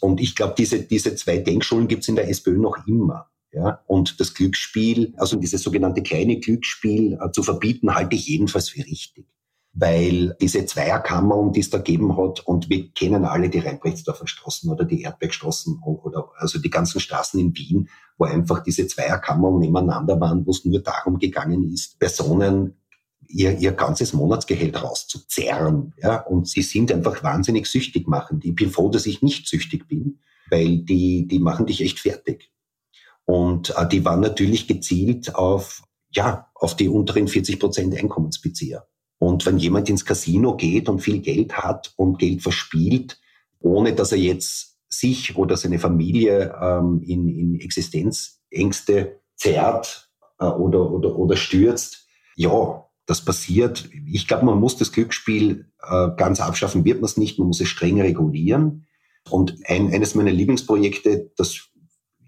Und 0.00 0.20
ich 0.20 0.34
glaube, 0.34 0.54
diese, 0.58 0.80
diese 0.80 1.14
zwei 1.14 1.38
Denkschulen 1.38 1.88
gibt 1.88 2.02
es 2.02 2.08
in 2.08 2.16
der 2.16 2.28
SPÖ 2.28 2.58
noch 2.58 2.86
immer. 2.86 3.30
Ja, 3.52 3.80
und 3.86 4.20
das 4.20 4.34
Glücksspiel, 4.34 5.14
also 5.16 5.36
dieses 5.36 5.62
sogenannte 5.62 6.02
kleine 6.02 6.38
Glücksspiel 6.40 7.18
äh, 7.18 7.30
zu 7.30 7.42
verbieten, 7.42 7.94
halte 7.94 8.14
ich 8.14 8.26
jedenfalls 8.26 8.68
für 8.68 8.84
richtig 8.84 9.26
weil 9.78 10.34
diese 10.40 10.64
Zweierkammern, 10.64 11.52
die 11.52 11.60
es 11.60 11.68
da 11.68 11.76
gegeben 11.76 12.16
hat, 12.16 12.40
und 12.40 12.70
wir 12.70 12.90
kennen 12.92 13.26
alle 13.26 13.50
die 13.50 13.58
Reinbrechtsdorfer 13.58 14.26
Straßen 14.26 14.70
oder 14.70 14.86
die 14.86 15.02
Erdbergstraßen 15.02 15.82
oder 15.84 16.30
also 16.36 16.58
die 16.58 16.70
ganzen 16.70 16.98
Straßen 16.98 17.38
in 17.38 17.54
Wien, 17.54 17.88
wo 18.16 18.24
einfach 18.24 18.62
diese 18.62 18.86
Zweierkammern 18.86 19.58
nebeneinander 19.58 20.18
waren, 20.18 20.46
wo 20.46 20.50
es 20.50 20.64
nur 20.64 20.80
darum 20.80 21.18
gegangen 21.18 21.70
ist, 21.70 21.98
Personen 21.98 22.76
ihr, 23.28 23.58
ihr 23.58 23.72
ganzes 23.72 24.14
Monatsgehalt 24.14 24.82
rauszuzerren. 24.82 25.92
Ja? 26.02 26.22
Und 26.22 26.48
sie 26.48 26.62
sind 26.62 26.90
einfach 26.90 27.22
wahnsinnig 27.22 27.66
süchtig 27.66 28.08
machen. 28.08 28.40
Ich 28.42 28.54
bin 28.54 28.70
froh, 28.70 28.88
dass 28.88 29.04
ich 29.04 29.20
nicht 29.20 29.46
süchtig 29.46 29.88
bin, 29.88 30.20
weil 30.48 30.78
die, 30.78 31.26
die 31.26 31.38
machen 31.38 31.66
dich 31.66 31.82
echt 31.82 31.98
fertig. 31.98 32.50
Und 33.26 33.76
äh, 33.76 33.86
die 33.86 34.06
waren 34.06 34.20
natürlich 34.20 34.68
gezielt 34.68 35.34
auf, 35.34 35.82
ja, 36.12 36.50
auf 36.54 36.76
die 36.76 36.88
unteren 36.88 37.28
40 37.28 37.60
Prozent 37.60 37.94
Einkommensbezieher. 37.94 38.86
Und 39.18 39.46
wenn 39.46 39.58
jemand 39.58 39.88
ins 39.88 40.04
Casino 40.04 40.56
geht 40.56 40.88
und 40.88 41.00
viel 41.00 41.20
Geld 41.20 41.56
hat 41.56 41.92
und 41.96 42.18
Geld 42.18 42.42
verspielt, 42.42 43.18
ohne 43.60 43.94
dass 43.94 44.12
er 44.12 44.18
jetzt 44.18 44.76
sich 44.88 45.36
oder 45.36 45.56
seine 45.56 45.78
Familie 45.78 46.54
ähm, 46.60 47.02
in, 47.02 47.28
in 47.28 47.60
Existenzängste 47.60 49.20
zerrt 49.34 50.10
äh, 50.38 50.44
oder, 50.44 50.90
oder, 50.90 51.16
oder 51.16 51.36
stürzt, 51.36 52.06
ja, 52.36 52.84
das 53.06 53.24
passiert. 53.24 53.88
Ich 54.06 54.26
glaube, 54.26 54.44
man 54.44 54.58
muss 54.58 54.76
das 54.76 54.92
Glücksspiel 54.92 55.70
äh, 55.82 56.08
ganz 56.16 56.40
abschaffen, 56.40 56.84
wird 56.84 57.00
man 57.00 57.06
es 57.06 57.16
nicht, 57.16 57.38
man 57.38 57.48
muss 57.48 57.60
es 57.60 57.68
streng 57.68 58.00
regulieren. 58.00 58.86
Und 59.30 59.56
ein, 59.66 59.92
eines 59.92 60.14
meiner 60.14 60.32
Lieblingsprojekte, 60.32 61.32
das 61.36 61.68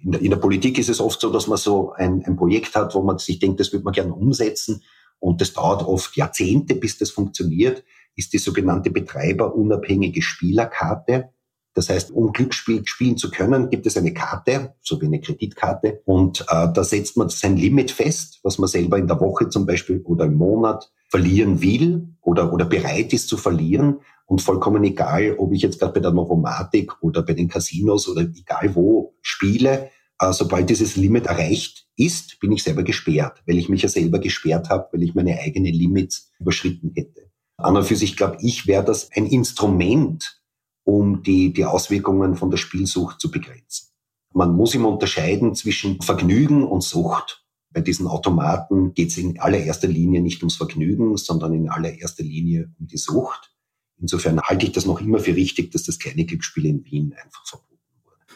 in 0.00 0.12
der, 0.12 0.20
in 0.22 0.30
der 0.30 0.36
Politik 0.38 0.78
ist 0.78 0.88
es 0.88 1.00
oft 1.00 1.20
so, 1.20 1.30
dass 1.30 1.48
man 1.48 1.58
so 1.58 1.92
ein, 1.92 2.24
ein 2.24 2.36
Projekt 2.36 2.74
hat, 2.76 2.94
wo 2.94 3.02
man 3.02 3.18
sich 3.18 3.40
denkt, 3.40 3.60
das 3.60 3.72
würde 3.72 3.84
man 3.84 3.92
gerne 3.92 4.14
umsetzen 4.14 4.82
und 5.20 5.40
das 5.40 5.52
dauert 5.52 5.82
oft 5.82 6.16
Jahrzehnte, 6.16 6.74
bis 6.74 6.98
das 6.98 7.10
funktioniert, 7.10 7.84
ist 8.16 8.32
die 8.32 8.38
sogenannte 8.38 8.90
betreiberunabhängige 8.90 10.22
Spielerkarte. 10.22 11.30
Das 11.74 11.90
heißt, 11.90 12.10
um 12.10 12.32
Glücksspiel 12.32 12.84
spielen 12.86 13.16
zu 13.16 13.30
können, 13.30 13.70
gibt 13.70 13.86
es 13.86 13.96
eine 13.96 14.12
Karte, 14.12 14.74
so 14.80 15.00
wie 15.00 15.06
eine 15.06 15.20
Kreditkarte, 15.20 16.02
und 16.04 16.40
äh, 16.48 16.66
da 16.72 16.82
setzt 16.82 17.16
man 17.16 17.28
sein 17.28 17.56
Limit 17.56 17.92
fest, 17.92 18.40
was 18.42 18.58
man 18.58 18.68
selber 18.68 18.98
in 18.98 19.06
der 19.06 19.20
Woche 19.20 19.48
zum 19.48 19.64
Beispiel 19.64 20.00
oder 20.04 20.24
im 20.24 20.34
Monat 20.34 20.90
verlieren 21.08 21.62
will 21.62 22.08
oder, 22.20 22.52
oder 22.52 22.64
bereit 22.64 23.12
ist 23.12 23.28
zu 23.28 23.36
verlieren. 23.36 24.00
Und 24.26 24.42
vollkommen 24.42 24.84
egal, 24.84 25.36
ob 25.38 25.52
ich 25.52 25.62
jetzt 25.62 25.78
gerade 25.78 25.94
bei 25.94 26.00
der 26.00 26.10
Novomatik 26.10 27.02
oder 27.02 27.22
bei 27.22 27.32
den 27.32 27.48
Casinos 27.48 28.08
oder 28.08 28.22
egal 28.22 28.74
wo 28.74 29.14
spiele, 29.22 29.90
sobald 30.20 30.68
dieses 30.68 30.96
Limit 30.96 31.26
erreicht 31.26 31.86
ist, 31.96 32.40
bin 32.40 32.52
ich 32.52 32.62
selber 32.62 32.82
gesperrt, 32.82 33.42
weil 33.46 33.58
ich 33.58 33.68
mich 33.68 33.82
ja 33.82 33.88
selber 33.88 34.18
gesperrt 34.18 34.68
habe, 34.68 34.88
weil 34.92 35.02
ich 35.02 35.14
meine 35.14 35.38
eigenen 35.38 35.72
Limits 35.72 36.32
überschritten 36.38 36.92
hätte. 36.94 37.30
An 37.56 37.76
und 37.76 37.84
für 37.84 37.96
sich 37.96 38.16
glaube 38.16 38.38
ich, 38.40 38.66
wäre 38.66 38.84
das 38.84 39.10
ein 39.12 39.26
Instrument, 39.26 40.40
um 40.84 41.22
die, 41.22 41.52
die 41.52 41.64
Auswirkungen 41.64 42.34
von 42.34 42.50
der 42.50 42.56
Spielsucht 42.56 43.20
zu 43.20 43.30
begrenzen. 43.30 43.88
Man 44.32 44.54
muss 44.54 44.74
immer 44.74 44.88
unterscheiden 44.88 45.54
zwischen 45.54 46.00
Vergnügen 46.00 46.64
und 46.64 46.82
Sucht. 46.82 47.44
Bei 47.70 47.80
diesen 47.80 48.06
Automaten 48.06 48.94
geht 48.94 49.10
es 49.10 49.18
in 49.18 49.38
allererster 49.40 49.88
Linie 49.88 50.20
nicht 50.20 50.42
ums 50.42 50.56
Vergnügen, 50.56 51.16
sondern 51.16 51.52
in 51.52 51.68
allererster 51.68 52.22
Linie 52.24 52.72
um 52.78 52.86
die 52.86 52.96
Sucht. 52.96 53.52
Insofern 54.00 54.40
halte 54.40 54.66
ich 54.66 54.72
das 54.72 54.86
noch 54.86 55.00
immer 55.00 55.18
für 55.18 55.34
richtig, 55.34 55.72
dass 55.72 55.82
das 55.82 55.98
kleine 55.98 56.24
Glücksspiel 56.24 56.66
in 56.66 56.84
Wien 56.84 57.14
einfach 57.22 57.46
verboten. 57.46 57.67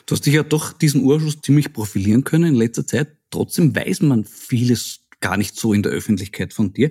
Du 0.07 0.15
hast 0.15 0.27
dich 0.27 0.35
ja 0.35 0.43
doch 0.43 0.73
diesen 0.73 1.05
Urschuss 1.05 1.41
ziemlich 1.41 1.73
profilieren 1.73 2.25
können 2.25 2.55
in 2.55 2.55
letzter 2.55 2.87
Zeit. 2.87 3.17
Trotzdem 3.31 3.75
weiß 3.75 4.03
man 4.03 4.25
vieles 4.25 5.01
gar 5.21 5.37
nicht 5.37 5.57
so 5.57 5.73
in 5.73 5.83
der 5.83 5.93
Öffentlichkeit 5.93 6.53
von 6.53 6.73
dir. 6.73 6.91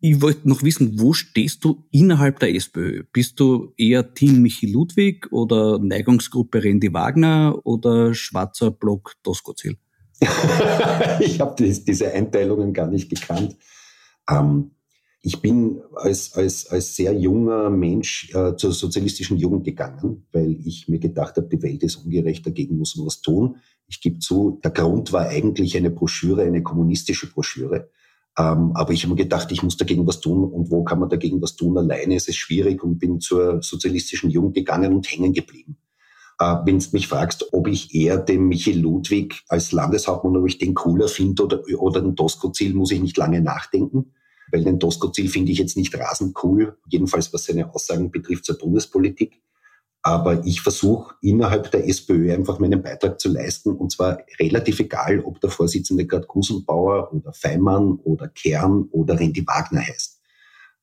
Ich 0.00 0.20
wollte 0.20 0.48
noch 0.48 0.64
wissen, 0.64 0.98
wo 0.98 1.12
stehst 1.12 1.64
du 1.64 1.84
innerhalb 1.92 2.40
der 2.40 2.54
SPÖ? 2.54 3.04
Bist 3.12 3.38
du 3.38 3.72
eher 3.76 4.14
Team 4.14 4.42
Michi 4.42 4.66
Ludwig 4.66 5.30
oder 5.30 5.78
Neigungsgruppe 5.78 6.62
Randy 6.64 6.92
Wagner 6.92 7.60
oder 7.64 8.12
schwarzer 8.12 8.72
Block 8.72 9.14
Doskozil? 9.22 9.76
ich 11.20 11.40
habe 11.40 11.54
diese 11.56 12.12
Einteilungen 12.12 12.72
gar 12.72 12.88
nicht 12.88 13.10
gekannt. 13.10 13.56
Ähm, 14.28 14.72
ich 15.24 15.40
bin 15.40 15.80
als, 15.94 16.34
als, 16.34 16.66
als 16.66 16.96
sehr 16.96 17.12
junger 17.12 17.70
Mensch 17.70 18.34
äh, 18.34 18.56
zur 18.56 18.72
sozialistischen 18.72 19.36
Jugend 19.36 19.62
gegangen, 19.64 20.26
weil 20.32 20.58
ich 20.64 20.88
mir 20.88 20.98
gedacht 20.98 21.36
habe, 21.36 21.48
die 21.48 21.62
Welt 21.62 21.84
ist 21.84 21.96
ungerecht, 21.96 22.44
dagegen 22.44 22.76
muss 22.76 22.96
man 22.96 23.06
was 23.06 23.20
tun. 23.20 23.56
Ich 23.86 24.00
gebe 24.00 24.18
zu, 24.18 24.58
der 24.64 24.72
Grund 24.72 25.12
war 25.12 25.28
eigentlich 25.28 25.76
eine 25.76 25.90
Broschüre, 25.90 26.42
eine 26.42 26.64
kommunistische 26.64 27.30
Broschüre. 27.32 27.88
Ähm, 28.36 28.72
aber 28.74 28.92
ich 28.92 29.04
habe 29.04 29.14
mir 29.14 29.22
gedacht, 29.22 29.52
ich 29.52 29.62
muss 29.62 29.76
dagegen 29.76 30.06
was 30.08 30.18
tun. 30.18 30.42
Und 30.42 30.72
wo 30.72 30.82
kann 30.82 30.98
man 30.98 31.08
dagegen 31.08 31.40
was 31.40 31.54
tun? 31.54 31.78
Alleine 31.78 32.16
ist 32.16 32.28
es 32.28 32.34
schwierig 32.34 32.82
und 32.82 32.98
bin 32.98 33.20
zur 33.20 33.62
sozialistischen 33.62 34.28
Jugend 34.28 34.54
gegangen 34.54 34.92
und 34.92 35.08
hängen 35.08 35.32
geblieben. 35.32 35.76
Äh, 36.40 36.56
Wenn 36.64 36.80
du 36.80 36.86
mich 36.90 37.06
fragst, 37.06 37.52
ob 37.52 37.68
ich 37.68 37.94
eher 37.94 38.18
den 38.18 38.48
Michael 38.48 38.80
Ludwig 38.80 39.44
als 39.46 39.70
Landeshauptmann, 39.70 40.36
ob 40.36 40.48
ich 40.48 40.58
den 40.58 40.74
cooler 40.74 41.06
finde 41.06 41.44
oder, 41.44 41.62
oder 41.78 42.00
den 42.00 42.16
Tosco 42.16 42.50
Ziel, 42.50 42.74
muss 42.74 42.90
ich 42.90 43.00
nicht 43.00 43.16
lange 43.16 43.40
nachdenken 43.40 44.14
weil 44.52 44.64
den 44.64 44.78
Tosco-Ziel 44.78 45.28
finde 45.28 45.50
ich 45.50 45.58
jetzt 45.58 45.76
nicht 45.76 45.98
rasend 45.98 46.36
cool, 46.44 46.78
jedenfalls 46.88 47.32
was 47.32 47.44
seine 47.44 47.74
Aussagen 47.74 48.10
betrifft 48.10 48.44
zur 48.44 48.58
Bundespolitik. 48.58 49.40
Aber 50.04 50.44
ich 50.44 50.60
versuche 50.60 51.14
innerhalb 51.22 51.70
der 51.70 51.88
SPÖ 51.88 52.34
einfach 52.34 52.58
meinen 52.58 52.82
Beitrag 52.82 53.20
zu 53.20 53.28
leisten 53.28 53.70
und 53.70 53.92
zwar 53.92 54.18
relativ 54.38 54.80
egal, 54.80 55.20
ob 55.20 55.40
der 55.40 55.50
Vorsitzende 55.50 56.06
gerade 56.06 56.26
Gusenbauer 56.26 57.12
oder 57.12 57.32
Feimann 57.32 57.98
oder 58.02 58.28
Kern 58.28 58.88
oder 58.90 59.18
Randy 59.18 59.46
Wagner 59.46 59.80
heißt. 59.80 60.20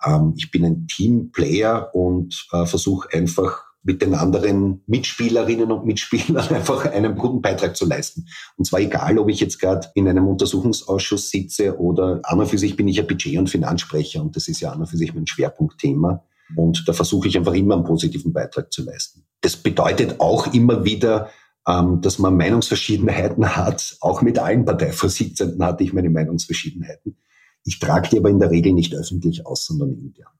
Ähm, 0.06 0.34
ich 0.38 0.50
bin 0.52 0.66
ein 0.66 0.88
Teamplayer 0.88 1.94
und 1.94 2.48
äh, 2.54 2.66
versuche 2.66 3.10
einfach 3.12 3.69
mit 3.90 4.04
den 4.04 4.14
anderen 4.14 4.84
Mitspielerinnen 4.86 5.72
und 5.72 5.84
Mitspielern 5.84 6.48
einfach 6.54 6.86
einen 6.86 7.16
guten 7.16 7.42
Beitrag 7.42 7.76
zu 7.76 7.88
leisten. 7.88 8.28
Und 8.56 8.66
zwar 8.66 8.82
egal, 8.82 9.18
ob 9.18 9.30
ich 9.30 9.40
jetzt 9.40 9.58
gerade 9.58 9.88
in 9.96 10.08
einem 10.08 10.28
Untersuchungsausschuss 10.28 11.32
sitze 11.32 11.80
oder 11.80 12.20
an 12.22 12.40
und 12.40 12.46
für 12.46 12.60
sich 12.60 12.76
bin 12.76 12.88
ich 12.88 12.98
ja 12.98 13.04
Budget- 13.04 13.40
und 13.40 13.50
Finanzsprecher 13.50 14.22
und 14.22 14.36
das 14.36 14.48
ist 14.48 14.60
ja 14.60 14.72
an 14.72 14.82
und 14.82 14.86
für 14.86 14.98
sich 14.98 15.16
mein 15.16 15.26
Schwerpunktthema. 15.26 16.24
Und 16.56 16.88
da 16.88 16.94
versuche 16.94 17.30
ich 17.30 17.36
einfach 17.36 17.56
immer 17.56 17.74
einen 17.74 17.84
positiven 17.84 18.32
Beitrag 18.32 18.72
zu 18.72 18.84
leisten. 18.84 19.26
Das 19.42 19.58
bedeutet 19.58 20.20
auch 20.20 20.54
immer 20.54 20.86
wieder, 20.86 21.32
ähm, 21.68 22.00
dass 22.02 22.20
man 22.20 22.38
Meinungsverschiedenheiten 22.38 23.56
hat. 23.56 23.98
Auch 24.02 24.22
mit 24.22 24.38
allen 24.38 24.66
Parteivorsitzenden 24.66 25.64
hatte 25.64 25.84
ich 25.84 25.94
meine 25.94 26.12
Meinungsverschiedenheiten. 26.12 27.18
Ich 27.66 27.80
trage 27.80 28.10
die 28.10 28.20
aber 28.20 28.30
in 28.30 28.40
der 28.40 28.52
Regel 28.52 28.74
nicht 28.74 28.94
öffentlich 28.94 29.48
aus, 29.48 29.66
sondern 29.66 29.94
intern. 29.94 30.39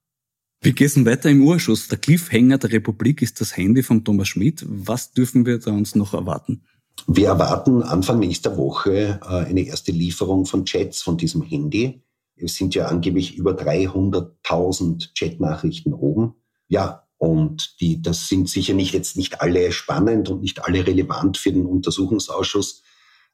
Wir 0.62 0.74
gehen 0.74 1.06
weiter 1.06 1.30
im 1.30 1.42
Urschuss. 1.42 1.88
Der 1.88 1.98
Cliffhanger 1.98 2.58
der 2.58 2.74
Republik 2.74 3.22
ist 3.22 3.40
das 3.40 3.56
Handy 3.56 3.82
von 3.82 4.04
Thomas 4.04 4.28
Schmidt. 4.28 4.66
Was 4.68 5.14
dürfen 5.14 5.46
wir 5.46 5.58
da 5.58 5.72
uns 5.72 5.96
noch 5.96 6.14
erwarten? 6.14 6.64
Wir 7.08 7.28
erwarten 7.28 7.82
Anfang 7.82 8.20
nächster 8.20 8.58
Woche 8.58 9.22
äh, 9.24 9.26
eine 9.26 9.62
erste 9.62 9.94
Lieferung 9.94 10.46
von 10.46 10.66
Chats 10.66 11.02
von 11.02 11.18
diesem 11.18 11.44
Handy. 11.44 12.04
Es 12.36 12.56
sind 12.56 12.76
ja 12.76 12.88
angeblich 12.88 13.38
über 13.38 13.52
300.000 13.52 15.12
Chatnachrichten 15.18 15.94
oben. 15.94 16.36
Ja, 16.68 17.08
und 17.18 17.80
die, 17.80 18.02
das 18.02 18.28
sind 18.28 18.50
sicher 18.50 18.74
nicht 18.74 18.94
jetzt 18.94 19.16
nicht 19.16 19.40
alle 19.40 19.72
spannend 19.72 20.30
und 20.30 20.42
nicht 20.42 20.66
alle 20.66 20.86
relevant 20.86 21.38
für 21.38 21.54
den 21.54 21.66
Untersuchungsausschuss. 21.66 22.84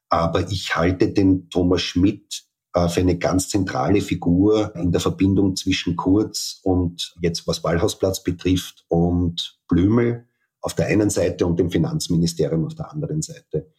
Aber 0.08 0.50
ich 0.52 0.76
halte 0.76 1.12
den 1.12 1.50
Thomas 1.50 1.82
Schmidt 1.82 2.45
für 2.88 3.00
eine 3.00 3.18
ganz 3.18 3.48
zentrale 3.48 4.00
Figur 4.00 4.74
in 4.76 4.92
der 4.92 5.00
Verbindung 5.00 5.56
zwischen 5.56 5.96
Kurz 5.96 6.60
und 6.62 7.14
jetzt 7.20 7.46
was 7.46 7.60
Ballhausplatz 7.62 8.22
betrifft 8.22 8.84
und 8.88 9.58
Blümel 9.68 10.26
auf 10.60 10.74
der 10.74 10.86
einen 10.86 11.10
Seite 11.10 11.46
und 11.46 11.58
dem 11.58 11.70
Finanzministerium 11.70 12.66
auf 12.66 12.74
der 12.74 12.92
anderen 12.92 13.22
Seite. 13.22 13.72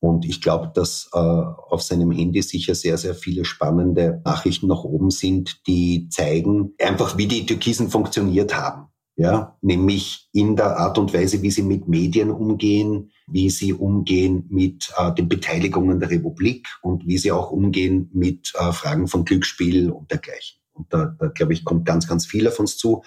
Und 0.00 0.24
ich 0.24 0.40
glaube, 0.42 0.72
dass 0.74 1.08
äh, 1.12 1.18
auf 1.18 1.82
seinem 1.82 2.10
Handy 2.10 2.42
sicher 2.42 2.74
sehr, 2.74 2.98
sehr 2.98 3.14
viele 3.14 3.44
spannende 3.44 4.20
Nachrichten 4.24 4.66
nach 4.66 4.82
oben 4.82 5.10
sind, 5.10 5.66
die 5.66 6.08
zeigen 6.08 6.74
einfach, 6.80 7.16
wie 7.16 7.28
die 7.28 7.46
Türkisen 7.46 7.88
funktioniert 7.88 8.56
haben 8.56 8.91
ja, 9.16 9.58
nämlich 9.60 10.28
in 10.32 10.56
der 10.56 10.78
Art 10.78 10.98
und 10.98 11.12
Weise, 11.12 11.42
wie 11.42 11.50
sie 11.50 11.62
mit 11.62 11.86
Medien 11.86 12.30
umgehen, 12.30 13.12
wie 13.26 13.50
sie 13.50 13.72
umgehen 13.72 14.46
mit 14.48 14.92
äh, 14.96 15.12
den 15.12 15.28
Beteiligungen 15.28 16.00
der 16.00 16.10
Republik 16.10 16.66
und 16.82 17.06
wie 17.06 17.18
sie 17.18 17.32
auch 17.32 17.50
umgehen 17.50 18.10
mit 18.12 18.52
äh, 18.58 18.72
Fragen 18.72 19.08
von 19.08 19.24
Glücksspiel 19.24 19.90
und 19.90 20.10
dergleichen. 20.10 20.60
Und 20.72 20.92
da, 20.92 21.14
da 21.18 21.28
glaube 21.28 21.52
ich, 21.52 21.64
kommt 21.64 21.84
ganz, 21.84 22.08
ganz 22.08 22.26
viel 22.26 22.48
auf 22.48 22.58
uns 22.58 22.78
zu. 22.78 23.02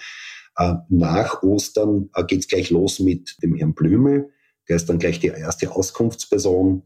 Äh, 0.56 0.74
nach 0.88 1.42
Ostern 1.42 2.08
äh, 2.14 2.24
geht's 2.24 2.48
gleich 2.48 2.70
los 2.70 3.00
mit 3.00 3.36
dem 3.42 3.56
Herrn 3.56 3.74
Blümel. 3.74 4.30
Der 4.68 4.76
ist 4.76 4.88
dann 4.88 4.98
gleich 4.98 5.20
die 5.20 5.28
erste 5.28 5.72
Auskunftsperson. 5.72 6.82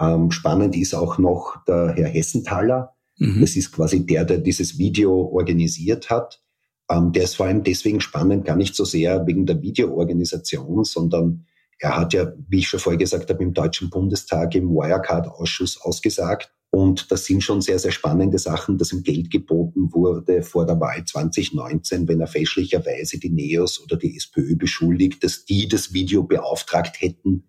Ähm, 0.00 0.30
spannend 0.30 0.76
ist 0.76 0.94
auch 0.94 1.18
noch 1.18 1.64
der 1.66 1.94
Herr 1.94 2.08
Hessenthaler. 2.08 2.94
Mhm. 3.18 3.40
Das 3.40 3.54
ist 3.56 3.72
quasi 3.72 4.04
der, 4.04 4.24
der 4.24 4.38
dieses 4.38 4.78
Video 4.78 5.12
organisiert 5.12 6.10
hat. 6.10 6.43
Ähm, 6.90 7.12
der 7.12 7.24
ist 7.24 7.36
vor 7.36 7.46
allem 7.46 7.62
deswegen 7.62 8.00
spannend, 8.00 8.44
gar 8.44 8.56
nicht 8.56 8.74
so 8.74 8.84
sehr 8.84 9.26
wegen 9.26 9.46
der 9.46 9.62
Videoorganisation, 9.62 10.84
sondern 10.84 11.46
er 11.78 11.96
hat 11.96 12.12
ja, 12.12 12.32
wie 12.48 12.58
ich 12.60 12.68
schon 12.68 12.80
vorher 12.80 12.98
gesagt 12.98 13.30
habe, 13.30 13.42
im 13.42 13.52
Deutschen 13.52 13.90
Bundestag 13.90 14.54
im 14.54 14.70
Wirecard-Ausschuss 14.70 15.80
ausgesagt. 15.80 16.50
Und 16.70 17.12
das 17.12 17.24
sind 17.24 17.42
schon 17.42 17.60
sehr, 17.60 17.78
sehr 17.78 17.92
spannende 17.92 18.38
Sachen, 18.38 18.78
dass 18.78 18.92
ihm 18.92 19.04
Geld 19.04 19.30
geboten 19.30 19.92
wurde 19.92 20.42
vor 20.42 20.66
der 20.66 20.80
Wahl 20.80 21.04
2019, 21.04 22.08
wenn 22.08 22.20
er 22.20 22.26
fälschlicherweise 22.26 23.18
die 23.18 23.30
NEOS 23.30 23.80
oder 23.82 23.96
die 23.96 24.16
SPÖ 24.16 24.56
beschuldigt, 24.56 25.22
dass 25.22 25.44
die 25.44 25.68
das 25.68 25.92
Video 25.92 26.24
beauftragt 26.24 27.00
hätten. 27.00 27.44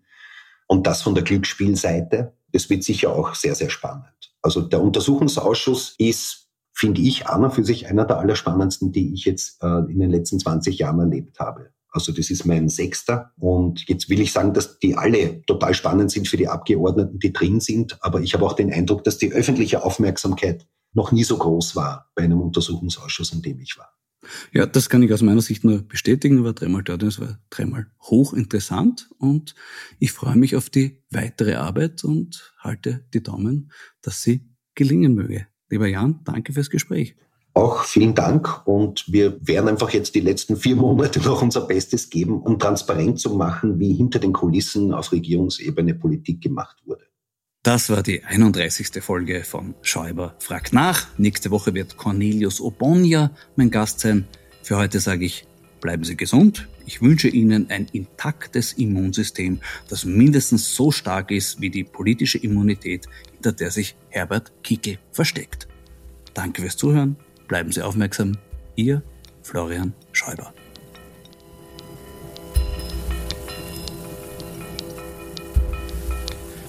Und 0.68 0.86
das 0.86 1.02
von 1.02 1.14
der 1.14 1.24
Glücksspielseite. 1.24 2.34
Das 2.52 2.70
wird 2.70 2.84
sicher 2.84 3.12
auch 3.12 3.34
sehr, 3.34 3.54
sehr 3.54 3.68
spannend. 3.70 4.34
Also 4.42 4.60
der 4.60 4.80
Untersuchungsausschuss 4.80 5.96
ist 5.98 6.45
finde 6.76 7.00
ich 7.00 7.26
an 7.26 7.42
und 7.42 7.54
für 7.54 7.64
sich 7.64 7.88
einer 7.88 8.04
der 8.04 8.18
allerspannendsten, 8.18 8.92
die 8.92 9.14
ich 9.14 9.24
jetzt 9.24 9.62
äh, 9.62 9.90
in 9.90 9.98
den 9.98 10.10
letzten 10.10 10.38
20 10.38 10.78
Jahren 10.78 11.00
erlebt 11.00 11.40
habe. 11.40 11.70
Also 11.88 12.12
das 12.12 12.28
ist 12.28 12.44
mein 12.44 12.68
sechster. 12.68 13.32
Und 13.38 13.88
jetzt 13.88 14.10
will 14.10 14.20
ich 14.20 14.30
sagen, 14.30 14.52
dass 14.52 14.78
die 14.78 14.94
alle 14.94 15.40
total 15.46 15.72
spannend 15.72 16.10
sind 16.10 16.28
für 16.28 16.36
die 16.36 16.48
Abgeordneten, 16.48 17.18
die 17.18 17.32
drin 17.32 17.60
sind. 17.60 17.96
Aber 18.02 18.20
ich 18.20 18.34
habe 18.34 18.44
auch 18.44 18.52
den 18.52 18.70
Eindruck, 18.70 19.04
dass 19.04 19.16
die 19.16 19.32
öffentliche 19.32 19.82
Aufmerksamkeit 19.82 20.66
noch 20.92 21.12
nie 21.12 21.24
so 21.24 21.38
groß 21.38 21.76
war 21.76 22.10
bei 22.14 22.24
einem 22.24 22.42
Untersuchungsausschuss, 22.42 23.32
in 23.32 23.40
dem 23.40 23.58
ich 23.60 23.78
war. 23.78 23.88
Ja, 24.52 24.66
das 24.66 24.90
kann 24.90 25.02
ich 25.02 25.12
aus 25.14 25.22
meiner 25.22 25.40
Sicht 25.40 25.64
nur 25.64 25.80
bestätigen. 25.80 26.38
Ich 26.38 26.44
war 26.44 26.52
dreimal 26.52 26.82
dort 26.82 27.02
und 27.02 27.08
es 27.08 27.20
war 27.20 27.38
dreimal 27.48 27.86
hochinteressant 28.02 29.08
und 29.18 29.54
ich 29.98 30.12
freue 30.12 30.36
mich 30.36 30.56
auf 30.56 30.68
die 30.68 31.02
weitere 31.10 31.54
Arbeit 31.54 32.04
und 32.04 32.52
halte 32.58 33.06
die 33.14 33.22
Daumen, 33.22 33.72
dass 34.02 34.22
sie 34.22 34.50
gelingen 34.74 35.14
möge. 35.14 35.46
Lieber 35.68 35.86
Jan, 35.86 36.20
danke 36.24 36.52
fürs 36.52 36.70
Gespräch. 36.70 37.16
Auch 37.54 37.84
vielen 37.84 38.14
Dank 38.14 38.66
und 38.66 39.10
wir 39.10 39.38
werden 39.40 39.68
einfach 39.68 39.90
jetzt 39.90 40.14
die 40.14 40.20
letzten 40.20 40.56
vier 40.56 40.76
Monate 40.76 41.20
noch 41.20 41.40
unser 41.40 41.62
Bestes 41.62 42.10
geben, 42.10 42.42
um 42.42 42.58
transparent 42.58 43.18
zu 43.18 43.34
machen, 43.34 43.78
wie 43.78 43.94
hinter 43.94 44.18
den 44.18 44.34
Kulissen 44.34 44.92
auf 44.92 45.10
Regierungsebene 45.10 45.94
Politik 45.94 46.42
gemacht 46.42 46.76
wurde. 46.84 47.04
Das 47.62 47.88
war 47.88 48.02
die 48.02 48.22
31. 48.22 49.02
Folge 49.02 49.42
von 49.42 49.74
Schäuber 49.80 50.36
fragt 50.38 50.72
nach. 50.72 51.06
Nächste 51.18 51.50
Woche 51.50 51.74
wird 51.74 51.96
Cornelius 51.96 52.60
Obonia 52.60 53.30
mein 53.56 53.70
Gast 53.70 54.00
sein. 54.00 54.28
Für 54.62 54.76
heute 54.76 55.00
sage 55.00 55.24
ich, 55.24 55.46
bleiben 55.80 56.04
Sie 56.04 56.16
gesund. 56.16 56.68
Ich 56.86 57.02
wünsche 57.02 57.28
Ihnen 57.28 57.68
ein 57.68 57.88
intaktes 57.92 58.72
Immunsystem, 58.72 59.60
das 59.88 60.04
mindestens 60.04 60.74
so 60.74 60.92
stark 60.92 61.32
ist 61.32 61.60
wie 61.60 61.68
die 61.68 61.82
politische 61.82 62.38
Immunität 62.38 63.06
hinter 63.32 63.52
der 63.52 63.72
sich 63.72 63.96
Herbert 64.08 64.52
Kickel 64.62 64.98
versteckt. 65.10 65.66
Danke 66.32 66.62
fürs 66.62 66.76
Zuhören, 66.76 67.16
bleiben 67.48 67.72
Sie 67.72 67.82
aufmerksam. 67.82 68.38
Ihr 68.76 69.02
Florian 69.42 69.94
Schäuber. 70.12 70.54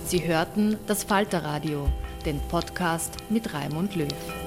Sie 0.06 0.26
hörten 0.26 0.78
das 0.88 1.04
Falterradio, 1.04 1.92
den 2.26 2.40
Podcast 2.48 3.18
mit 3.30 3.54
Raimund 3.54 3.96
Löw. 3.96 4.47